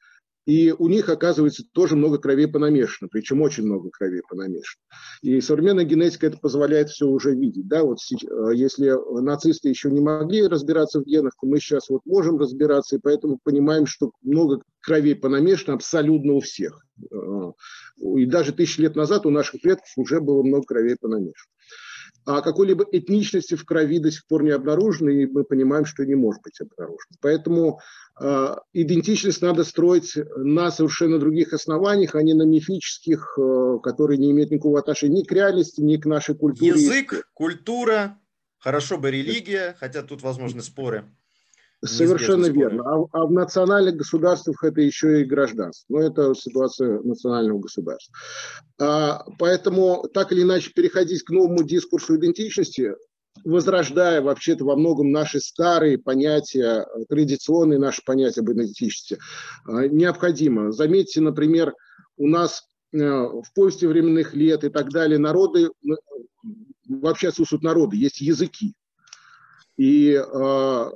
и 0.48 0.72
у 0.72 0.88
них, 0.88 1.10
оказывается, 1.10 1.64
тоже 1.74 1.98
много 1.98 2.20
крови 2.20 2.46
понамешано, 2.46 3.10
причем 3.12 3.42
очень 3.42 3.66
много 3.66 3.90
крови 3.90 4.22
понамешано. 4.30 4.82
И 5.22 5.42
современная 5.42 5.84
генетика 5.84 6.28
это 6.28 6.38
позволяет 6.38 6.90
все 6.90 7.06
уже 7.06 7.36
видеть. 7.36 7.68
Да? 7.68 7.84
Вот 7.84 7.98
э, 8.10 8.56
если 8.56 8.94
нацисты 9.22 9.68
еще 9.68 9.92
не 9.92 10.00
могли 10.00 10.48
разбираться 10.48 11.02
в 11.02 11.04
генах, 11.04 11.34
то 11.40 11.48
мы 11.48 11.60
сейчас 11.60 11.90
вот 11.90 12.02
можем 12.06 12.38
разбираться, 12.38 12.96
и 12.96 13.00
поэтому 13.00 13.40
понимаем, 13.44 13.86
что 13.86 14.12
много 14.22 14.62
крови 14.80 15.16
понамешано 15.16 15.74
абсолютно 15.74 16.36
у 16.36 16.40
всех. 16.40 16.82
Э, 17.12 17.52
и 17.98 18.26
даже 18.26 18.54
тысячи 18.54 18.80
лет 18.80 18.96
назад 18.96 19.26
у 19.26 19.30
наших 19.30 19.62
предков 19.62 19.92
уже 19.98 20.22
было 20.22 20.44
много 20.44 20.64
крови 20.64 20.96
понамешано 20.96 21.52
а 22.28 22.42
какой-либо 22.42 22.86
этничности 22.92 23.56
в 23.56 23.64
крови 23.64 24.00
до 24.00 24.12
сих 24.12 24.28
пор 24.28 24.44
не 24.44 24.52
обнаружено, 24.52 25.10
и 25.10 25.26
мы 25.26 25.46
понимаем, 25.46 25.86
что 25.86 26.06
не 26.06 26.16
может 26.16 26.42
быть 26.44 26.60
обнаружено. 26.60 27.16
Поэтому 27.22 27.80
э, 28.20 28.56
идентичность 28.74 29.42
надо 29.42 29.64
строить 29.64 30.14
на 30.36 30.70
совершенно 30.70 31.20
других 31.20 31.54
основаниях, 31.54 32.16
а 32.16 32.22
не 32.22 32.34
на 32.34 32.44
мифических, 32.44 33.38
э, 33.40 33.78
которые 33.82 34.18
не 34.18 34.32
имеют 34.32 34.52
никакого 34.52 34.78
отношения 34.78 35.22
ни 35.22 35.24
к 35.24 35.32
реальности, 35.32 35.80
ни 35.80 35.96
к 35.96 36.06
нашей 36.06 36.36
культуре. 36.36 36.72
Язык, 36.72 37.30
культура, 37.34 38.20
хорошо 38.58 38.98
бы 38.98 39.10
религия, 39.10 39.78
хотя 39.80 40.04
тут 40.04 40.22
возможны 40.22 40.62
споры. 40.62 41.06
Совершенно 41.84 42.48
верно. 42.48 42.84
А, 42.84 43.06
а 43.12 43.26
в 43.26 43.32
национальных 43.32 43.98
государствах 43.98 44.64
это 44.64 44.82
еще 44.82 45.22
и 45.22 45.26
гражданство. 45.26 45.86
Но 45.90 46.02
это 46.02 46.34
ситуация 46.34 47.00
национального 47.02 47.60
государства. 47.60 48.14
А, 48.80 49.24
поэтому 49.38 50.08
так 50.12 50.32
или 50.32 50.42
иначе 50.42 50.72
переходить 50.74 51.24
к 51.24 51.30
новому 51.30 51.64
дискурсу 51.64 52.16
идентичности, 52.16 52.96
возрождая 53.46 54.22
вообще-то 54.22 54.66
во 54.66 54.76
многом 54.76 55.12
наши 55.12 55.40
старые 55.40 56.00
понятия, 56.00 56.88
традиционные 57.10 57.78
наши 57.78 58.02
понятия 58.04 58.42
об 58.42 58.52
идентичности, 58.52 59.20
а, 59.66 59.88
необходимо. 59.88 60.72
Заметьте, 60.72 61.22
например, 61.22 61.76
у 62.18 62.28
нас 62.28 62.64
э, 62.94 62.98
в 62.98 63.46
повести 63.54 63.86
временных 63.86 64.34
лет 64.34 64.64
и 64.64 64.70
так 64.70 64.90
далее 64.90 65.20
народы, 65.20 65.70
вообще 66.90 67.28
отсутствуют 67.28 67.62
народы, 67.62 67.98
есть 67.98 68.22
языки. 68.22 68.74
И 69.78 70.20
Э, 70.20 70.90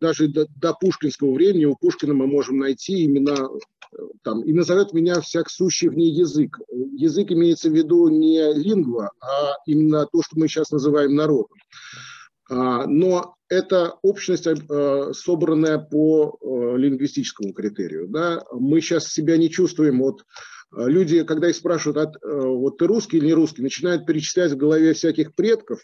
даже 0.00 0.28
до, 0.28 0.46
до 0.56 0.74
пушкинского 0.74 1.34
времени 1.34 1.64
у 1.64 1.76
Пушкина 1.76 2.14
мы 2.14 2.26
можем 2.26 2.58
найти 2.58 3.04
именно 3.04 3.48
э, 3.92 3.96
там, 4.22 4.42
и 4.42 4.52
назовет 4.52 4.92
меня 4.92 5.20
всяк 5.20 5.50
сущий 5.50 5.88
в 5.88 5.96
ней 5.96 6.10
язык. 6.12 6.58
Язык 6.70 7.32
имеется 7.32 7.70
в 7.70 7.74
виду 7.74 8.08
не 8.08 8.52
лингва, 8.54 9.10
а 9.20 9.54
именно 9.66 10.06
то, 10.06 10.22
что 10.22 10.38
мы 10.38 10.48
сейчас 10.48 10.70
называем 10.70 11.14
народом. 11.14 11.56
А, 12.48 12.86
но 12.86 13.34
это 13.48 13.94
общность, 14.02 14.46
э, 14.46 15.12
собранная 15.12 15.78
по 15.78 16.38
лингвистическому 16.76 17.52
критерию. 17.52 18.08
Да? 18.08 18.44
Мы 18.52 18.80
сейчас 18.80 19.08
себя 19.08 19.36
не 19.36 19.50
чувствуем, 19.50 20.00
вот 20.00 20.24
люди, 20.72 21.22
когда 21.22 21.48
их 21.48 21.56
спрашивают, 21.56 22.16
вот 22.22 22.78
ты 22.78 22.86
русский 22.86 23.18
или 23.18 23.26
не 23.26 23.34
русский, 23.34 23.62
начинают 23.62 24.04
перечислять 24.04 24.52
в 24.52 24.56
голове 24.56 24.94
всяких 24.94 25.34
предков, 25.34 25.80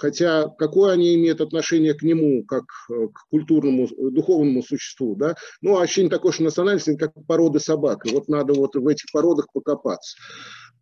хотя 0.00 0.48
какое 0.48 0.92
они 0.92 1.14
имеют 1.14 1.42
отношение 1.42 1.92
к 1.92 2.02
нему, 2.02 2.42
как 2.44 2.64
э, 2.90 3.08
к 3.08 3.28
культурному, 3.30 3.86
духовному 4.10 4.62
существу, 4.62 5.14
да, 5.14 5.36
ну, 5.60 5.76
а 5.76 5.82
ощущение 5.82 6.10
такое, 6.10 6.32
что 6.32 6.42
национальность– 6.42 6.88
это 6.88 7.08
как 7.08 7.26
породы 7.26 7.60
собак, 7.60 8.06
и 8.06 8.12
вот 8.14 8.28
надо 8.28 8.54
вот 8.54 8.74
в 8.74 8.86
этих 8.88 9.12
породах 9.12 9.46
покопаться. 9.52 10.16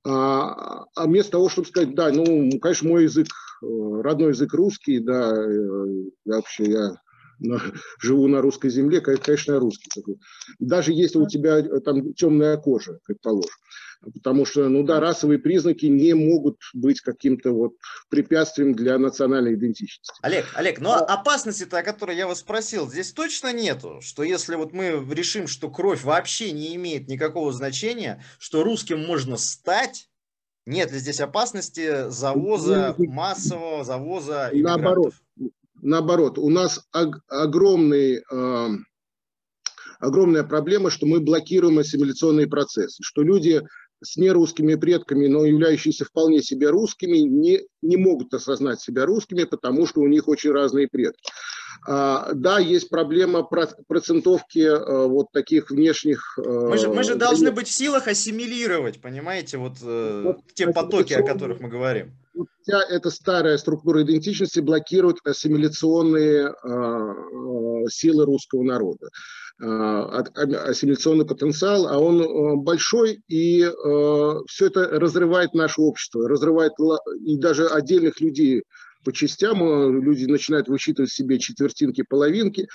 А, 0.04 0.84
а 0.94 1.06
вместо 1.06 1.32
того, 1.32 1.48
чтобы 1.48 1.66
сказать, 1.66 1.94
да, 1.96 2.10
ну, 2.12 2.58
конечно, 2.60 2.88
мой 2.88 3.04
язык, 3.04 3.26
э, 3.62 3.66
родной 4.02 4.28
язык 4.28 4.54
русский, 4.54 5.00
да, 5.00 5.34
э, 5.34 6.04
вообще 6.24 6.70
я 6.70 6.96
на, 7.40 7.60
живу 8.00 8.28
на 8.28 8.40
русской 8.40 8.70
земле, 8.70 9.00
конечно, 9.00 9.52
я 9.52 9.58
русский 9.58 9.90
такой. 9.92 10.18
Даже 10.60 10.92
если 10.92 11.18
у 11.18 11.26
тебя 11.26 11.60
там 11.80 12.14
темная 12.14 12.56
кожа, 12.56 13.00
предположим. 13.04 13.50
Потому 14.01 14.46
что, 14.46 14.68
ну 14.68 14.84
да, 14.84 15.01
расовые 15.01 15.38
признаки 15.38 15.86
не 15.86 16.14
могут 16.14 16.59
быть 16.72 17.01
каким-то 17.01 17.51
вот 17.51 17.72
препятствием 18.09 18.74
для 18.74 18.96
национальной 18.96 19.55
идентичности. 19.55 20.12
Олег, 20.22 20.46
Олег, 20.55 20.80
но 20.80 20.94
опасности-то, 20.94 21.78
о 21.78 21.82
которой 21.82 22.16
я 22.16 22.28
вас 22.28 22.40
спросил, 22.40 22.88
здесь 22.88 23.12
точно 23.12 23.53
нету, 23.53 23.99
что 24.01 24.22
если 24.22 24.55
вот 24.55 24.72
мы 24.72 25.05
решим, 25.12 25.49
что 25.49 25.68
кровь 25.68 26.05
вообще 26.05 26.53
не 26.53 26.76
имеет 26.76 27.09
никакого 27.09 27.53
значения, 27.53 28.22
что 28.38 28.62
русским 28.62 29.05
можно 29.05 29.36
стать, 29.36 30.09
нет 30.64 30.92
ли 30.92 30.99
здесь 30.99 31.20
опасности 31.20 32.09
завоза 32.09 32.94
массового, 32.99 33.84
завоза 33.84 34.51
иммигрантов? 34.53 34.84
Наоборот, 34.84 35.14
наоборот, 35.82 36.38
у 36.38 36.51
нас 36.51 36.86
ог- 36.92 37.22
огромный, 37.26 38.22
э, 38.30 38.68
огромная 39.99 40.44
проблема, 40.44 40.90
что 40.90 41.07
мы 41.07 41.20
блокируем 41.20 41.78
ассимиляционные 41.78 42.46
процессы, 42.46 43.03
что 43.03 43.22
люди 43.22 43.62
с 44.03 44.16
нерусскими 44.16 44.74
предками, 44.74 45.26
но 45.26 45.44
являющиеся 45.44 46.05
вполне 46.05 46.42
себе 46.42 46.70
русскими, 46.70 47.18
не, 47.18 47.61
не 47.82 47.96
могут 47.96 48.32
осознать 48.34 48.80
себя 48.80 49.07
русскими, 49.07 49.44
потому 49.44 49.86
что 49.86 50.01
у 50.01 50.07
них 50.07 50.28
очень 50.28 50.53
разные 50.53 50.88
предки. 50.88 51.30
А, 51.86 52.32
да, 52.34 52.59
есть 52.59 52.88
проблема 52.88 53.42
процентовки 53.42 54.61
а, 54.61 55.07
вот 55.07 55.32
таких 55.32 55.70
внешних... 55.70 56.38
А, 56.38 56.68
мы 56.68 56.78
же, 56.78 56.88
мы 56.88 57.03
же 57.05 57.14
должны 57.14 57.51
быть 57.51 57.68
в 57.68 57.72
силах 57.72 58.09
ассимилировать, 58.09 59.01
понимаете, 59.01 59.59
вот, 59.59 59.76
э, 59.82 60.22
вот 60.24 60.38
те 60.55 60.68
потоки, 60.68 61.12
о 61.12 61.22
которых 61.22 61.61
мы 61.61 61.68
говорим. 61.68 62.12
Вся 62.62 62.80
эта 62.82 63.11
старая 63.11 63.59
структура 63.59 64.03
идентичности 64.03 64.61
блокирует 64.61 65.16
ассимиляционные 65.24 66.55
силы 67.90 68.24
русского 68.26 68.62
народа. 68.62 69.09
А, 69.61 70.20
ассимиляционный 70.68 71.26
потенциал, 71.26 71.88
а 71.88 71.98
он 71.98 72.22
э, 72.22 72.56
большой, 72.56 73.22
и 73.26 73.62
э, 73.62 74.34
все 74.46 74.66
это 74.66 74.88
разрывает 75.00 75.52
наше 75.52 75.80
общество, 75.80 76.28
разрывает 76.28 76.74
и 77.24 77.36
даже 77.36 77.66
отдельных 77.66 78.20
людей 78.20 78.62
по 79.04 79.12
частям, 79.12 79.61
э, 79.62 80.00
люди 80.00 80.26
начинают 80.26 80.68
высчитывать 80.68 81.11
себе 81.11 81.40
четвертинки, 81.40 82.04
половинки, 82.09 82.68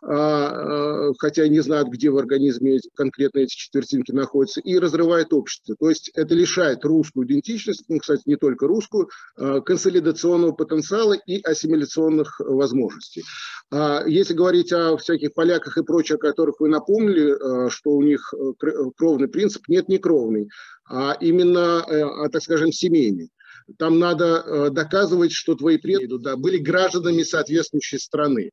хотя 0.00 1.48
не 1.48 1.60
знают, 1.60 1.88
где 1.88 2.10
в 2.10 2.18
организме 2.18 2.80
конкретно 2.94 3.40
эти 3.40 3.54
четвертинки 3.54 4.12
находятся, 4.12 4.60
и 4.60 4.78
разрывает 4.78 5.32
общество. 5.32 5.74
То 5.78 5.88
есть 5.88 6.10
это 6.14 6.34
лишает 6.34 6.84
русскую 6.84 7.26
идентичность, 7.26 7.84
ну, 7.88 7.98
кстати, 7.98 8.22
не 8.26 8.36
только 8.36 8.66
русскую, 8.66 9.08
а, 9.36 9.60
консолидационного 9.60 10.52
потенциала 10.52 11.14
и 11.14 11.40
ассимиляционных 11.42 12.40
возможностей. 12.40 13.24
А 13.70 14.04
если 14.06 14.34
говорить 14.34 14.72
о 14.72 14.96
всяких 14.96 15.34
поляках 15.34 15.76
и 15.78 15.82
прочих, 15.82 16.16
о 16.16 16.18
которых 16.18 16.60
вы 16.60 16.68
напомнили, 16.68 17.70
что 17.70 17.90
у 17.90 18.02
них 18.02 18.32
э, 18.34 18.52
кровный 18.96 19.28
принцип, 19.28 19.68
нет, 19.68 19.88
не 19.88 19.98
кровный, 19.98 20.48
а 20.88 21.16
именно, 21.20 21.84
э, 21.88 22.28
так 22.30 22.42
скажем, 22.42 22.72
семейный 22.72 23.30
там 23.78 23.98
надо 23.98 24.44
э, 24.46 24.70
доказывать, 24.70 25.32
что 25.32 25.54
твои 25.54 25.76
предки 25.76 26.06
да, 26.18 26.36
были 26.36 26.58
гражданами 26.58 27.22
соответствующей 27.22 27.98
страны 27.98 28.50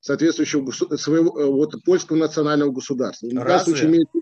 соответствующего 0.00 0.70
своего 0.96 1.40
э, 1.40 1.46
вот, 1.46 1.74
польского 1.84 2.16
национального 2.16 2.72
государства. 2.72 3.26
В 3.26 3.34
данном 3.34 3.60
случае 3.60 3.88
имеется, 3.88 4.18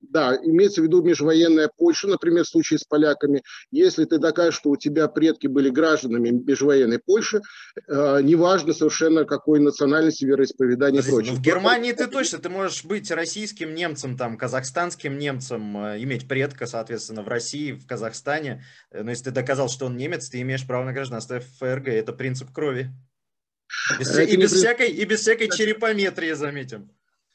да, 0.00 0.36
имеется 0.42 0.80
в 0.80 0.84
виду 0.84 1.02
межвоенная 1.02 1.70
Польша, 1.76 2.08
например, 2.08 2.44
в 2.44 2.48
случае 2.48 2.78
с 2.78 2.84
поляками. 2.84 3.42
Если 3.70 4.04
ты 4.04 4.18
докажешь, 4.18 4.56
что 4.56 4.70
у 4.70 4.76
тебя 4.76 5.08
предки 5.08 5.46
были 5.46 5.70
гражданами 5.70 6.30
межвоенной 6.30 6.98
Польши, 6.98 7.42
э, 7.86 8.20
неважно 8.22 8.72
совершенно 8.72 9.24
какой 9.24 9.60
национальности, 9.60 10.24
вероисповедания 10.24 11.00
и 11.00 11.04
прочее. 11.04 11.32
Ну, 11.32 11.38
в 11.38 11.42
Германии 11.42 11.92
ты 11.92 12.06
точно, 12.06 12.38
ты 12.38 12.48
можешь 12.48 12.84
быть 12.84 13.10
российским 13.10 13.74
немцем, 13.74 14.16
там, 14.16 14.36
казахстанским 14.36 15.18
немцем, 15.18 15.76
э, 15.84 16.02
иметь 16.02 16.28
предка, 16.28 16.66
соответственно, 16.66 17.22
в 17.22 17.28
России, 17.28 17.72
в 17.72 17.86
Казахстане. 17.86 18.64
Э, 18.90 19.02
но 19.02 19.10
если 19.10 19.24
ты 19.24 19.30
доказал, 19.32 19.68
что 19.68 19.86
он 19.86 19.96
немец, 19.96 20.28
ты 20.28 20.40
имеешь 20.40 20.66
право 20.66 20.84
на 20.84 20.92
гражданство 20.92 21.40
ФРГ. 21.58 21.88
Это 21.88 22.12
принцип 22.12 22.52
крови. 22.52 22.90
Без, 23.98 24.18
и, 24.18 24.36
без 24.36 24.52
всякой, 24.52 24.90
и 24.90 25.04
без 25.04 25.20
всякой 25.20 25.48
черепометрии, 25.48 26.32
заметим. 26.32 26.90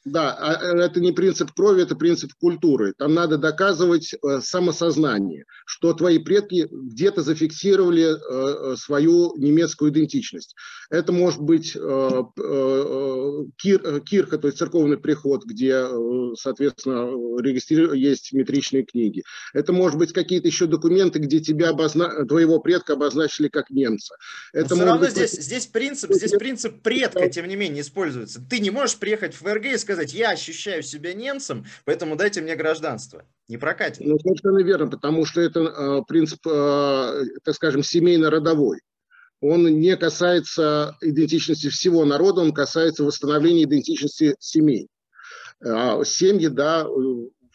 Да, 0.06 0.34
а, 0.34 0.62
э, 0.62 0.82
это 0.82 0.99
не 0.99 1.14
принцип 1.14 1.54
крови, 1.54 1.84
это 1.84 1.95
принцип 1.95 2.34
культуры. 2.34 2.93
Там 2.97 3.14
надо 3.14 3.38
доказывать 3.38 4.14
э, 4.14 4.41
самосознание, 4.41 5.45
что 5.66 5.93
твои 5.93 6.20
предки 6.20 6.68
где-то 6.70 7.22
зафиксировали 7.22 8.12
э, 8.12 8.76
свою 8.76 9.34
немецкую 9.38 9.91
идентичность. 9.91 10.56
Это 10.89 11.12
может 11.12 11.41
быть 11.41 11.74
кир, 11.74 12.32
кирка, 14.01 14.38
то 14.38 14.47
есть 14.47 14.58
церковный 14.58 14.97
приход, 14.97 15.43
где, 15.45 15.86
соответственно, 16.36 17.10
есть 17.95 18.34
метричные 18.34 18.84
книги. 18.84 19.24
Это 19.54 19.74
может 19.74 19.97
быть 19.97 20.14
какие-то 20.14 20.47
еще 20.47 20.68
документы, 20.68 21.20
где 21.20 21.39
тебя 21.39 21.70
обозна... 21.70 22.26
твоего 22.26 22.60
предка 22.60 22.93
обозначили 22.93 23.47
как 23.47 23.70
немца. 23.70 24.16
Это 24.54 24.76
все 24.76 24.86
равно 24.86 25.01
быть... 25.01 25.12
здесь, 25.12 25.32
здесь 25.32 25.66
принцип, 25.66 26.14
здесь 26.14 26.32
принцип 26.32 26.82
предка, 26.82 27.28
тем 27.30 27.47
не 27.47 27.56
менее, 27.56 27.82
используется. 27.82 28.41
Ты 28.47 28.60
не 28.60 28.70
можешь 28.70 28.97
приехать 28.97 29.34
в 29.34 29.39
ФРГ 29.39 29.66
и 29.66 29.78
сказать, 29.78 29.93
сказать, 29.96 30.14
я 30.14 30.32
ощущаю 30.32 30.84
себя 30.84 31.14
немцем, 31.14 31.66
поэтому 31.86 32.16
дайте 32.16 32.41
мне 32.41 32.56
гражданство. 32.56 33.26
Не 33.48 33.58
прокатит. 33.58 34.06
Ну, 34.06 34.18
совершенно 34.20 34.64
верно, 34.64 34.88
потому 34.88 35.26
что 35.26 35.41
это 35.41 35.60
э, 35.62 36.02
принцип, 36.08 36.39
э, 36.48 37.24
так 37.44 37.56
скажем, 37.56 37.84
семейно-родовой. 37.84 38.80
Он 39.41 39.66
не 39.66 39.98
касается 39.98 40.96
идентичности 41.02 41.70
всего 41.70 42.06
народа, 42.06 42.41
он 42.41 42.54
касается 42.54 43.04
восстановления 43.04 43.64
идентичности 43.64 44.36
семей. 44.39 44.88
А 45.62 46.04
семьи, 46.06 46.48
да, 46.48 46.88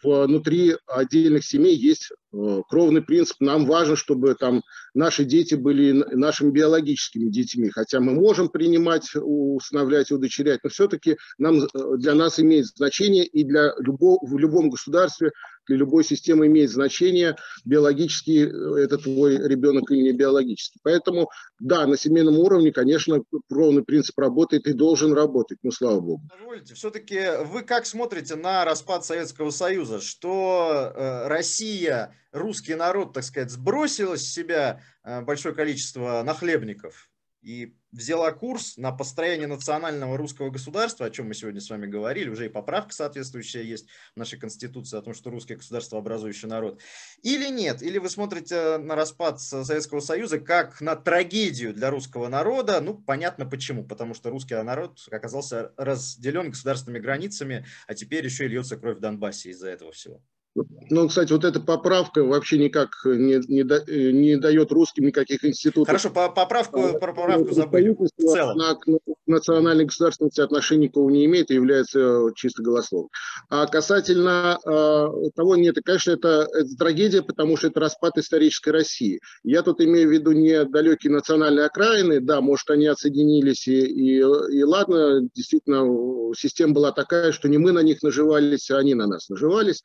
внутри 0.03 0.75
отдельных 0.87 1.45
семей 1.45 1.75
есть 1.75 2.11
э, 2.11 2.61
кровный 2.69 3.01
принцип. 3.01 3.37
Нам 3.39 3.65
важно, 3.65 3.95
чтобы 3.95 4.35
там 4.35 4.63
наши 4.93 5.23
дети 5.23 5.55
были 5.55 5.91
нашими 5.91 6.51
биологическими 6.51 7.29
детьми, 7.29 7.69
хотя 7.69 7.99
мы 7.99 8.13
можем 8.13 8.49
принимать, 8.49 9.09
усыновлять, 9.15 10.11
удочерять, 10.11 10.61
но 10.63 10.69
все-таки 10.69 11.17
нам, 11.37 11.63
э, 11.63 11.67
для 11.97 12.15
нас 12.15 12.39
имеет 12.39 12.67
значение 12.67 13.25
и 13.25 13.43
для 13.43 13.73
любого, 13.79 14.19
в 14.25 14.37
любом 14.37 14.69
государстве 14.69 15.31
для 15.69 15.77
любой 15.77 16.03
системы 16.03 16.47
имеет 16.47 16.71
значение, 16.71 17.35
биологически 17.63 18.47
э, 18.47 18.83
это 18.83 18.97
твой 18.97 19.37
ребенок 19.37 19.89
или 19.91 20.01
не 20.01 20.11
биологический. 20.11 20.79
Поэтому, 20.83 21.29
да, 21.59 21.85
на 21.85 21.95
семейном 21.95 22.39
уровне, 22.39 22.71
конечно, 22.71 23.21
кровный 23.47 23.83
принцип 23.83 24.17
работает 24.17 24.67
и 24.67 24.73
должен 24.73 25.13
работать, 25.13 25.59
ну, 25.63 25.71
слава 25.71 25.99
богу. 25.99 26.23
Позвольте, 26.29 26.73
все-таки 26.73 27.21
вы 27.45 27.61
как 27.61 27.85
смотрите 27.85 28.35
на 28.35 28.65
распад 28.65 29.05
Советского 29.05 29.51
Союза, 29.51 30.01
что 30.01 30.91
э, 30.95 31.27
Россия, 31.27 32.15
русский 32.31 32.73
народ, 32.73 33.13
так 33.13 33.23
сказать, 33.23 33.51
сбросила 33.51 34.17
с 34.17 34.23
себя 34.23 34.81
э, 35.03 35.21
большое 35.21 35.53
количество 35.53 36.23
нахлебников 36.25 37.09
и 37.41 37.75
взяла 37.91 38.31
курс 38.31 38.77
на 38.77 38.91
построение 38.91 39.47
национального 39.47 40.17
русского 40.17 40.49
государства, 40.49 41.05
о 41.05 41.09
чем 41.09 41.27
мы 41.27 41.33
сегодня 41.33 41.61
с 41.61 41.69
вами 41.69 41.87
говорили, 41.87 42.29
уже 42.29 42.45
и 42.45 42.49
поправка 42.49 42.93
соответствующая 42.93 43.63
есть 43.63 43.87
в 44.13 44.17
нашей 44.17 44.39
Конституции 44.39 44.97
о 44.97 45.01
том, 45.01 45.13
что 45.13 45.29
русское 45.29 45.55
государство 45.55 45.97
образующий 45.97 46.47
народ. 46.47 46.81
Или 47.23 47.49
нет? 47.49 47.81
Или 47.81 47.97
вы 47.97 48.09
смотрите 48.09 48.77
на 48.77 48.95
распад 48.95 49.41
Советского 49.41 50.01
Союза 50.01 50.39
как 50.39 50.81
на 50.81 50.95
трагедию 50.95 51.73
для 51.73 51.89
русского 51.89 52.27
народа? 52.27 52.79
Ну, 52.81 52.95
понятно 52.95 53.45
почему. 53.45 53.83
Потому 53.83 54.13
что 54.13 54.29
русский 54.29 54.55
народ 54.55 55.07
оказался 55.09 55.73
разделен 55.77 56.51
государственными 56.51 57.01
границами, 57.01 57.65
а 57.87 57.95
теперь 57.95 58.25
еще 58.25 58.45
и 58.45 58.49
льется 58.49 58.77
кровь 58.77 58.97
в 58.97 59.01
Донбассе 59.01 59.49
из-за 59.51 59.69
этого 59.69 59.91
всего. 59.91 60.21
Ну, 60.55 61.07
кстати, 61.07 61.31
вот 61.31 61.45
эта 61.45 61.59
поправка 61.59 62.23
вообще 62.23 62.57
никак 62.57 62.89
не, 63.05 63.35
не, 63.47 64.11
не 64.11 64.37
дает 64.37 64.71
русским 64.71 65.05
никаких 65.05 65.45
институтов. 65.45 65.87
Хорошо, 65.87 66.09
по, 66.09 66.29
поправку, 66.29 66.79
а, 66.79 66.93
про 66.93 67.13
поправку 67.13 67.53
забыли. 67.53 67.95
В 67.99 68.07
целом. 68.07 68.57
На, 68.57 68.77
на 68.85 68.99
национальной 69.27 69.85
государственности 69.85 70.41
отношения 70.41 70.87
никого 70.87 71.09
не 71.09 71.25
имеет 71.25 71.51
и 71.51 71.55
является 71.55 71.99
э, 71.99 72.29
чисто 72.35 72.63
голословным. 72.63 73.09
А 73.49 73.67
касательно 73.67 74.57
э, 74.65 75.29
того, 75.35 75.55
нет, 75.55 75.77
конечно, 75.83 76.11
это, 76.11 76.47
это 76.51 76.75
трагедия, 76.77 77.21
потому 77.21 77.55
что 77.55 77.67
это 77.67 77.79
распад 77.79 78.17
исторической 78.17 78.69
России. 78.69 79.19
Я 79.43 79.61
тут 79.61 79.81
имею 79.81 80.09
в 80.09 80.11
виду 80.11 80.31
не 80.31 80.65
далекие 80.65 81.13
национальные 81.13 81.67
окраины, 81.67 82.19
да, 82.19 82.41
может, 82.41 82.69
они 82.71 82.87
отсоединились, 82.87 83.67
и, 83.67 83.85
и, 83.85 84.17
и 84.17 84.63
ладно, 84.63 85.21
действительно, 85.35 86.33
система 86.35 86.73
была 86.73 86.91
такая, 86.91 87.31
что 87.31 87.47
не 87.47 87.57
мы 87.57 87.71
на 87.71 87.79
них 87.79 88.01
наживались, 88.01 88.71
а 88.71 88.77
они 88.77 88.95
на 88.95 89.07
нас 89.07 89.29
наживались 89.29 89.83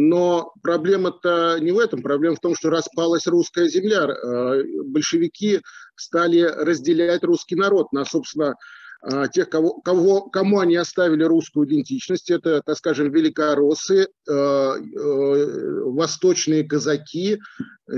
но 0.00 0.52
проблема-то 0.62 1.58
не 1.60 1.72
в 1.72 1.78
этом. 1.78 2.02
Проблема 2.02 2.36
в 2.36 2.40
том, 2.40 2.54
что 2.54 2.70
распалась 2.70 3.26
русская 3.26 3.68
земля. 3.68 4.06
Э, 4.06 4.62
большевики 4.84 5.60
стали 5.94 6.40
разделять 6.40 7.22
русский 7.22 7.54
народ 7.54 7.92
на, 7.92 8.06
собственно, 8.06 8.54
э, 9.02 9.24
тех, 9.30 9.50
кого, 9.50 9.80
кого, 9.80 10.22
кому 10.22 10.60
они 10.60 10.76
оставили 10.76 11.22
русскую 11.24 11.66
идентичность. 11.66 12.30
Это, 12.30 12.62
так 12.64 12.78
скажем, 12.78 13.10
великороссы, 13.10 14.08
э, 14.26 14.32
э, 14.32 15.82
восточные 15.84 16.64
казаки, 16.64 17.38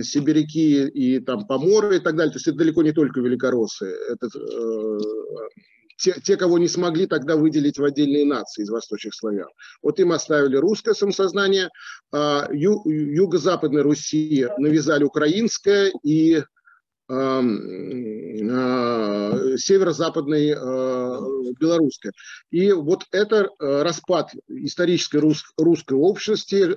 сибиряки 0.00 0.88
и 0.88 1.20
там 1.20 1.46
поморы 1.46 1.98
и 1.98 2.00
так 2.00 2.16
далее. 2.16 2.32
То 2.32 2.38
есть 2.38 2.48
это 2.48 2.59
далеко 2.59 2.82
не 2.82 2.92
только 2.92 3.20
великороссы. 3.20 3.86
Это 3.86 4.28
те, 6.03 6.20
те, 6.20 6.36
кого 6.36 6.59
не 6.59 6.68
смогли 6.68 7.07
тогда 7.07 7.36
выделить 7.36 7.78
в 7.78 7.84
отдельные 7.84 8.26
нации 8.26 8.62
из 8.62 8.70
восточных 8.70 9.14
славян. 9.14 9.48
Вот 9.82 10.00
им 10.00 10.12
оставили 10.12 10.57
русское 10.57 10.94
самосознание, 10.94 11.70
а 12.12 12.48
ю, 12.50 12.82
юго-западной 12.84 13.82
Руси 13.82 14.48
навязали 14.59 15.05
украинское 15.05 15.92
и 16.03 16.42
северо-западной 19.59 20.55
белорусской. 21.59 22.12
И 22.50 22.72
вот 22.72 23.05
это 23.12 23.48
распад 23.59 24.30
исторической 24.48 25.18
русской 25.59 25.94
общности, 25.94 26.74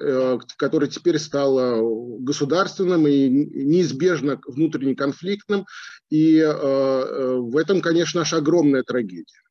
которая 0.58 0.90
теперь 0.90 1.20
стала 1.20 1.80
государственным 2.20 3.08
и 3.08 3.30
неизбежно 3.30 4.40
внутренне 4.46 4.96
конфликтным. 4.96 5.66
И 6.10 6.42
в 6.42 7.58
этом, 7.58 7.82
конечно, 7.82 8.20
наша 8.22 8.38
огромная 8.38 8.84
трагедия. 8.84 9.42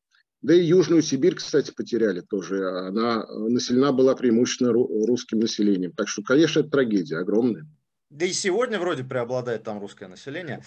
Да 0.41 0.53
и 0.53 0.63
Южную 0.63 1.01
Сибирь, 1.01 1.35
кстати, 1.35 1.71
потеряли 1.75 2.21
тоже. 2.21 2.69
Она 2.69 3.25
населена 3.25 3.91
была 3.91 4.13
преимущественно 4.15 4.73
русским 4.73 5.39
населением. 5.39 5.93
Так 5.93 6.07
что, 6.07 6.21
конечно, 6.21 6.59
это 6.59 6.69
трагедия 6.69 7.17
огромная. 7.17 7.65
Да 8.09 8.25
и 8.25 8.33
сегодня 8.33 8.79
вроде 8.79 9.03
преобладает 9.03 9.63
там 9.63 9.79
русское 9.79 10.07
население. 10.07 10.63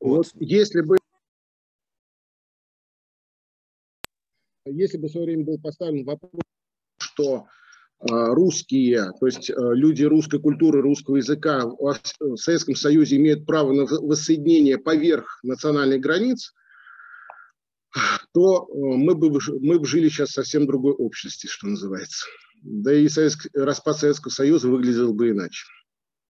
Вот. 0.00 0.28
вот 0.34 0.42
если 0.42 0.82
бы 0.82 0.96
если 4.66 4.98
бы 4.98 5.08
в 5.08 5.10
свое 5.10 5.26
время 5.26 5.44
был 5.44 5.60
поставлен 5.60 6.04
вопрос, 6.04 6.42
что 6.98 7.46
а, 7.98 8.34
русские, 8.34 9.12
то 9.18 9.26
есть 9.26 9.50
а, 9.50 9.72
люди 9.72 10.04
русской 10.04 10.40
культуры, 10.40 10.82
русского 10.82 11.16
языка 11.16 11.66
в 11.66 12.36
Советском 12.36 12.74
Союзе 12.74 13.16
имеют 13.16 13.46
право 13.46 13.72
на 13.72 13.84
воссоединение 13.84 14.78
поверх 14.78 15.40
национальных 15.42 16.00
границ, 16.00 16.52
то 18.34 18.64
а, 18.64 18.66
мы 18.74 19.14
бы, 19.14 19.38
мы 19.60 19.78
бы 19.78 19.86
жили 19.86 20.08
сейчас 20.08 20.30
в 20.30 20.34
совсем 20.34 20.66
другой 20.66 20.92
общности, 20.92 21.46
что 21.46 21.68
называется. 21.68 22.26
Да 22.62 22.92
и 22.92 23.08
Советский, 23.08 23.50
распад 23.54 23.98
Советского 23.98 24.30
Союза 24.30 24.68
выглядел 24.68 25.14
бы 25.14 25.30
иначе. 25.30 25.64